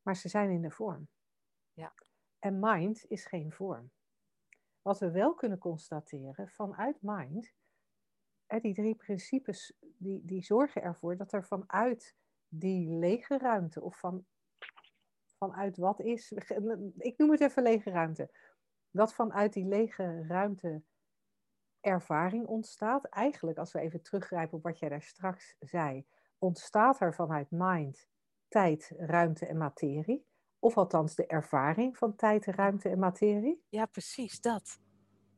Maar 0.02 0.16
ze 0.16 0.28
zijn 0.28 0.50
in 0.50 0.62
de 0.62 0.70
vorm. 0.70 1.08
Ja. 1.72 1.94
En 2.38 2.58
mind 2.60 3.04
is 3.08 3.26
geen 3.26 3.52
vorm. 3.52 3.90
Wat 4.82 4.98
we 4.98 5.10
wel 5.10 5.34
kunnen 5.34 5.58
constateren 5.58 6.48
vanuit 6.48 6.96
mind, 7.00 7.52
die 8.46 8.74
drie 8.74 8.94
principes, 8.94 9.76
die, 9.80 10.24
die 10.24 10.44
zorgen 10.44 10.82
ervoor 10.82 11.16
dat 11.16 11.32
er 11.32 11.44
vanuit 11.44 12.16
die 12.48 12.88
lege 12.90 13.38
ruimte 13.38 13.82
of 13.82 13.98
van, 13.98 14.26
vanuit 15.38 15.76
wat 15.76 16.00
is, 16.00 16.32
ik 16.98 17.18
noem 17.18 17.30
het 17.30 17.40
even 17.40 17.62
lege 17.62 17.90
ruimte, 17.90 18.30
dat 18.90 19.14
vanuit 19.14 19.52
die 19.52 19.66
lege 19.66 20.24
ruimte 20.28 20.82
ervaring 21.80 22.46
ontstaat. 22.46 23.04
Eigenlijk, 23.04 23.58
als 23.58 23.72
we 23.72 23.80
even 23.80 24.02
teruggrijpen 24.02 24.56
op 24.56 24.62
wat 24.62 24.78
jij 24.78 24.88
daar 24.88 25.02
straks 25.02 25.56
zei, 25.58 26.06
ontstaat 26.38 27.00
er 27.00 27.14
vanuit 27.14 27.50
mind 27.50 28.08
tijd, 28.48 28.92
ruimte 28.96 29.46
en 29.46 29.56
materie. 29.56 30.26
Of 30.58 30.76
althans 30.76 31.14
de 31.14 31.26
ervaring 31.26 31.96
van 31.98 32.16
tijd, 32.16 32.46
ruimte 32.46 32.88
en 32.88 32.98
materie. 32.98 33.62
Ja, 33.68 33.86
precies, 33.86 34.40
dat. 34.40 34.80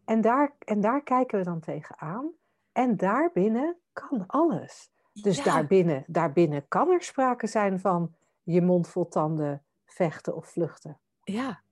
En 0.04 0.20
daar, 0.20 0.56
en 0.58 0.80
daar 0.80 1.02
kijken 1.02 1.38
we 1.38 1.44
dan 1.44 1.60
tegenaan. 1.60 2.32
En 2.72 2.96
daarbinnen 2.96 3.80
kan 3.92 4.26
alles. 4.26 4.90
Dus 5.12 5.36
ja. 5.36 5.44
daarbinnen, 5.44 6.04
daarbinnen 6.06 6.68
kan 6.68 6.90
er 6.90 7.02
sprake 7.02 7.46
zijn 7.46 7.80
van 7.80 8.14
je 8.42 8.62
mond 8.62 8.88
vol 8.88 9.08
tanden 9.08 9.64
vechten 9.92 10.36
of 10.36 10.48
vluchten. 10.48 11.00
Ja, 11.22 11.62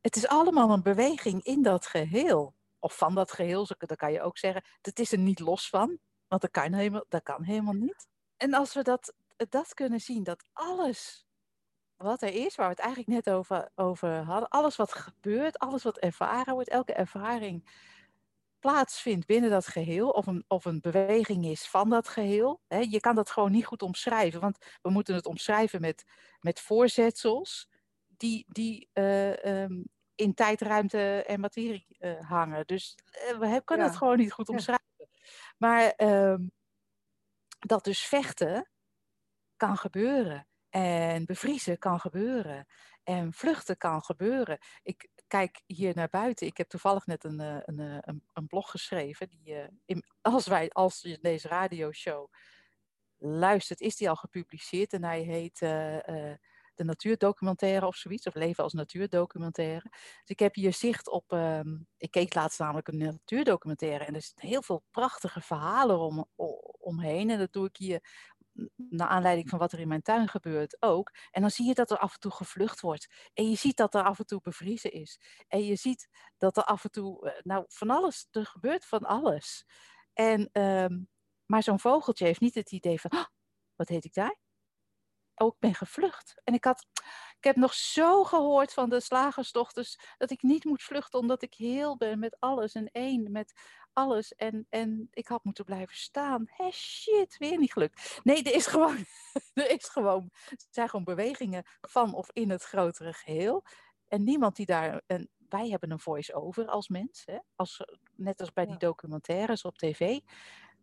het 0.00 0.16
is 0.16 0.26
allemaal 0.26 0.70
een 0.70 0.82
beweging 0.82 1.42
in 1.44 1.62
dat 1.62 1.86
geheel. 1.86 2.54
Of 2.78 2.96
van 2.96 3.14
dat 3.14 3.32
geheel, 3.32 3.66
dat 3.78 3.96
kan 3.96 4.12
je 4.12 4.22
ook 4.22 4.38
zeggen. 4.38 4.64
Het 4.82 4.98
is 4.98 5.12
er 5.12 5.18
niet 5.18 5.40
los 5.40 5.68
van, 5.68 5.98
want 6.28 6.42
dat 6.42 6.50
kan 6.50 6.72
helemaal, 6.72 7.04
dat 7.08 7.22
kan 7.22 7.42
helemaal 7.42 7.74
niet. 7.74 8.08
En 8.36 8.54
als 8.54 8.74
we 8.74 8.82
dat, 8.82 9.14
dat 9.36 9.74
kunnen 9.74 10.00
zien, 10.00 10.22
dat 10.22 10.44
alles 10.52 11.26
wat 11.96 12.22
er 12.22 12.34
is, 12.34 12.54
waar 12.54 12.66
we 12.66 12.72
het 12.72 12.82
eigenlijk 12.82 13.24
net 13.24 13.34
over, 13.34 13.70
over 13.74 14.16
hadden, 14.16 14.48
alles 14.48 14.76
wat 14.76 14.92
gebeurt, 14.92 15.58
alles 15.58 15.82
wat 15.82 15.98
ervaren 15.98 16.54
wordt, 16.54 16.68
elke 16.68 16.92
ervaring 16.92 17.68
plaatsvindt 18.60 19.26
binnen 19.26 19.50
dat 19.50 19.66
geheel, 19.66 20.08
of 20.08 20.26
een, 20.26 20.44
of 20.48 20.64
een 20.64 20.80
beweging 20.80 21.44
is 21.46 21.68
van 21.68 21.90
dat 21.90 22.08
geheel. 22.08 22.60
Hè, 22.66 22.78
je 22.78 23.00
kan 23.00 23.14
dat 23.14 23.30
gewoon 23.30 23.50
niet 23.50 23.66
goed 23.66 23.82
omschrijven, 23.82 24.40
want 24.40 24.58
we 24.82 24.90
moeten 24.90 25.14
het 25.14 25.26
omschrijven 25.26 25.80
met, 25.80 26.04
met 26.40 26.60
voorzetsels 26.60 27.68
die, 28.06 28.44
die 28.48 28.88
uh, 28.94 29.62
um, 29.62 29.84
in 30.14 30.34
tijd, 30.34 30.60
ruimte 30.60 31.24
en 31.26 31.40
materie 31.40 31.96
uh, 31.98 32.20
hangen. 32.20 32.66
Dus 32.66 32.98
uh, 33.32 33.38
we 33.38 33.62
kunnen 33.64 33.86
ja. 33.86 33.90
het 33.90 34.00
gewoon 34.00 34.18
niet 34.18 34.32
goed 34.32 34.48
omschrijven. 34.48 34.84
Ja. 34.96 35.06
Maar 35.58 35.90
ehm, 35.90 36.46
dat 37.58 37.84
dus 37.84 38.00
vechten 38.00 38.70
kan 39.56 39.76
gebeuren. 39.76 40.48
En 40.70 41.24
bevriezen 41.24 41.78
kan 41.78 42.00
gebeuren. 42.00 42.66
En 43.02 43.32
vluchten 43.32 43.76
kan 43.76 44.02
gebeuren. 44.02 44.58
Ik 44.82 45.08
kijk 45.30 45.62
hier 45.66 45.94
naar 45.94 46.08
buiten. 46.08 46.46
Ik 46.46 46.56
heb 46.56 46.68
toevallig 46.68 47.06
net 47.06 47.24
een, 47.24 47.40
eh, 47.40 47.56
een, 47.64 47.78
eh, 47.78 47.98
een, 48.00 48.22
een 48.32 48.46
blog 48.46 48.70
geschreven. 48.70 49.28
Die, 49.28 49.68
in, 49.84 50.04
als, 50.20 50.46
wij, 50.46 50.70
als 50.70 51.00
je 51.00 51.18
deze 51.20 51.48
radioshow 51.48 52.32
luistert, 53.18 53.80
is 53.80 53.96
die 53.96 54.08
al 54.08 54.16
gepubliceerd. 54.16 54.92
En 54.92 55.04
hij 55.04 55.20
heet 55.20 55.58
De 56.74 56.86
Natuurdocumentaire 56.86 57.86
of 57.86 57.96
zoiets. 57.96 58.26
Of 58.26 58.34
Leven 58.34 58.64
als 58.64 58.72
Natuurdocumentaire. 58.72 59.88
Dus 59.90 60.22
ik 60.24 60.38
heb 60.38 60.54
hier 60.54 60.72
zicht 60.72 61.08
op. 61.08 61.32
Um, 61.32 61.86
ik 61.96 62.10
keek 62.10 62.34
laatst 62.34 62.58
namelijk 62.58 62.88
een 62.88 62.98
natuurdocumentaire. 62.98 64.04
En 64.04 64.14
er 64.14 64.22
zitten 64.22 64.48
heel 64.48 64.62
veel 64.62 64.82
prachtige 64.90 65.40
verhalen 65.40 65.98
om, 65.98 66.26
omheen. 66.78 67.30
En 67.30 67.38
dat 67.38 67.52
doe 67.52 67.66
ik 67.66 67.76
hier 67.76 68.00
naar 68.76 69.08
aanleiding 69.08 69.48
van 69.48 69.58
wat 69.58 69.72
er 69.72 69.78
in 69.78 69.88
mijn 69.88 70.02
tuin 70.02 70.28
gebeurt 70.28 70.82
ook. 70.82 71.12
En 71.30 71.40
dan 71.40 71.50
zie 71.50 71.66
je 71.66 71.74
dat 71.74 71.90
er 71.90 71.98
af 71.98 72.12
en 72.14 72.20
toe 72.20 72.32
gevlucht 72.32 72.80
wordt. 72.80 73.30
En 73.34 73.50
je 73.50 73.56
ziet 73.56 73.76
dat 73.76 73.94
er 73.94 74.02
af 74.02 74.18
en 74.18 74.26
toe 74.26 74.40
bevriezen 74.42 74.92
is. 74.92 75.20
En 75.48 75.64
je 75.64 75.76
ziet 75.76 76.08
dat 76.36 76.56
er 76.56 76.64
af 76.64 76.84
en 76.84 76.90
toe, 76.90 77.30
eh, 77.30 77.42
nou 77.42 77.64
van 77.68 77.90
alles, 77.90 78.28
er 78.30 78.46
gebeurt 78.46 78.84
van 78.84 79.00
alles. 79.00 79.66
En, 80.12 80.62
um, 80.62 81.08
maar 81.46 81.62
zo'n 81.62 81.80
vogeltje 81.80 82.24
heeft 82.24 82.40
niet 82.40 82.54
het 82.54 82.72
idee 82.72 83.00
van, 83.00 83.12
oh, 83.12 83.24
wat 83.76 83.88
heet 83.88 84.04
ik 84.04 84.14
daar? 84.14 84.36
Ik 85.46 85.58
ben 85.58 85.74
gevlucht. 85.74 86.40
En 86.44 86.54
ik 86.54 86.64
had, 86.64 86.86
ik 87.36 87.44
heb 87.44 87.56
nog 87.56 87.74
zo 87.74 88.24
gehoord 88.24 88.72
van 88.72 88.90
de 88.90 89.00
slagersdochters 89.00 89.98
dat 90.18 90.30
ik 90.30 90.42
niet 90.42 90.64
moet 90.64 90.82
vluchten 90.82 91.18
omdat 91.18 91.42
ik 91.42 91.54
heel 91.54 91.96
ben 91.96 92.18
met 92.18 92.36
alles 92.38 92.72
en 92.74 92.88
één 92.92 93.32
met 93.32 93.52
alles. 93.92 94.34
En, 94.34 94.66
en 94.68 95.08
ik 95.10 95.28
had 95.28 95.44
moeten 95.44 95.64
blijven 95.64 95.96
staan. 95.96 96.44
Hé, 96.46 96.70
shit, 96.70 97.36
weer 97.38 97.58
niet 97.58 97.72
gelukt. 97.72 98.20
Nee, 98.22 98.42
er 98.42 98.54
is 98.54 98.66
gewoon, 98.66 98.96
er 99.54 99.70
is 99.70 99.88
gewoon, 99.88 100.30
het 100.48 100.66
zijn 100.70 100.88
gewoon 100.88 101.04
bewegingen 101.04 101.64
van 101.80 102.14
of 102.14 102.30
in 102.32 102.50
het 102.50 102.62
grotere 102.62 103.12
geheel. 103.12 103.64
En 104.08 104.24
niemand 104.24 104.56
die 104.56 104.66
daar, 104.66 105.02
en 105.06 105.30
wij 105.48 105.68
hebben 105.68 105.90
een 105.90 106.00
voice-over 106.00 106.66
als 106.66 106.88
mens, 106.88 107.22
hè? 107.26 107.38
Als, 107.56 107.84
net 108.16 108.40
als 108.40 108.52
bij 108.52 108.66
die 108.66 108.76
documentaires 108.76 109.62
op 109.62 109.78
tv. 109.78 110.20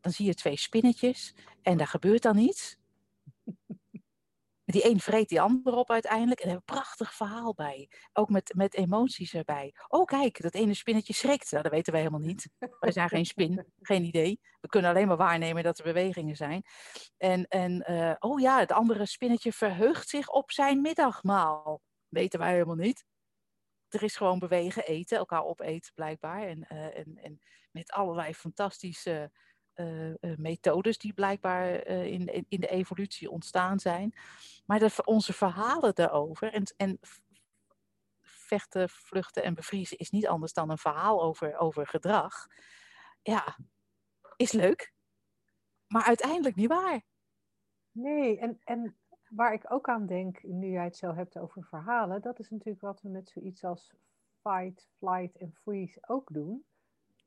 Dan 0.01 0.11
zie 0.11 0.25
je 0.25 0.33
twee 0.33 0.57
spinnetjes 0.57 1.33
en 1.61 1.77
daar 1.77 1.87
gebeurt 1.87 2.21
dan 2.21 2.37
iets. 2.37 2.77
Die 4.71 4.89
een 4.89 4.99
vreet 4.99 5.29
die 5.29 5.41
ander 5.41 5.73
op 5.73 5.91
uiteindelijk. 5.91 6.39
En 6.39 6.49
er 6.49 6.55
een 6.55 6.63
prachtig 6.63 7.13
verhaal 7.13 7.53
bij. 7.53 7.89
Ook 8.13 8.29
met, 8.29 8.53
met 8.55 8.73
emoties 8.73 9.33
erbij. 9.33 9.73
Oh, 9.87 10.05
kijk, 10.05 10.41
dat 10.41 10.53
ene 10.53 10.73
spinnetje 10.73 11.13
schrikt. 11.13 11.51
Nou, 11.51 11.63
dat 11.63 11.71
weten 11.71 11.93
wij 11.93 12.01
helemaal 12.01 12.27
niet. 12.27 12.49
Wij 12.79 12.91
zijn 12.91 13.09
geen 13.09 13.25
spin, 13.25 13.65
geen 13.81 14.03
idee. 14.03 14.39
We 14.61 14.67
kunnen 14.67 14.89
alleen 14.89 15.07
maar 15.07 15.17
waarnemen 15.17 15.63
dat 15.63 15.77
er 15.77 15.83
bewegingen 15.83 16.35
zijn. 16.35 16.63
En, 17.17 17.47
en 17.47 17.91
uh, 17.91 18.13
oh 18.19 18.39
ja, 18.39 18.59
het 18.59 18.71
andere 18.71 19.05
spinnetje 19.05 19.53
verheugt 19.53 20.09
zich 20.09 20.29
op 20.29 20.51
zijn 20.51 20.81
middagmaal. 20.81 21.81
Weten 22.07 22.39
wij 22.39 22.51
helemaal 22.51 22.75
niet. 22.75 23.05
Er 23.87 24.03
is 24.03 24.15
gewoon 24.15 24.39
bewegen, 24.39 24.85
eten, 24.85 25.17
elkaar 25.17 25.43
opeten 25.43 25.93
blijkbaar. 25.93 26.47
En, 26.47 26.67
uh, 26.71 26.97
en, 26.97 27.17
en 27.21 27.39
met 27.71 27.91
allerlei 27.91 28.33
fantastische 28.33 29.31
methodes 30.37 30.97
die 30.97 31.13
blijkbaar 31.13 31.89
uh, 31.89 32.05
in, 32.05 32.45
in 32.49 32.59
de 32.59 32.67
evolutie 32.67 33.29
ontstaan 33.29 33.79
zijn. 33.79 34.13
Maar 34.65 35.01
onze 35.05 35.33
verhalen 35.33 35.95
daarover, 35.95 36.53
en, 36.53 36.63
en 36.77 36.99
vechten, 38.21 38.89
vluchten 38.89 39.43
en 39.43 39.53
bevriezen 39.53 39.97
is 39.97 40.09
niet 40.09 40.27
anders 40.27 40.53
dan 40.53 40.69
een 40.69 40.77
verhaal 40.77 41.23
over, 41.23 41.57
over 41.57 41.87
gedrag. 41.87 42.47
Ja, 43.21 43.57
is 44.35 44.51
leuk, 44.51 44.93
maar 45.87 46.03
uiteindelijk 46.03 46.55
niet 46.55 46.69
waar. 46.69 47.01
Nee, 47.91 48.39
en, 48.39 48.59
en 48.63 48.97
waar 49.29 49.53
ik 49.53 49.71
ook 49.71 49.89
aan 49.89 50.05
denk, 50.05 50.43
nu 50.43 50.69
jij 50.69 50.83
het 50.83 50.97
zo 50.97 51.13
hebt 51.13 51.37
over 51.37 51.63
verhalen, 51.63 52.21
dat 52.21 52.39
is 52.39 52.49
natuurlijk 52.49 52.81
wat 52.81 53.01
we 53.01 53.09
met 53.09 53.29
zoiets 53.29 53.63
als 53.63 53.93
fight, 54.41 54.89
flight 54.97 55.37
en 55.37 55.53
freeze 55.53 55.99
ook 56.07 56.33
doen. 56.33 56.65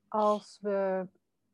Als 0.09 0.59
we 0.61 1.09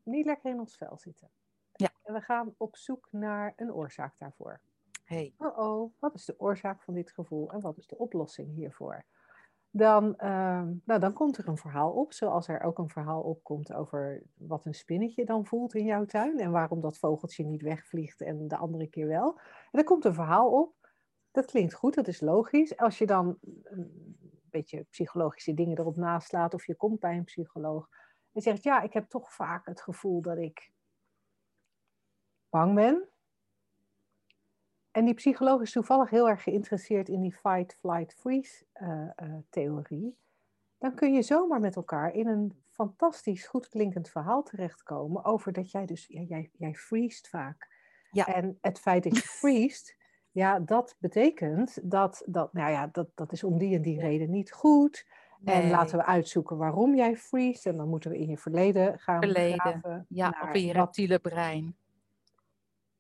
niet 0.07 0.26
lekker 0.26 0.50
in 0.50 0.59
ons 0.59 0.76
vel 0.76 0.98
zitten. 0.98 1.30
Ja. 1.72 1.90
En 2.02 2.14
we 2.14 2.20
gaan 2.20 2.54
op 2.57 2.76
zoek 2.76 3.09
naar 3.11 3.52
een 3.57 3.72
oorzaak 3.72 4.18
daarvoor. 4.18 4.61
Hey. 5.04 5.34
Oh 5.38 5.59
oh, 5.59 5.92
wat 5.98 6.14
is 6.14 6.24
de 6.24 6.40
oorzaak 6.40 6.82
van 6.82 6.94
dit 6.94 7.11
gevoel 7.11 7.52
en 7.52 7.61
wat 7.61 7.78
is 7.78 7.86
de 7.86 7.98
oplossing 7.98 8.54
hiervoor? 8.54 9.04
Dan, 9.70 10.14
uh, 10.18 10.62
nou, 10.84 11.00
dan 11.00 11.12
komt 11.12 11.38
er 11.38 11.48
een 11.48 11.57
verhaal 11.57 11.92
op, 11.92 12.12
zoals 12.12 12.48
er 12.48 12.61
ook 12.61 12.78
een 12.78 12.88
verhaal 12.88 13.22
opkomt 13.22 13.72
over 13.72 14.22
wat 14.34 14.66
een 14.66 14.74
spinnetje 14.74 15.24
dan 15.24 15.46
voelt 15.46 15.74
in 15.74 15.84
jouw 15.84 16.04
tuin 16.04 16.38
en 16.38 16.50
waarom 16.50 16.80
dat 16.80 16.98
vogeltje 16.98 17.44
niet 17.44 17.62
wegvliegt 17.62 18.20
en 18.20 18.48
de 18.48 18.57
andere 18.57 18.86
keer 18.86 19.07
wel. 19.07 19.38
En 19.70 19.78
er 19.78 19.84
komt 19.84 20.04
een 20.04 20.14
verhaal 20.14 20.50
op, 20.50 20.74
dat 21.30 21.46
klinkt 21.46 21.74
goed, 21.74 21.94
dat 21.94 22.09
is 22.09 22.20
logisch. 22.20 22.76
Als 22.76 22.98
je 22.98 23.07
dan 23.07 23.38
een 23.62 24.16
beetje 24.50 24.86
psychologische 24.90 25.54
dingen 25.54 25.78
erop 25.78 25.96
naslaat 25.96 26.54
of 26.54 26.66
je 26.66 26.76
komt 26.76 27.00
bij 27.00 27.16
een 27.16 27.24
psycholoog, 27.24 27.88
en 28.37 28.43
zegt, 28.43 28.62
ja, 28.62 28.80
ik 28.80 28.93
heb 28.93 29.09
toch 29.09 29.32
vaak 29.32 29.66
het 29.66 29.80
gevoel 29.80 30.20
dat 30.20 30.39
ik 30.39 30.72
bang 32.49 32.74
ben. 32.74 33.09
En 34.91 35.05
die 35.05 35.14
psycholoog 35.14 35.61
is 35.61 35.72
toevallig 35.72 36.11
heel 36.11 36.28
erg 36.28 36.43
geïnteresseerd 36.43 37.09
in 37.09 37.20
die 37.20 37.34
fight, 37.34 37.74
flight, 37.74 38.14
freeze 38.14 38.64
uh, 38.74 39.09
uh, 39.22 39.34
theorie. 39.51 40.16
Dan 40.78 40.95
kun 40.95 41.12
je 41.12 41.22
zomaar 41.22 41.61
met 41.61 41.76
elkaar 41.76 42.14
in 42.14 42.26
een 42.26 42.62
fantastisch 42.70 43.47
goed 43.47 43.68
klinkend 43.68 44.09
verhaal 44.09 44.43
terechtkomen 44.43 45.24
over 45.24 45.53
dat 45.53 45.70
jij 45.70 45.87
dus, 45.87 46.07
ja, 46.07 46.20
jij, 46.20 46.51
jij 46.53 46.74
freest 46.74 47.28
vaak. 47.28 47.68
Ja. 48.11 48.26
En 48.26 48.59
het 48.61 48.80
feit 48.80 49.03
dat 49.03 49.16
je 49.16 49.28
freest, 49.41 49.97
ja, 50.30 50.61
dat 50.61 50.97
betekent 50.99 51.91
dat, 51.91 52.22
dat, 52.26 52.53
nou 52.53 52.70
ja, 52.70 52.87
dat, 52.87 53.09
dat 53.14 53.32
is 53.32 53.45
om 53.45 53.59
die 53.59 53.76
en 53.76 53.82
die 53.82 54.01
reden 54.01 54.30
niet 54.30 54.53
goed. 54.53 55.07
Nee. 55.47 55.62
En 55.62 55.70
laten 55.70 55.99
we 55.99 56.05
uitzoeken 56.05 56.57
waarom 56.57 56.94
jij 56.94 57.16
freest. 57.16 57.66
En 57.66 57.76
dan 57.76 57.88
moeten 57.88 58.11
we 58.11 58.18
in 58.18 58.28
je 58.28 58.38
verleden 58.38 58.99
gaan 58.99 59.22
Verleden. 59.22 59.59
graven. 59.61 60.07
Ja, 60.09 60.34
of 60.42 60.53
in 60.53 60.64
je 60.66 60.72
reptiele 60.72 61.18
brein. 61.18 61.76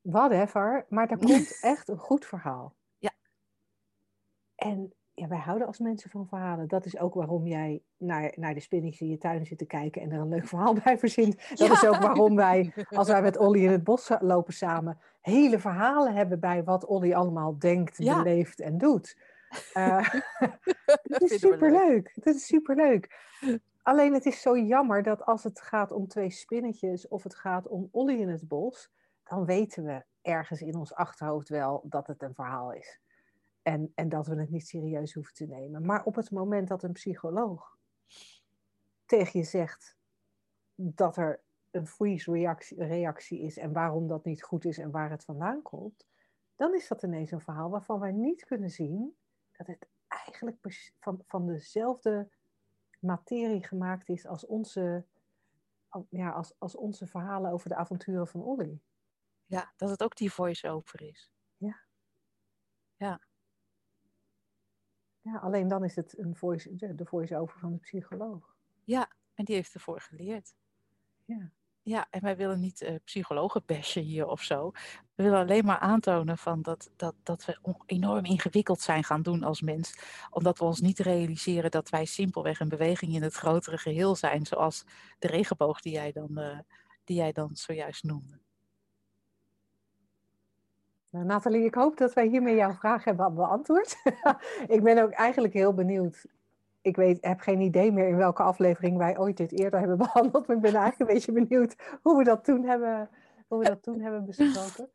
Whatever. 0.00 0.86
Maar 0.88 1.10
er 1.10 1.16
komt 1.18 1.58
echt 1.72 1.88
een 1.88 1.98
goed 1.98 2.24
verhaal. 2.24 2.74
Ja. 2.98 3.10
En 4.54 4.92
ja, 5.14 5.28
wij 5.28 5.38
houden 5.38 5.66
als 5.66 5.78
mensen 5.78 6.10
van 6.10 6.26
verhalen. 6.28 6.68
Dat 6.68 6.84
is 6.84 6.98
ook 6.98 7.14
waarom 7.14 7.46
jij 7.46 7.82
naar, 7.96 8.32
naar 8.36 8.54
de 8.54 8.60
spinnetjes 8.60 9.00
in 9.00 9.08
je 9.08 9.18
tuin 9.18 9.46
zit 9.46 9.58
te 9.58 9.66
kijken 9.66 10.02
en 10.02 10.10
er 10.12 10.20
een 10.20 10.28
leuk 10.28 10.46
verhaal 10.46 10.74
bij 10.84 10.98
verzint. 10.98 11.48
Dat 11.48 11.58
Ja. 11.58 11.72
is 11.72 11.86
ook 11.86 11.96
waarom 11.96 12.36
wij, 12.36 12.72
als 12.88 13.08
wij 13.08 13.22
met 13.22 13.36
Olly 13.38 13.64
in 13.64 13.70
het 13.70 13.84
bos 13.84 14.10
lopen 14.20 14.52
samen, 14.52 14.98
hele 15.20 15.58
verhalen 15.58 16.14
hebben 16.14 16.40
bij 16.40 16.64
wat 16.64 16.84
Olly 16.86 17.12
allemaal 17.14 17.58
denkt, 17.58 17.96
Ja. 17.98 18.16
beleeft 18.22 18.60
en 18.60 18.78
doet. 18.78 19.16
Eh, 19.72 20.12
Dat 20.38 20.58
Het 21.02 21.22
is 21.22 21.40
superleuk. 21.40 22.10
Het 22.14 22.26
is 22.26 22.46
superleuk. 22.46 23.34
Alleen 23.82 24.14
het 24.14 24.26
is 24.26 24.40
zo 24.40 24.58
jammer 24.58 25.02
dat 25.02 25.24
als 25.24 25.44
het 25.44 25.60
gaat 25.60 25.92
om 25.92 26.08
twee 26.08 26.30
spinnetjes 26.30 27.08
of 27.08 27.22
het 27.22 27.34
gaat 27.34 27.68
om 27.68 27.88
Olly 27.90 28.20
in 28.20 28.28
het 28.28 28.48
bos, 28.48 28.90
dan 29.24 29.44
weten 29.44 29.84
we 29.84 30.04
ergens 30.22 30.60
in 30.60 30.76
ons 30.76 30.94
achterhoofd 30.94 31.48
wel 31.48 31.82
dat 31.84 32.06
het 32.06 32.22
een 32.22 32.34
verhaal 32.34 32.72
is. 32.72 33.00
En, 33.62 33.92
en 33.94 34.08
dat 34.08 34.26
we 34.26 34.40
het 34.40 34.50
niet 34.50 34.66
serieus 34.66 35.14
hoeven 35.14 35.34
te 35.34 35.46
nemen. 35.46 35.84
Maar 35.84 36.04
op 36.04 36.14
het 36.14 36.30
moment 36.30 36.68
dat 36.68 36.82
een 36.82 36.92
psycholoog 36.92 37.76
tegen 39.06 39.40
je 39.40 39.46
zegt 39.46 39.96
dat 40.74 41.16
er 41.16 41.40
een 41.70 41.86
freeze-reactie 41.86 42.84
reactie 42.84 43.40
is 43.40 43.56
en 43.56 43.72
waarom 43.72 44.08
dat 44.08 44.24
niet 44.24 44.42
goed 44.42 44.64
is 44.64 44.78
en 44.78 44.90
waar 44.90 45.10
het 45.10 45.24
vandaan 45.24 45.62
komt, 45.62 46.06
dan 46.56 46.74
is 46.74 46.88
dat 46.88 47.02
ineens 47.02 47.30
een 47.30 47.40
verhaal 47.40 47.70
waarvan 47.70 48.00
wij 48.00 48.12
niet 48.12 48.44
kunnen 48.44 48.70
zien 48.70 49.16
dat 49.56 49.66
het 49.66 49.88
eigenlijk 50.08 50.58
van, 51.00 51.22
van 51.26 51.46
dezelfde 51.46 52.30
materie 53.00 53.64
gemaakt 53.64 54.08
is 54.08 54.26
als 54.26 54.46
onze, 54.46 55.04
ja, 56.08 56.30
als, 56.30 56.52
als 56.58 56.76
onze 56.76 57.06
verhalen 57.06 57.52
over 57.52 57.68
de 57.68 57.76
avonturen 57.76 58.28
van 58.28 58.42
Olly. 58.42 58.80
Ja, 59.46 59.72
dat 59.76 59.90
het 59.90 60.02
ook 60.02 60.16
die 60.16 60.32
voice-over 60.32 61.02
is. 61.02 61.30
Ja, 65.20 65.38
alleen 65.38 65.68
dan 65.68 65.84
is 65.84 65.96
het 65.96 66.18
een 66.18 66.36
voice, 66.36 66.76
de, 66.94 67.06
voice-over 67.06 67.58
van 67.58 67.72
de 67.72 67.78
psycholoog. 67.78 68.56
En 69.34 69.44
die 69.44 69.54
heeft 69.54 69.74
ervoor 69.74 70.00
geleerd. 70.00 70.56
Ja. 71.24 71.50
Ja, 71.86 72.06
en 72.10 72.20
wij 72.22 72.36
willen 72.36 72.60
niet 72.60 72.82
eh, 72.82 72.94
psychologen 73.04 73.62
hier 73.94 74.26
of 74.26 74.42
zo. 74.42 74.70
We 75.14 75.22
willen 75.22 75.38
alleen 75.38 75.64
maar 75.64 75.78
aantonen 75.78 76.38
van 76.38 76.62
dat, 76.62 76.90
dat, 76.96 77.14
dat 77.22 77.44
we 77.44 77.58
enorm 77.86 78.24
ingewikkeld 78.24 78.80
zijn 78.80 79.04
gaan 79.04 79.22
doen 79.22 79.42
als 79.42 79.60
mens. 79.60 79.98
Omdat 80.30 80.58
we 80.58 80.64
ons 80.64 80.80
niet 80.80 80.98
realiseren 80.98 81.70
dat 81.70 81.88
wij 81.88 82.04
simpelweg 82.04 82.60
een 82.60 82.68
beweging 82.68 83.14
in 83.14 83.22
het 83.22 83.34
grotere 83.34 83.78
geheel 83.78 84.14
zijn. 84.14 84.46
Zoals 84.46 84.84
de 85.18 85.26
regenboog 85.26 85.80
die 85.80 85.92
jij 85.92 86.12
dan, 86.12 86.38
eh, 86.38 86.58
die 87.04 87.16
jij 87.16 87.32
dan 87.32 87.50
zojuist 87.52 88.04
noemde. 88.04 88.38
Nou, 91.10 91.24
Nathalie, 91.24 91.64
ik 91.64 91.74
hoop 91.74 91.96
dat 91.96 92.12
wij 92.12 92.26
hiermee 92.26 92.56
jouw 92.56 92.72
vraag 92.72 93.04
hebben 93.04 93.34
beantwoord. 93.34 93.96
ik 94.76 94.82
ben 94.82 95.02
ook 95.02 95.10
eigenlijk 95.10 95.54
heel 95.54 95.74
benieuwd. 95.74 96.24
Ik 96.86 96.96
weet, 96.96 97.24
heb 97.24 97.40
geen 97.40 97.60
idee 97.60 97.92
meer 97.92 98.08
in 98.08 98.16
welke 98.16 98.42
aflevering 98.42 98.96
wij 98.96 99.18
ooit 99.18 99.36
dit 99.36 99.52
eerder 99.52 99.78
hebben 99.78 99.98
behandeld. 100.06 100.46
Maar 100.46 100.56
ik 100.56 100.62
ben 100.62 100.74
eigenlijk 100.74 101.10
een 101.10 101.16
beetje 101.16 101.32
benieuwd 101.32 101.98
hoe 102.02 102.16
we 102.16 102.24
dat 102.24 102.44
toen 102.44 102.64
hebben, 102.64 103.10
hoe 103.48 103.58
we 103.58 103.64
dat 103.64 103.82
toen 103.82 104.00
hebben 104.00 104.24
besproken. 104.24 104.90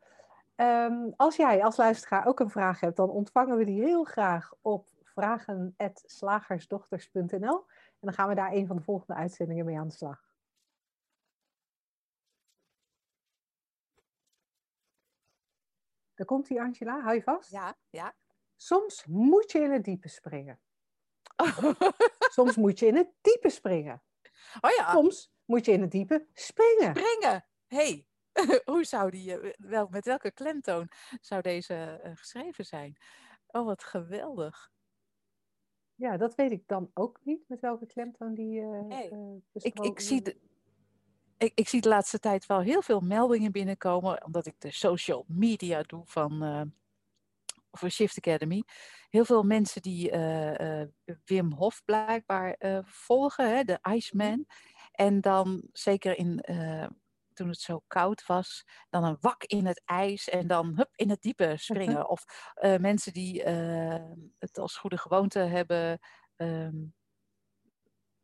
Ehm, 0.56 1.10
als 1.16 1.36
jij 1.36 1.64
als 1.64 1.78
luisteraar 1.78 2.26
ook 2.26 2.39
een 2.39 2.50
vraag 2.50 2.80
hebt, 2.80 2.96
dan 2.96 3.10
ontvangen 3.10 3.58
we 3.58 3.66
die 3.66 3.82
heel 3.82 4.04
graag 4.04 4.54
op 4.62 4.88
vragen.slagersdochters.nl. 5.04 7.39
En 7.39 7.64
dan 8.00 8.14
gaan 8.14 8.30
we 8.30 8.36
daar 8.36 8.52
een 8.52 8.68
van 8.68 8.76
de 8.76 8.84
volgende 8.84 9.20
uitzendingen 9.20 9.66
mee 9.66 9.80
aan 9.80 9.88
de 9.88 9.94
slag. 9.94 10.30
Daar 16.14 16.28
komt 16.28 16.48
die 16.48 16.62
Angela, 16.62 17.02
hou 17.02 17.16
je 17.16 17.24
vast? 17.24 17.52
Ja, 17.52 17.76
ja. 17.89 18.14
Soms 18.56 19.06
moet 19.06 19.52
je 19.52 19.60
in 19.60 19.72
het 19.72 19.84
diepe 19.84 20.08
springen. 20.08 20.60
Soms 22.36 22.56
moet 22.56 22.80
je 22.80 22.86
in 22.86 22.96
het 22.96 23.10
diepe 23.22 23.50
springen. 23.50 24.04
oh 24.62 24.72
ja, 24.78 24.92
Soms 24.92 25.32
moet 25.46 25.66
je 25.66 25.72
in 25.72 25.82
het 25.82 25.92
diepe 25.92 26.28
springen. 26.34 26.96
springen. 26.96 27.46
hey. 27.68 28.06
hoe 28.66 28.84
zou 28.84 29.12
die, 29.12 29.39
eh, 29.39 29.54
wel, 29.58 29.88
met 29.89 30.06
welke 30.06 30.32
klemtoon 30.32 30.92
zou 31.22 31.42
deze 31.42 32.00
eh, 32.04 32.12
geschreven 32.16 32.66
zijn? 32.66 32.98
Oh, 33.48 33.66
wat 33.66 33.84
geweldig. 33.84 34.72
Ja, 35.96 36.18
dat 36.18 36.36
weet 36.36 36.52
ik 36.52 36.68
dan 36.68 36.92
ook 36.94 37.20
niet, 37.24 37.44
met 37.48 37.60
welke 37.60 37.86
klemtoon 37.86 38.34
die 38.34 38.62
eh 38.62 38.82
Nee, 38.82 39.44
Ik, 39.54 39.80
ik 39.80 40.00
zie 40.00 40.22
de, 40.22 40.38
ik, 41.38 41.52
ik 41.56 41.68
zie 41.68 41.82
de 41.82 41.89
laatste 41.89 42.20
tijd 42.20 42.46
wel 42.46 42.60
heel 42.60 42.82
veel 42.82 43.00
meldingen 43.00 43.52
binnenkomen, 43.52 44.26
omdat 44.26 44.46
ik 44.46 44.56
de 44.60 44.72
social 44.72 45.26
media 45.28 45.82
doe 45.82 46.02
van 46.06 46.42
uh, 47.72 47.80
voor 47.80 47.90
Shift 47.90 48.18
Academy. 48.18 48.64
Heel 49.10 49.26
veel 49.26 49.44
mensen 49.44 49.82
die 49.82 50.12
uh, 50.12 50.54
uh, 50.54 50.88
Wim 51.26 51.54
Hof 51.54 51.82
blijkbaar 51.86 52.56
volgen, 52.86 53.56
hè, 53.56 53.64
de 53.64 53.80
Iceman. 53.90 54.46
En 54.92 55.22
dan 55.22 55.68
zeker 55.72 56.18
in, 56.18 56.44
toen 57.34 57.48
het 57.48 57.60
zo 57.60 57.84
koud 57.88 58.26
was, 58.26 58.66
dan 58.90 59.04
een 59.04 59.18
wak 59.20 59.44
in 59.44 59.66
het 59.66 59.82
ijs 59.86 60.30
en 60.30 60.48
dan 60.48 60.76
hup 60.76 60.90
in 60.96 61.10
het 61.10 61.22
diepe 61.22 61.54
springen. 61.58 62.10
Of 62.10 62.24
mensen 62.80 63.14
die 63.14 63.44
het 64.38 64.58
als 64.58 64.78
goede 64.78 64.98
gewoonte 64.98 65.40
hebben 65.40 66.00
um, 66.36 66.94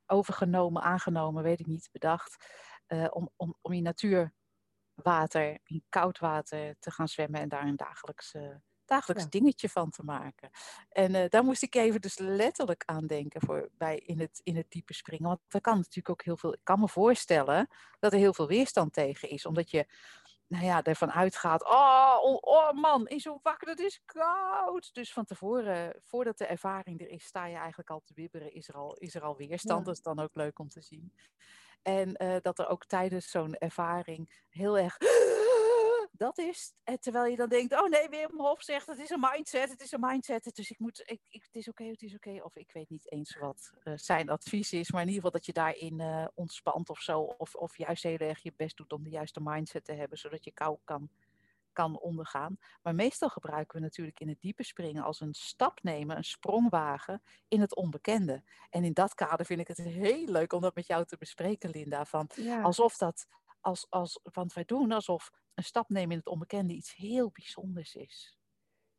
overgenomen, 0.06 0.82
aangenomen, 0.82 1.44
weet 1.44 1.60
ik 1.60 1.66
niet, 1.66 1.90
bedacht. 1.92 2.46
Uh, 2.88 3.08
om, 3.10 3.30
om, 3.36 3.56
om 3.62 3.74
in 3.74 3.84
natuurwater, 3.84 5.60
in 5.64 5.86
koud 5.90 6.20
water 6.20 6.76
te 6.80 6.92
gaan 6.92 7.08
zwemmen 7.08 7.42
en 7.42 7.50
daar 7.50 7.66
een 7.66 7.76
dagelijks, 7.76 8.34
uh, 8.34 8.56
dagelijks 8.88 9.24
ja. 9.24 9.30
dingetje 9.30 9.70
van 9.70 9.90
te 9.90 10.04
maken. 10.04 10.50
En 10.90 11.14
uh, 11.14 11.30
daar 11.30 11.44
moest 11.44 11.64
ik 11.64 11.76
even 11.76 12.02
dus 12.02 12.18
letterlijk 12.18 12.84
aan 12.86 13.08
denken 13.08 13.42
voor, 13.42 13.70
bij 13.78 13.98
in, 13.98 14.20
het, 14.20 14.42
in 14.44 14.56
het 14.56 14.72
diepe 14.72 14.94
springen. 14.94 15.28
Want 15.28 15.40
er 15.48 15.62
kan 15.62 15.76
natuurlijk 15.78 16.10
ook 16.10 16.24
heel 16.24 16.38
veel, 16.38 16.54
ik 16.54 16.64
kan 16.64 16.80
me 16.80 16.88
voorstellen 16.88 17.68
dat 18.00 18.14
er 18.14 18.20
heel 18.20 18.34
veel 18.34 18.48
weerstand 18.48 18.94
tegen 18.94 19.30
is. 19.30 19.46
Omdat 19.46 19.72
je 19.72 19.86
nou 20.48 20.66
ja, 20.66 20.84
ervan 20.84 21.12
uitgaat, 21.12 21.64
oh, 21.64 22.18
oh, 22.22 22.38
oh 22.42 22.72
man, 22.72 23.08
is 23.08 23.24
zo 23.24 23.40
wakker, 23.44 23.68
het 23.68 23.80
is 23.80 24.02
koud. 24.06 24.94
Dus 24.94 25.14
van 25.14 25.26
tevoren, 25.26 25.96
voordat 26.00 26.38
de 26.38 26.46
ervaring 26.46 27.02
er 27.02 27.10
is, 27.10 27.24
sta 27.24 27.46
je 27.46 27.56
eigenlijk 27.56 27.90
al 27.90 28.02
te 28.06 28.14
wibberen, 28.14 28.54
is 28.54 28.68
er 28.68 28.76
al, 28.76 28.94
is 28.94 29.16
er 29.16 29.22
al 29.22 29.38
weerstand. 29.38 29.80
Ja. 29.80 29.86
Dat 29.86 29.96
is 29.96 30.02
dan 30.02 30.20
ook 30.20 30.36
leuk 30.36 30.60
om 30.60 30.70
te 30.70 30.82
zien. 30.82 31.14
En 31.82 32.24
uh, 32.24 32.36
dat 32.42 32.60
er 32.60 32.68
ook 32.68 32.86
tijdens 32.86 33.30
zo'n 33.30 33.56
ervaring 33.56 34.44
heel 34.50 34.78
erg 34.78 34.98
dat 36.18 36.38
is. 36.38 36.74
En 36.84 37.00
terwijl 37.00 37.26
je 37.26 37.36
dan 37.36 37.50
denkt, 37.50 37.74
oh 37.74 37.90
nee, 37.90 38.10
Wim 38.10 38.40
Hof 38.40 38.64
zegt, 38.64 38.88
het 38.88 39.00
is 39.00 39.10
een 39.10 39.28
mindset, 39.32 39.70
het 39.70 39.82
is 39.82 39.92
een 39.92 40.00
mindset. 40.00 40.56
Dus 40.56 40.72
ik 40.72 40.80
moet, 40.80 41.00
ik, 41.06 41.22
ik, 41.30 41.44
het 41.44 41.56
is 41.56 41.68
oké, 41.68 41.82
okay, 41.82 41.94
het 41.94 42.02
is 42.02 42.16
oké. 42.16 42.28
Okay. 42.30 42.42
Of 42.42 42.56
ik 42.56 42.72
weet 42.72 42.90
niet 42.90 43.12
eens 43.12 43.38
wat 43.38 43.72
uh, 43.84 43.94
zijn 43.96 44.30
advies 44.30 44.74
is, 44.74 44.92
maar 44.92 45.02
in 45.02 45.08
ieder 45.08 45.24
geval 45.24 45.40
dat 45.40 45.46
je 45.46 45.54
daarin 45.54 46.02
uh, 46.02 46.28
ontspant 46.34 46.90
of 46.90 47.00
zo. 47.00 47.20
Of, 47.20 47.56
of 47.56 47.78
juist 47.78 48.04
heel 48.04 48.18
erg 48.18 48.44
je 48.44 48.54
best 48.56 48.78
doet 48.78 48.94
om 48.94 49.04
de 49.04 49.10
juiste 49.10 49.40
mindset 49.44 49.86
te 49.86 49.94
hebben, 49.94 50.18
zodat 50.18 50.44
je 50.44 50.52
kou 50.52 50.78
kan, 50.84 51.10
kan 51.72 52.00
ondergaan. 52.00 52.58
Maar 52.82 52.96
meestal 52.96 53.30
gebruiken 53.30 53.78
we 53.78 53.84
natuurlijk 53.84 54.20
in 54.20 54.30
het 54.30 54.42
diepe 54.42 54.64
springen 54.64 55.04
als 55.04 55.20
een 55.20 55.34
stap 55.34 55.84
nemen, 55.84 56.18
een 56.18 56.24
sprongwagen 56.24 57.22
in 57.48 57.62
het 57.62 57.76
onbekende. 57.76 58.44
En 58.70 58.84
in 58.84 58.94
dat 58.94 59.14
kader 59.14 59.46
vind 59.46 59.60
ik 59.60 59.68
het 59.68 59.78
heel 59.78 60.28
leuk 60.28 60.54
om 60.54 60.62
dat 60.62 60.76
met 60.76 60.88
jou 60.88 61.06
te 61.06 61.18
bespreken, 61.18 61.70
Linda. 61.70 62.06
Van 62.06 62.30
ja. 62.36 62.62
Alsof 62.62 62.98
dat, 62.98 63.28
als, 63.62 63.90
als, 63.90 64.20
want 64.34 64.54
wij 64.54 64.66
doen 64.66 64.92
alsof 64.92 65.32
een 65.54 65.64
stap 65.64 65.90
nemen 65.90 66.12
in 66.12 66.18
het 66.18 66.28
onbekende 66.28 66.74
iets 66.74 66.96
heel 66.96 67.30
bijzonders 67.34 67.96
is. 67.96 68.38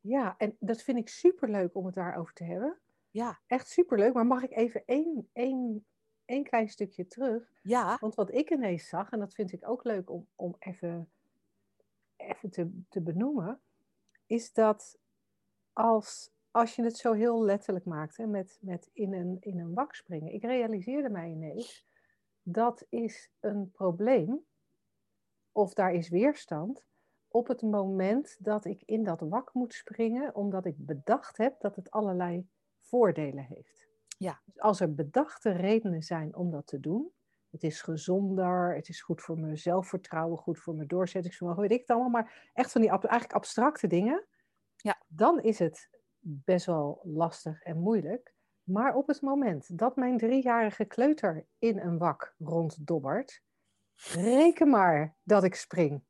Ja, 0.01 0.35
en 0.39 0.57
dat 0.61 0.83
vind 0.83 0.99
ik 0.99 1.09
superleuk 1.09 1.75
om 1.75 1.87
het 1.87 1.95
daarover 1.95 2.35
te 2.35 2.45
hebben. 2.45 2.79
Ja. 3.11 3.41
Echt 3.47 3.69
superleuk. 3.69 4.15
Maar 4.15 4.27
mag 4.27 4.43
ik 4.43 4.57
even 4.57 4.83
één, 4.87 5.29
één, 5.33 5.87
één 6.25 6.45
klein 6.45 6.69
stukje 6.69 7.07
terug? 7.07 7.53
Ja. 7.63 7.97
Want 8.01 8.15
wat 8.15 8.35
ik 8.35 8.51
ineens 8.51 8.89
zag, 8.89 9.11
en 9.11 9.19
dat 9.19 9.35
vind 9.35 9.53
ik 9.53 9.69
ook 9.69 9.85
leuk 9.85 10.11
om, 10.11 10.27
om 10.35 10.57
even, 10.59 11.11
even 12.17 12.51
te, 12.51 12.83
te 12.89 13.01
benoemen, 13.01 13.61
is 14.27 14.53
dat 14.53 14.99
als, 15.73 16.31
als 16.51 16.75
je 16.75 16.83
het 16.83 16.97
zo 16.97 17.13
heel 17.13 17.43
letterlijk 17.43 17.85
maakt, 17.85 18.17
hè, 18.17 18.27
met, 18.27 18.59
met 18.61 18.91
in, 18.93 19.13
een, 19.13 19.37
in 19.41 19.59
een 19.59 19.75
wak 19.75 19.95
springen. 19.95 20.33
Ik 20.33 20.43
realiseerde 20.43 21.11
mij 21.11 21.31
ineens, 21.31 21.87
dat 22.53 22.87
is 22.89 23.31
een 23.41 23.71
probleem 23.71 24.47
of 25.53 25.75
daar 25.75 25.93
is 25.93 26.09
weerstand 26.09 26.87
op 27.29 27.49
het 27.49 27.63
moment 27.63 28.37
dat 28.45 28.65
ik 28.65 28.83
in 28.85 29.05
dat 29.05 29.21
wak 29.21 29.55
moet 29.55 29.75
springen, 29.75 30.35
omdat 30.35 30.65
ik 30.65 30.75
bedacht 30.79 31.37
heb 31.37 31.61
dat 31.61 31.77
het 31.77 31.91
allerlei 31.91 32.49
voordelen 32.81 33.45
heeft. 33.45 33.87
Ja. 34.19 34.41
Dus 34.45 34.61
als 34.61 34.81
er 34.81 34.95
bedachte 34.95 35.51
redenen 35.51 36.03
zijn 36.03 36.37
om 36.37 36.51
dat 36.51 36.67
te 36.67 36.81
doen, 36.81 37.13
het 37.51 37.63
is 37.63 37.83
gezonder, 37.83 38.75
het 38.75 38.89
is 38.89 39.03
goed 39.03 39.23
voor 39.23 39.39
mijn 39.39 39.59
zelfvertrouwen, 39.59 40.39
goed 40.39 40.59
voor 40.59 40.75
mijn 40.75 40.89
doorzettingsvermogen, 40.89 41.63
weet 41.63 41.71
ik 41.73 41.81
het 41.81 41.91
allemaal, 41.91 42.11
maar 42.11 42.51
echt 42.53 42.73
van 42.73 42.81
die 42.81 42.91
eigenlijk 42.91 43.33
abstracte 43.33 43.87
dingen, 43.87 44.27
ja. 44.77 45.03
dan 45.07 45.41
is 45.41 45.59
het 45.59 45.89
best 46.21 46.67
wel 46.67 47.01
lastig 47.03 47.63
en 47.63 47.79
moeilijk. 47.79 48.37
Maar 48.69 48.95
op 48.95 49.07
het 49.07 49.21
moment 49.21 49.79
dat 49.79 49.97
mijn 49.97 50.19
driejarige 50.19 50.85
kleuter 50.85 51.47
in 51.59 51.79
een 51.79 51.99
wak 51.99 52.35
ronddobbert, 52.39 53.43
Reken 54.13 54.69
maar 54.69 55.17
dat 55.23 55.45
ik 55.45 55.55
spring. 55.55 56.03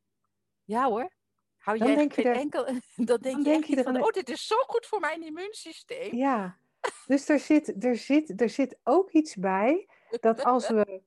Ja 0.64 0.88
hoor. 0.88 1.11
Hou 1.56 1.78
Dan 1.78 1.86
jij 1.86 1.96
denk 1.96 2.12
je 2.12 2.22
er- 2.22 2.36
enkel... 2.36 2.64
Dan 2.96 3.20
denk 3.20 3.22
dan 3.22 3.38
je 3.38 3.44
denk 3.44 3.64
van, 3.84 3.94
een- 3.94 4.02
oh, 4.02 4.11
dit 4.11 4.28
is 4.28 4.46
zo 4.46 4.56
goed 4.56 4.86
voor 4.86 5.00
mijn 5.00 5.22
immuunsysteem. 5.22 6.14
Ja, 6.14 6.59
dus 7.06 7.28
er 7.28 7.38
zit, 7.38 7.84
er, 7.84 7.96
zit, 7.96 8.40
er 8.40 8.48
zit 8.48 8.78
ook 8.82 9.11
iets 9.11 9.36
bij 9.36 9.88
dat 10.20 10.44
als 10.44 10.68
we 10.68 11.02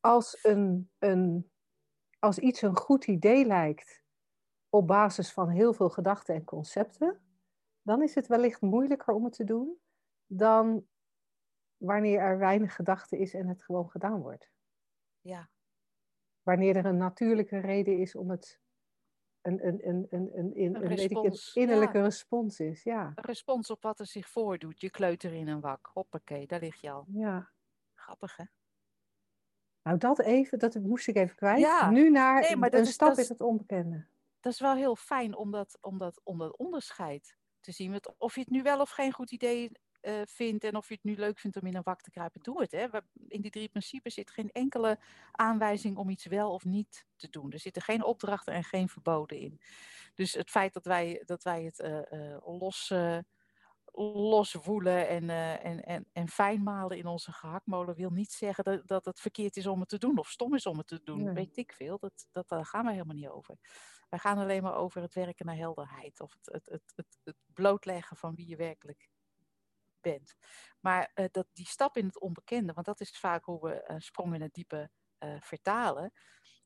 als, 0.00 0.38
een, 0.42 0.90
een, 0.98 1.50
als 2.18 2.38
iets 2.38 2.62
een 2.62 2.76
goed 2.76 3.06
idee 3.06 3.44
lijkt 3.44 4.02
op 4.68 4.86
basis 4.86 5.32
van 5.32 5.48
heel 5.48 5.72
veel 5.72 5.90
gedachten 5.90 6.34
en 6.34 6.44
concepten, 6.44 7.20
dan 7.82 8.02
is 8.02 8.14
het 8.14 8.26
wellicht 8.26 8.60
moeilijker 8.60 9.14
om 9.14 9.24
het 9.24 9.32
te 9.32 9.44
doen 9.44 9.82
dan 10.26 10.86
wanneer 11.76 12.18
er 12.20 12.38
weinig 12.38 12.74
gedachte 12.74 13.18
is 13.18 13.34
en 13.34 13.46
het 13.48 13.62
gewoon 13.62 13.90
gedaan 13.90 14.20
wordt. 14.20 14.50
Ja. 15.20 15.48
Wanneer 16.42 16.76
er 16.76 16.84
een 16.86 16.96
natuurlijke 16.96 17.58
reden 17.58 17.98
is 17.98 18.14
om 18.16 18.30
het 18.30 18.60
een, 19.40 19.66
een, 19.66 19.88
een, 19.88 20.06
een, 20.10 20.30
een, 20.38 20.52
een, 20.60 20.74
Een 20.74 20.88
weet 20.88 21.00
ik, 21.00 21.10
een 21.10 21.22
respons, 21.22 21.54
innerlijke 21.54 21.98
ja. 21.98 22.04
respons 22.04 22.60
is. 22.60 22.82
Ja, 22.82 23.12
Een 23.14 23.24
respons 23.24 23.70
op 23.70 23.82
wat 23.82 23.98
er 24.00 24.06
zich 24.06 24.28
voordoet. 24.28 24.80
Je 24.80 24.90
kleuter 24.90 25.32
in 25.32 25.48
een 25.48 25.60
wak. 25.60 25.90
Hoppakee, 25.92 26.46
daar 26.46 26.60
lig 26.60 26.80
je 26.80 26.90
al. 26.90 27.04
ja. 27.08 27.52
Grappig 27.94 28.36
hè? 28.36 28.44
Nou, 29.82 29.98
dat 29.98 30.20
even, 30.20 30.58
dat 30.58 30.74
moest 30.74 31.08
ik 31.08 31.16
even 31.16 31.36
kwijt. 31.36 31.58
Ja. 31.60 31.90
Nu 31.90 32.10
naar 32.10 32.40
Nee, 32.40 32.56
maar 32.56 32.70
dat 32.70 32.80
een 32.80 32.86
is- 32.86 32.92
stap 32.92 33.16
in 33.16 33.24
het 33.28 33.40
onbekende. 33.40 34.06
Dat 34.40 34.52
is 34.52 34.60
wel 34.60 34.74
heel 34.74 34.96
fijn 34.96 35.34
om 35.36 35.50
dat, 35.50 35.78
om 35.80 35.98
dat, 35.98 36.20
om 36.22 36.38
dat 36.38 36.56
onderscheid 36.56 37.36
te 37.60 37.72
zien. 37.72 37.90
Want 37.90 38.14
of 38.18 38.34
je 38.34 38.40
het 38.40 38.50
nu 38.50 38.62
wel 38.62 38.80
of 38.80 38.90
geen 38.90 39.12
goed 39.12 39.30
idee 39.32 39.70
eh, 40.04 40.20
vindt 40.26 40.64
en 40.64 40.76
of 40.76 40.88
je 40.88 40.94
het 40.94 41.04
nu 41.04 41.16
leuk 41.16 41.38
vindt 41.38 41.56
om 41.60 41.66
in 41.66 41.74
een 41.76 41.82
wak 41.82 42.00
te 42.00 42.10
kruipen, 42.10 42.40
doe 42.42 42.60
het. 42.60 42.72
Hè? 42.72 42.88
We- 42.90 43.02
In 43.28 43.40
die 43.40 43.50
drie 43.50 43.68
principes 43.68 44.14
zit 44.14 44.30
geen 44.30 44.52
enkele 44.52 44.98
aanwijzing 45.30 45.96
om 45.96 46.08
iets 46.08 46.26
wel 46.26 46.52
of 46.52 46.64
niet 46.64 47.06
te 47.16 47.30
doen. 47.30 47.52
Er 47.52 47.58
zitten 47.58 47.82
geen 47.82 48.04
opdrachten 48.04 48.54
en 48.54 48.64
geen 48.64 48.88
verboden 48.88 49.38
in. 49.38 49.60
Dus 50.14 50.32
het 50.32 50.50
feit 50.50 50.72
dat 50.72 50.84
wij, 50.84 51.22
dat 51.24 51.42
wij 51.42 51.62
het 51.64 51.80
eh, 51.80 52.36
los, 52.58 52.92
loswoelen 54.12 55.08
en, 55.08 55.30
eh, 55.30 55.64
en, 55.64 55.82
en, 55.84 56.06
en 56.12 56.28
fijnmalen 56.28 56.96
in 56.98 57.06
onze 57.06 57.32
gehaktmolen 57.32 57.94
wil 57.94 58.10
niet 58.10 58.32
zeggen 58.32 58.64
dat, 58.64 58.86
dat 58.86 59.04
het 59.04 59.20
verkeerd 59.20 59.56
is 59.56 59.66
om 59.66 59.80
het 59.80 59.88
te 59.88 59.98
doen 59.98 60.18
of 60.18 60.28
stom 60.30 60.54
is 60.54 60.66
om 60.66 60.78
het 60.78 60.86
te 60.86 61.00
doen. 61.04 61.22
Nee. 61.22 61.34
Weet 61.34 61.56
ik 61.56 61.72
veel. 61.72 61.98
Dat, 61.98 62.26
dat, 62.32 62.48
daar 62.48 62.66
gaan 62.66 62.84
we 62.84 62.92
helemaal 62.92 63.14
niet 63.14 63.28
over. 63.28 63.56
Wij 64.08 64.18
gaan 64.18 64.38
alleen 64.38 64.62
maar 64.62 64.74
over 64.74 65.02
het 65.02 65.14
werken 65.14 65.46
naar 65.46 65.56
helderheid 65.56 66.20
of 66.20 66.32
het, 66.32 66.48
het, 66.52 66.62
het, 66.70 66.92
het, 66.96 67.18
het 67.24 67.36
blootleggen 67.52 68.16
van 68.16 68.34
wie 68.34 68.48
je 68.48 68.56
werkelijk 68.56 69.08
bent. 70.04 70.34
Maar 70.80 71.10
eh, 71.14 71.24
dat, 71.30 71.46
die 71.52 71.66
stap 71.66 71.96
in 71.96 72.06
het 72.06 72.20
onbekende, 72.20 72.72
want 72.72 72.86
dat 72.86 73.00
is 73.00 73.18
vaak 73.18 73.44
hoe 73.44 73.60
we 73.60 73.82
een 73.86 74.02
sprong 74.02 74.34
in 74.34 74.42
het 74.42 74.54
diepe 74.54 74.90
eh, 75.18 75.36
vertalen. 75.40 76.12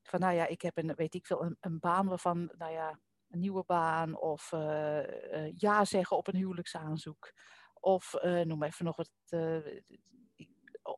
Van 0.01 0.19
nou 0.19 0.33
ja, 0.33 0.47
ik 0.47 0.61
heb 0.61 0.77
een, 0.77 0.95
weet 0.95 1.13
ik 1.13 1.25
veel, 1.25 1.43
een, 1.43 1.57
een 1.59 1.79
baan 1.79 2.07
waarvan, 2.07 2.51
nou 2.57 2.71
ja, 2.71 2.99
een 3.29 3.39
nieuwe 3.39 3.63
baan 3.65 4.17
of 4.17 4.51
eh, 4.51 5.57
ja 5.57 5.85
zeggen 5.85 6.17
op 6.17 6.27
een 6.27 6.35
huwelijksaanzoek. 6.35 7.33
Of 7.73 8.13
noem 8.21 8.63
even 8.63 8.85
nog 8.85 8.95
wat, 8.95 9.11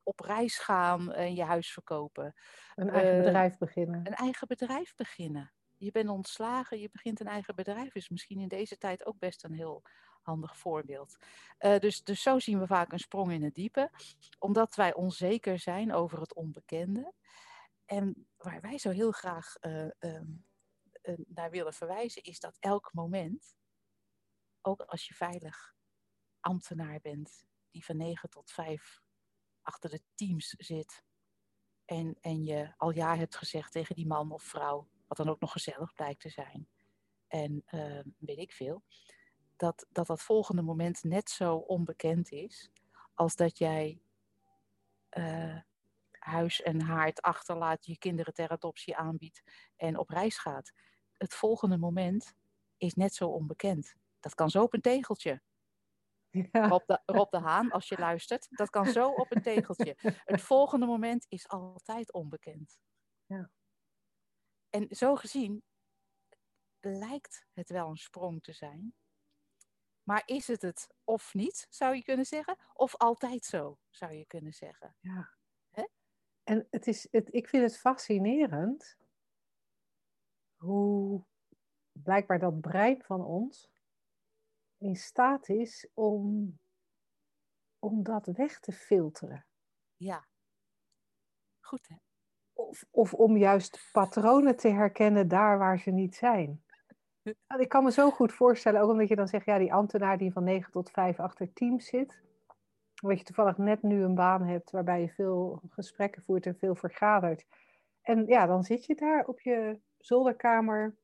op 0.03 0.19
reis 0.19 0.57
gaan 0.57 1.11
en 1.13 1.35
je 1.35 1.43
huis 1.43 1.73
verkopen. 1.73 2.33
Een 2.75 2.89
eigen 2.89 3.23
bedrijf 3.23 3.57
beginnen. 3.57 4.07
Een 4.07 4.13
eigen 4.13 4.47
bedrijf 4.47 4.95
beginnen. 4.95 5.53
Je 5.77 5.91
bent 5.91 6.09
ontslagen, 6.09 6.79
je 6.79 6.89
begint 6.91 7.19
een 7.19 7.27
eigen 7.27 7.55
bedrijf. 7.55 7.95
Is 7.95 8.09
misschien 8.09 8.39
in 8.39 8.47
deze 8.47 8.77
tijd 8.77 9.05
ook 9.05 9.19
best 9.19 9.43
een 9.43 9.53
heel 9.53 9.83
voorbeeld. 10.39 11.17
Eh, 11.57 11.79
dus, 11.79 12.03
dus 12.03 12.21
zo 12.21 12.39
zien 12.39 12.59
we 12.59 12.67
vaak 12.67 12.91
een 12.91 12.99
sprong 12.99 13.32
in 13.32 13.43
het 13.43 13.55
diepe. 13.55 13.91
Omdat 14.39 14.75
wij 14.75 14.93
onzeker 14.93 15.59
zijn 15.59 15.93
over 15.93 16.19
het 16.19 16.34
onbekende. 16.34 17.13
En 17.86 18.27
waar 18.38 18.61
wij 18.61 18.77
zo 18.77 18.89
heel 18.89 19.11
graag 19.11 19.55
eh, 19.55 20.03
ehm, 20.03 20.27
eh, 21.01 21.17
naar 21.27 21.49
willen 21.49 21.73
verwijzen, 21.73 22.23
is 22.23 22.39
dat 22.39 22.57
elk 22.59 22.93
moment, 22.93 23.55
ook 24.61 24.82
als 24.82 25.07
je 25.07 25.13
veilig 25.13 25.75
ambtenaar 26.39 26.99
bent, 27.01 27.45
die 27.71 27.86
van 27.86 27.97
9 27.97 28.29
tot 28.29 28.51
5 28.51 29.01
achter 29.61 29.89
de 29.89 30.01
teams 30.15 30.49
zit. 30.49 31.03
En, 31.86 32.17
en 32.21 32.43
je 32.43 32.73
al 32.77 32.91
ja 32.91 33.15
hebt 33.15 33.36
gezegd 33.36 33.71
tegen 33.71 33.95
die 33.95 34.07
man 34.07 34.32
of 34.32 34.43
vrouw, 34.43 34.89
wat 35.07 35.17
dan 35.17 35.29
ook 35.29 35.39
nog 35.39 35.51
gezellig 35.51 35.93
blijkt 35.93 36.21
te 36.21 36.29
zijn. 36.29 36.69
En 37.27 37.61
eh, 37.65 37.99
weet 38.17 38.38
ik 38.38 38.51
veel. 38.51 38.84
Dat, 39.62 39.86
dat 39.89 40.07
dat 40.07 40.22
volgende 40.22 40.62
moment 40.62 41.03
net 41.03 41.30
zo 41.30 41.55
onbekend 41.55 42.32
is 42.32 42.72
als 43.14 43.36
dat 43.36 43.57
jij 43.57 44.01
eh, 45.09 45.59
huis 46.12 46.62
en 46.62 46.82
haard 46.82 47.22
achterlaat, 47.22 47.86
je 47.86 47.97
kinderen 47.97 48.34
ter 48.34 48.49
adoptie 48.49 48.97
aanbiedt 48.97 49.43
en 49.76 49.97
op 49.97 50.09
reis 50.09 50.38
gaat. 50.38 50.72
Het 51.18 51.34
volgende 51.34 51.78
moment 51.78 52.36
is 52.78 52.93
net 52.93 53.14
zo 53.14 53.28
onbekend. 53.28 53.95
Dat 54.20 54.36
kan 54.36 54.49
zo 54.49 54.64
op 54.64 54.74
een 54.74 54.82
tegeltje. 54.82 55.41
Ja. 56.30 56.68
Rob 56.68 56.86
de, 56.86 57.01
Rob 57.05 57.32
de 57.32 57.39
Haan, 57.39 57.72
als 57.72 57.88
je 57.88 57.97
luistert, 57.97 58.47
dat 58.49 58.70
kan 58.70 58.86
zo 58.86 59.09
op 59.09 59.36
een 59.36 59.41
tegeltje. 59.41 59.95
Het 60.01 60.41
volgende 60.41 60.86
moment 60.86 61.26
is 61.30 61.47
altijd 61.47 62.14
onbekend. 62.14 62.80
Ja. 63.26 63.51
En 64.70 64.88
zo 64.89 65.16
gezien 65.16 65.64
lijkt 66.80 67.47
het 67.53 67.70
wel 67.70 67.89
een 67.89 67.97
sprong 67.97 68.43
te 68.43 68.53
zijn. 68.53 68.95
Maar 70.12 70.24
is 70.26 70.47
het 70.47 70.62
het 70.62 70.89
of 71.03 71.34
niet, 71.34 71.68
zou 71.70 71.95
je 71.95 72.03
kunnen 72.03 72.26
zeggen? 72.26 72.57
Of 72.74 72.95
altijd 72.95 73.45
zo, 73.45 73.78
zou 73.89 74.14
je 74.14 74.26
kunnen 74.26 74.53
zeggen? 74.53 74.95
Ja. 74.99 75.34
En 76.43 76.68
het 76.70 76.88
is, 76.88 77.07
het, 77.12 77.34
ik 77.34 77.47
vind 77.47 77.64
het 77.64 77.80
fascinerend 77.80 78.97
hoe 80.57 81.26
blijkbaar 81.91 82.39
dat 82.39 82.62
brein 82.62 83.01
van 83.03 83.26
ons 83.26 83.70
in 84.78 84.95
staat 84.95 85.49
is 85.49 85.89
om, 85.93 86.59
om 87.80 88.03
dat 88.03 88.26
weg 88.26 88.59
te 88.59 88.72
filteren. 88.72 89.45
Ja. 89.95 90.28
Goed, 91.59 91.88
hè? 91.88 91.95
Of, 92.53 92.86
of 92.89 93.14
om 93.14 93.38
juist 93.38 93.89
patronen 93.91 94.55
te 94.55 94.70
herkennen 94.70 95.28
daar 95.28 95.57
waar 95.57 95.80
ze 95.80 95.91
niet 95.91 96.16
zijn. 96.16 96.64
Ik 97.57 97.69
kan 97.69 97.84
me 97.84 97.91
zo 97.91 98.09
goed 98.09 98.34
voorstellen, 98.34 98.82
ook 98.82 98.89
omdat 98.89 99.07
je 99.07 99.15
dan 99.15 99.28
zegt, 99.28 99.45
ja, 99.45 99.57
die 99.57 99.74
ambtenaar 99.74 100.17
die 100.17 100.32
van 100.32 100.43
9 100.43 100.72
tot 100.72 100.91
5 100.91 101.19
achter 101.19 101.53
teams 101.53 101.86
zit. 101.86 102.22
Omdat 103.01 103.19
je 103.19 103.26
toevallig 103.26 103.57
net 103.57 103.82
nu 103.82 104.03
een 104.03 104.15
baan 104.15 104.43
hebt 104.43 104.72
waarbij 104.72 105.01
je 105.01 105.09
veel 105.09 105.61
gesprekken 105.69 106.24
voert 106.24 106.45
en 106.45 106.57
veel 106.57 106.76
vergadert. 106.76 107.45
En 108.01 108.26
ja, 108.26 108.45
dan 108.45 108.63
zit 108.63 108.86
je 108.86 108.95
daar 108.95 109.26
op 109.26 109.39
je 109.39 109.80
zolderkamer. 109.99 110.95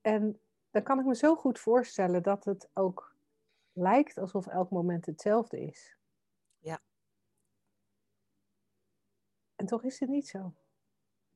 En 0.00 0.40
dan 0.70 0.82
kan 0.82 0.98
ik 0.98 1.06
me 1.06 1.14
zo 1.14 1.36
goed 1.36 1.58
voorstellen 1.58 2.22
dat 2.22 2.44
het 2.44 2.68
ook 2.74 3.16
lijkt 3.72 4.18
alsof 4.18 4.46
elk 4.46 4.70
moment 4.70 5.06
hetzelfde 5.06 5.60
is. 5.60 5.96
Ja. 6.58 6.80
En 9.56 9.66
toch 9.66 9.84
is 9.84 10.00
het 10.00 10.08
niet 10.08 10.28
zo. 10.28 10.54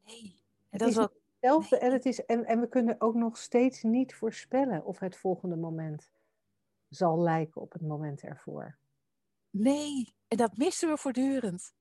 Nee. 0.05 0.40
En 0.70 0.78
dat 0.78 0.88
is 0.88 0.98
ook, 0.98 1.21
hetzelfde 1.43 1.78
en, 1.78 1.93
het 1.93 2.07
is, 2.07 2.24
en, 2.24 2.45
en 2.45 2.61
we 2.61 2.68
kunnen 2.68 3.01
ook 3.01 3.14
nog 3.14 3.36
steeds 3.36 3.82
niet 3.82 4.14
voorspellen 4.14 4.84
of 4.84 4.99
het 4.99 5.16
volgende 5.16 5.57
moment 5.57 6.11
zal 6.88 7.18
lijken 7.18 7.61
op 7.61 7.72
het 7.72 7.82
moment 7.82 8.22
ervoor. 8.22 8.78
nee, 9.51 10.14
en 10.28 10.36
dat 10.36 10.57
missen 10.57 10.88
we 10.88 10.97
voortdurend. 10.97 11.72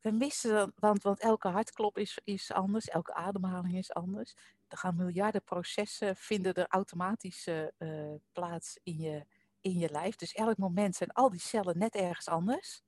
We 0.00 0.10
missen 0.10 0.50
dat, 0.52 0.72
want, 0.76 1.02
want 1.02 1.20
elke 1.20 1.48
hartklop 1.48 1.98
is, 1.98 2.18
is 2.24 2.52
anders, 2.52 2.88
elke 2.88 3.14
ademhaling 3.14 3.76
is 3.76 3.92
anders. 3.92 4.36
Er 4.68 4.76
gaan 4.76 4.96
miljarden 4.96 5.44
processen, 5.44 6.16
vinden 6.16 6.54
er 6.54 6.66
automatisch 6.68 7.46
eh, 7.46 7.66
eh, 7.78 8.20
plaats 8.32 8.78
in 8.82 8.96
je, 8.96 9.26
in 9.60 9.78
je 9.78 9.90
lijf. 9.90 10.16
Dus 10.16 10.32
elk 10.32 10.56
moment 10.56 10.96
zijn 10.96 11.12
al 11.12 11.30
die 11.30 11.40
cellen 11.40 11.78
net 11.78 11.94
ergens 11.94 12.28
anders. 12.28 12.82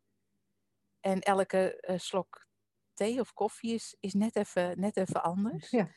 En 1.01 1.21
elke 1.21 1.81
eh, 1.81 1.99
slok 1.99 2.47
thee 2.95 3.21
of 3.21 3.33
koffie 3.33 3.75
is, 3.75 3.97
is 4.01 4.15
net, 4.15 4.37
even, 4.37 4.81
net 4.81 4.97
even 4.97 5.23
anders. 5.23 5.71
Ja. 5.71 5.89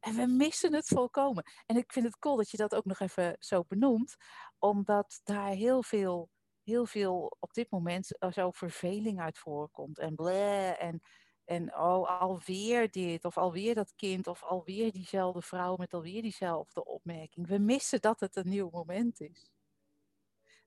En 0.00 0.14
we 0.14 0.26
missen 0.26 0.74
het 0.74 0.86
volkomen. 0.86 1.44
En 1.66 1.76
ik 1.76 1.92
vind 1.92 2.06
het 2.06 2.18
cool 2.18 2.36
dat 2.36 2.50
je 2.50 2.56
dat 2.56 2.74
ook 2.74 2.84
nog 2.84 3.00
even 3.00 3.36
zo 3.38 3.64
benoemt, 3.68 4.16
omdat 4.58 5.20
daar 5.24 5.50
heel 5.50 5.82
veel, 5.82 6.30
heel 6.62 6.86
veel 6.86 7.36
op 7.40 7.52
dit 7.54 7.70
moment 7.70 8.18
eh, 8.18 8.32
zo 8.32 8.50
verveling 8.50 9.20
uit 9.20 9.38
voorkomt. 9.38 9.98
En 9.98 10.14
bleh, 10.14 10.82
en, 10.82 11.02
en 11.44 11.76
oh, 11.76 12.20
alweer 12.20 12.90
dit, 12.90 13.24
of 13.24 13.36
alweer 13.36 13.74
dat 13.74 13.94
kind, 13.94 14.26
of 14.26 14.42
alweer 14.42 14.92
diezelfde 14.92 15.42
vrouw 15.42 15.76
met 15.76 15.94
alweer 15.94 16.22
diezelfde 16.22 16.84
opmerking. 16.84 17.46
We 17.46 17.58
missen 17.58 18.00
dat 18.00 18.20
het 18.20 18.36
een 18.36 18.48
nieuw 18.48 18.70
moment 18.70 19.20
is. 19.20 19.50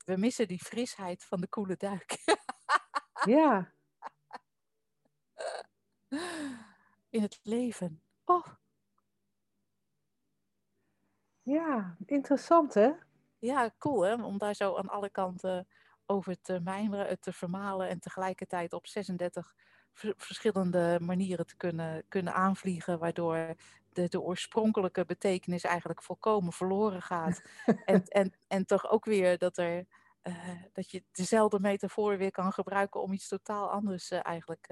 We 0.05 0.17
missen 0.17 0.47
die 0.47 0.63
frisheid 0.63 1.23
van 1.23 1.41
de 1.41 1.47
koele 1.47 1.75
duik. 1.75 2.17
Ja, 3.25 3.73
In 7.09 7.21
het 7.21 7.39
leven. 7.43 8.01
Oh, 8.25 8.47
ja, 11.53 11.97
interessant 12.05 12.73
hè? 12.73 12.91
Ja, 13.39 13.71
cool 13.77 14.01
hè, 14.01 14.23
om 14.23 14.37
daar 14.37 14.55
zo 14.55 14.75
aan 14.75 14.89
alle 14.89 15.09
kanten 15.09 15.67
over 16.05 16.41
te 16.41 16.59
mijmeren, 16.59 17.07
het 17.07 17.21
te 17.21 17.33
vermalen 17.33 17.89
en 17.89 17.99
tegelijkertijd 17.99 18.73
op 18.73 18.87
36 18.87 19.55
ver- 19.93 20.13
verschillende 20.17 20.99
manieren 21.01 21.45
te 21.45 21.55
kunnen, 21.57 22.05
kunnen 22.07 22.33
aanvliegen, 22.33 22.99
waardoor 22.99 23.55
de, 23.89 24.07
de 24.09 24.21
oorspronkelijke 24.21 25.05
betekenis 25.05 25.63
eigenlijk 25.63 26.03
volkomen 26.03 26.53
verloren 26.53 27.01
gaat. 27.01 27.41
en, 27.83 28.03
en, 28.03 28.33
en 28.47 28.65
toch 28.65 28.89
ook 28.89 29.05
weer 29.05 29.37
dat, 29.37 29.57
er, 29.57 29.85
eh, 30.21 30.63
dat 30.73 30.91
je 30.91 31.03
dezelfde 31.11 31.59
metafoor 31.59 32.17
weer 32.17 32.31
kan 32.31 32.51
gebruiken 32.53 33.01
om 33.01 33.13
iets 33.13 33.27
totaal 33.27 33.69
anders 33.71 34.11
eh, 34.11 34.19
eigenlijk 34.25 34.67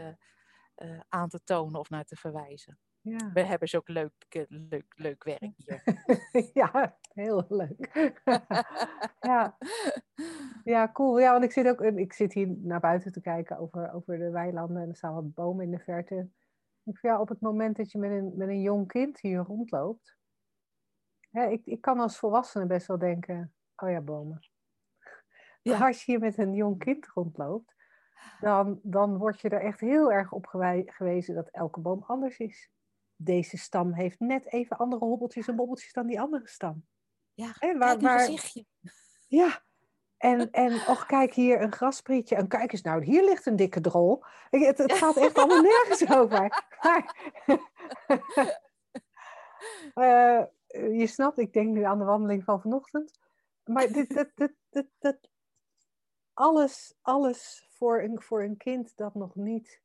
eh, 0.75 0.99
aan 1.09 1.29
te 1.29 1.43
tonen 1.43 1.79
of 1.79 1.89
naar 1.89 2.05
te 2.05 2.15
verwijzen. 2.15 2.79
Ja. 3.09 3.31
We 3.33 3.43
hebben 3.43 3.67
zo 3.67 3.77
ook 3.77 3.87
leuk, 3.87 4.47
leuk, 4.47 4.93
leuk 4.95 5.23
werk 5.23 5.53
hier. 5.55 5.83
ja, 6.53 6.97
heel 7.13 7.45
leuk. 7.49 7.91
ja. 9.31 9.57
ja, 10.63 10.91
cool. 10.91 11.19
Ja, 11.19 11.31
want 11.31 11.43
ik 11.43 11.51
zit 11.51 11.67
ook 11.67 11.81
ik 11.81 12.13
zit 12.13 12.33
hier 12.33 12.47
naar 12.47 12.79
buiten 12.79 13.11
te 13.11 13.21
kijken 13.21 13.57
over, 13.57 13.93
over 13.93 14.17
de 14.17 14.29
weilanden 14.29 14.81
en 14.81 14.89
er 14.89 14.95
staan 14.95 15.13
wat 15.13 15.33
bomen 15.33 15.65
in 15.65 15.71
de 15.71 15.79
verte. 15.79 16.15
Ik 16.83 16.97
vind, 16.97 17.13
ja, 17.13 17.21
op 17.21 17.29
het 17.29 17.41
moment 17.41 17.77
dat 17.77 17.91
je 17.91 17.97
met 17.97 18.11
een, 18.11 18.33
met 18.35 18.47
een 18.47 18.61
jong 18.61 18.87
kind 18.87 19.19
hier 19.19 19.39
rondloopt, 19.39 20.17
hè, 21.31 21.47
ik, 21.47 21.65
ik 21.65 21.81
kan 21.81 21.99
als 21.99 22.17
volwassene 22.19 22.65
best 22.65 22.87
wel 22.87 22.97
denken, 22.97 23.53
oh 23.75 23.89
ja, 23.89 24.01
bomen. 24.01 24.49
Ja. 25.61 25.77
Maar 25.77 25.87
als 25.87 26.03
je 26.03 26.11
hier 26.11 26.21
met 26.21 26.37
een 26.37 26.53
jong 26.53 26.77
kind 26.77 27.07
rondloopt, 27.07 27.75
dan, 28.39 28.79
dan 28.83 29.17
word 29.17 29.41
je 29.41 29.49
er 29.49 29.61
echt 29.61 29.79
heel 29.79 30.11
erg 30.11 30.31
op 30.31 30.45
gewezen 30.85 31.35
dat 31.35 31.49
elke 31.49 31.79
boom 31.79 32.03
anders 32.07 32.37
is. 32.37 32.69
Deze 33.19 33.57
stam 33.57 33.93
heeft 33.93 34.19
net 34.19 34.51
even 34.51 34.77
andere 34.77 35.05
hobbeltjes 35.05 35.47
en 35.47 35.55
bobbeltjes 35.55 35.93
dan 35.93 36.07
die 36.07 36.21
andere 36.21 36.47
stam. 36.47 36.85
Ja, 37.33 37.51
Hè, 37.59 37.77
waar- 37.77 37.99
waar- 37.99 38.19
gezichtje. 38.19 38.65
Ja, 39.27 39.63
en, 40.17 40.51
en 40.51 40.73
och, 40.73 41.05
kijk 41.05 41.33
hier 41.33 41.61
een 41.61 41.71
grasprietje. 41.73 42.35
En 42.35 42.47
kijk 42.47 42.71
eens 42.71 42.81
nou, 42.81 43.03
hier 43.03 43.23
ligt 43.23 43.45
een 43.45 43.55
dikke 43.55 43.81
drol. 43.81 44.23
Het, 44.49 44.77
het 44.77 44.93
gaat 44.93 45.17
echt 45.17 45.37
allemaal 45.37 45.61
nergens 45.71 46.09
over. 46.11 46.65
Maar, 46.81 47.15
Eh, 49.93 50.43
je 50.71 51.07
snapt, 51.07 51.37
ik 51.37 51.53
denk 51.53 51.73
nu 51.73 51.83
aan 51.83 51.97
de 51.99 52.05
wandeling 52.05 52.43
van 52.43 52.61
vanochtend. 52.61 53.19
Maar 53.63 53.91
dit, 53.91 54.09
dit, 54.09 54.31
dit, 54.35 54.53
dit, 54.69 54.87
dit- 54.99 55.29
alles, 56.33 56.93
alles 57.01 57.67
voor 57.69 58.01
een, 58.01 58.21
voor 58.21 58.43
een 58.43 58.57
kind 58.57 58.95
dat 58.97 59.15
nog 59.15 59.35
niet 59.35 59.81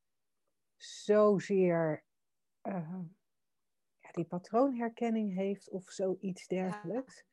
zozeer 0.76 2.05
ja, 2.62 3.01
die 4.15 4.25
patroonherkenning 4.25 5.35
heeft 5.35 5.71
of 5.71 5.91
zoiets 5.91 6.47
dergelijks. 6.47 7.25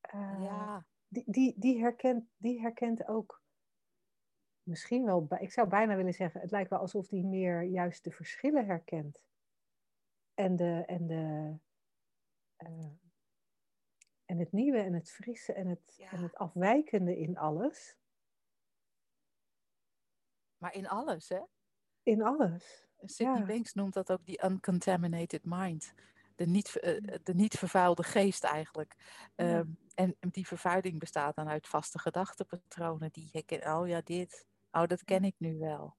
Eh, 0.00 0.36
Ja, 0.40 0.86
die, 1.08 1.24
die, 1.26 1.54
die, 1.58 1.80
herkent, 1.80 2.24
die 2.36 2.60
herkent 2.60 3.08
ook 3.08 3.42
misschien 4.62 5.04
wel, 5.04 5.26
ik 5.38 5.52
zou 5.52 5.68
bijna 5.68 5.96
willen 5.96 6.14
zeggen, 6.14 6.40
het 6.40 6.50
lijkt 6.50 6.70
wel 6.70 6.78
alsof 6.78 7.08
die 7.08 7.24
meer 7.24 7.62
juist 7.62 8.04
de 8.04 8.10
verschillen 8.10 8.66
herkent. 8.66 9.24
En, 10.34 10.56
de, 10.56 10.84
en, 10.86 11.06
de, 11.06 11.54
eh, 12.56 12.90
en 14.24 14.38
het 14.38 14.52
nieuwe 14.52 14.78
en 14.78 14.92
het 14.92 15.10
frisse 15.10 15.52
en 15.52 15.66
het, 15.66 15.94
Ja. 15.96 16.10
en 16.10 16.22
het 16.22 16.34
afwijkende 16.34 17.18
in 17.18 17.36
alles. 17.36 17.96
maar 20.56 20.74
in 20.74 20.88
alles, 20.88 21.28
hè? 21.28 21.40
In 22.02 22.22
alles. 22.22 22.85
Sydney 23.04 23.38
Ja. 23.38 23.44
Banks 23.46 23.72
noemt 23.74 23.94
dat 23.94 24.10
ook 24.10 24.26
die 24.26 24.44
uncontaminated 24.44 25.40
mind. 25.44 25.92
De 26.34 26.46
niet, 26.46 26.76
eh, 26.80 27.02
de 27.22 27.34
niet 27.34 27.58
vervuilde 27.58 28.02
geest 28.02 28.44
eigenlijk. 28.44 28.96
Ja. 29.36 29.44
Ehm, 29.44 29.66
en 29.94 30.16
die 30.20 30.46
vervuiling 30.46 30.98
bestaat 30.98 31.34
dan 31.34 31.48
uit 31.48 31.66
vaste 31.66 31.98
gedachtepatronen. 31.98 33.10
Die 33.12 33.28
je 33.32 33.42
kent, 33.42 33.64
oh 33.64 33.88
ja, 33.88 34.00
dit. 34.04 34.46
Oh, 34.70 34.86
dat 34.86 35.04
ken 35.04 35.24
ik 35.24 35.34
nu 35.38 35.58
wel. 35.58 35.96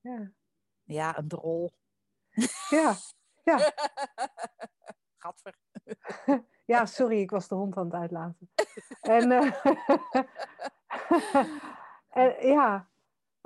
Ja, 0.00 0.32
Ja, 0.84 1.18
een 1.18 1.28
drol. 1.28 1.72
ja, 2.70 2.94
ja. 3.44 3.58
Gadver. 5.18 5.54
ja 6.66 6.86
sorry, 6.86 7.20
ik 7.20 7.30
was 7.30 7.48
de 7.48 7.54
hond 7.54 7.76
aan 7.76 7.84
het 7.84 7.94
uitlaten. 7.94 8.50
En, 9.00 9.30
eh, 9.32 9.64
en 12.22 12.46
ja, 12.46 12.88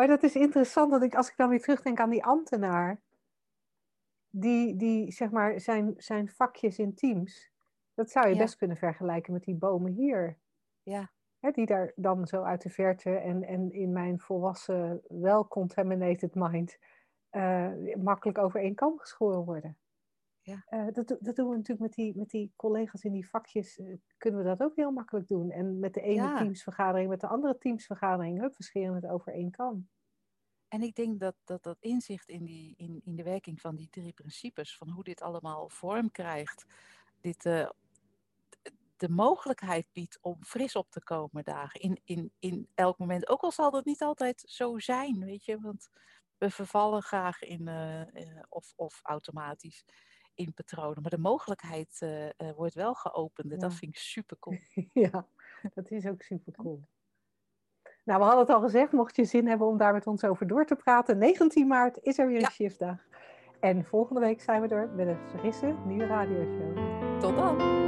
maar 0.01 0.09
dat 0.09 0.23
is 0.23 0.35
interessant, 0.35 0.91
dat 0.91 1.03
ik, 1.03 1.15
als 1.15 1.31
ik 1.31 1.37
dan 1.37 1.49
weer 1.49 1.61
terugdenk 1.61 2.01
aan 2.01 2.11
die 2.11 2.25
ambtenaar, 2.25 3.01
die, 4.31 4.77
die 4.77 5.13
zeg 5.13 5.31
maar 5.31 5.61
zijn, 5.61 5.95
zijn 5.97 6.29
vakjes 6.29 6.79
in 6.79 6.95
teams, 6.95 7.51
dat 7.95 8.11
zou 8.11 8.29
je 8.29 8.35
Ja. 8.35 8.41
best 8.41 8.57
kunnen 8.57 8.77
vergelijken 8.77 9.33
met 9.33 9.45
die 9.45 9.55
bomen 9.55 9.93
hier. 9.93 10.39
Ja. 10.83 11.11
Hè, 11.39 11.51
die 11.51 11.67
daar 11.67 11.93
dan 11.97 12.27
zo 12.27 12.43
uit 12.43 12.63
de 12.63 12.71
verte 12.71 13.11
en, 13.11 13.43
en 13.43 13.73
in 13.73 13.93
mijn 13.93 14.21
volwassen, 14.21 15.03
wel 15.09 15.49
contaminated 15.49 16.35
mind, 16.35 16.79
eh, 17.31 17.73
makkelijk 18.03 18.39
over 18.39 18.61
één 18.61 18.75
kam 18.75 18.99
geschoren 18.99 19.45
worden. 19.45 19.79
Ja. 20.43 20.65
Eh, 20.69 20.87
dat, 20.93 21.17
dat 21.21 21.37
doen 21.37 21.49
we 21.49 21.57
natuurlijk 21.57 21.81
met 21.81 21.93
die, 21.95 22.17
met 22.17 22.31
die 22.31 22.53
collega's 22.57 23.05
in 23.05 23.13
die 23.13 23.29
vakjes. 23.29 23.79
eh, 23.79 23.97
kunnen 24.19 24.41
we 24.41 24.47
dat 24.47 24.61
ook 24.63 24.77
heel 24.77 24.91
makkelijk 24.91 25.29
doen. 25.29 25.51
En 25.51 25.79
met 25.79 25.95
de 25.95 26.01
ene 26.01 26.15
Ja. 26.15 26.39
teamsvergadering, 26.39 27.09
met 27.09 27.21
de 27.21 27.27
andere 27.27 27.59
teamsvergadering, 27.59 28.41
hup, 28.41 28.57
we 28.57 28.63
scheren 28.63 28.95
het 28.95 29.07
over 29.07 29.33
één 29.33 29.51
kam. 29.51 29.89
En 30.69 30.83
ik 30.83 30.95
denk 30.95 31.21
dat 31.21 31.35
dat, 31.45 31.63
dat 31.63 31.77
inzicht 31.81 32.29
in, 32.29 32.45
die, 32.45 32.75
in, 32.77 33.01
in 33.05 33.17
de 33.17 33.23
werking 33.23 33.61
van 33.61 33.77
die 33.77 33.89
drie 33.91 34.13
principes, 34.13 34.77
van 34.77 34.89
hoe 34.91 35.05
dit 35.05 35.23
allemaal 35.23 35.69
vorm 35.69 36.11
krijgt, 36.11 36.67
dit 37.21 37.45
eh, 37.47 37.69
de 38.97 39.09
mogelijkheid 39.09 39.87
biedt 39.93 40.19
om 40.21 40.45
fris 40.45 40.77
op 40.77 40.91
te 40.91 41.03
komen 41.03 41.45
dagen 41.45 41.81
in, 41.81 42.01
in, 42.05 42.33
in 42.39 42.69
elk 42.75 42.99
moment. 42.99 43.29
Ook 43.29 43.41
al 43.43 43.53
zal 43.53 43.71
dat 43.71 43.85
niet 43.85 44.03
altijd 44.03 44.43
zo 44.47 44.79
zijn, 44.79 45.25
weet 45.25 45.45
je, 45.45 45.61
want 45.61 45.89
we 46.39 46.51
vervallen 46.51 47.03
graag 47.03 47.43
in, 47.43 47.69
of, 48.49 48.73
of 48.77 49.01
automatisch 49.03 49.85
in 50.41 50.55
patronen. 50.55 51.03
Maar 51.03 51.11
de 51.11 51.19
mogelijkheid 51.19 51.97
eh, 52.01 52.27
eh, 52.27 52.33
wordt 52.57 52.75
wel 52.75 52.95
geopend. 52.95 53.53
en 53.53 53.59
Dat 53.59 53.75
vind 53.75 53.95
ik 53.95 54.01
super 54.01 54.39
cool. 54.39 54.57
ja, 54.93 55.27
dat 55.75 55.91
is 55.91 56.07
ook 56.07 56.23
super 56.23 56.53
cool. 56.53 56.81
Nou, 58.05 58.19
we 58.19 58.25
hadden 58.25 58.41
het 58.47 58.55
al 58.55 58.61
gezegd, 58.61 58.93
mocht 58.93 59.17
je 59.17 59.25
zin 59.25 59.47
hebben 59.47 59.67
om 59.67 59.77
daar 59.77 59.93
met 59.93 60.07
ons 60.07 60.25
over 60.25 60.47
door 60.47 60.67
te 60.67 60.77
praten, 60.77 61.19
19 61.19 61.67
maart 61.67 61.99
is 62.03 62.19
er 62.19 62.27
weer 62.27 62.37
een 62.37 62.41
Ja. 62.43 62.51
shiftdag. 62.51 63.07
En 63.61 63.85
volgende 63.85 64.21
week 64.21 64.41
zijn 64.41 64.61
we 64.63 64.69
er 64.69 64.89
met 64.89 65.07
een 65.07 65.19
frisse 65.39 65.77
nieuwe 65.87 66.07
radioshow. 66.07 67.21
Tot 67.21 67.37
dan! 67.37 67.80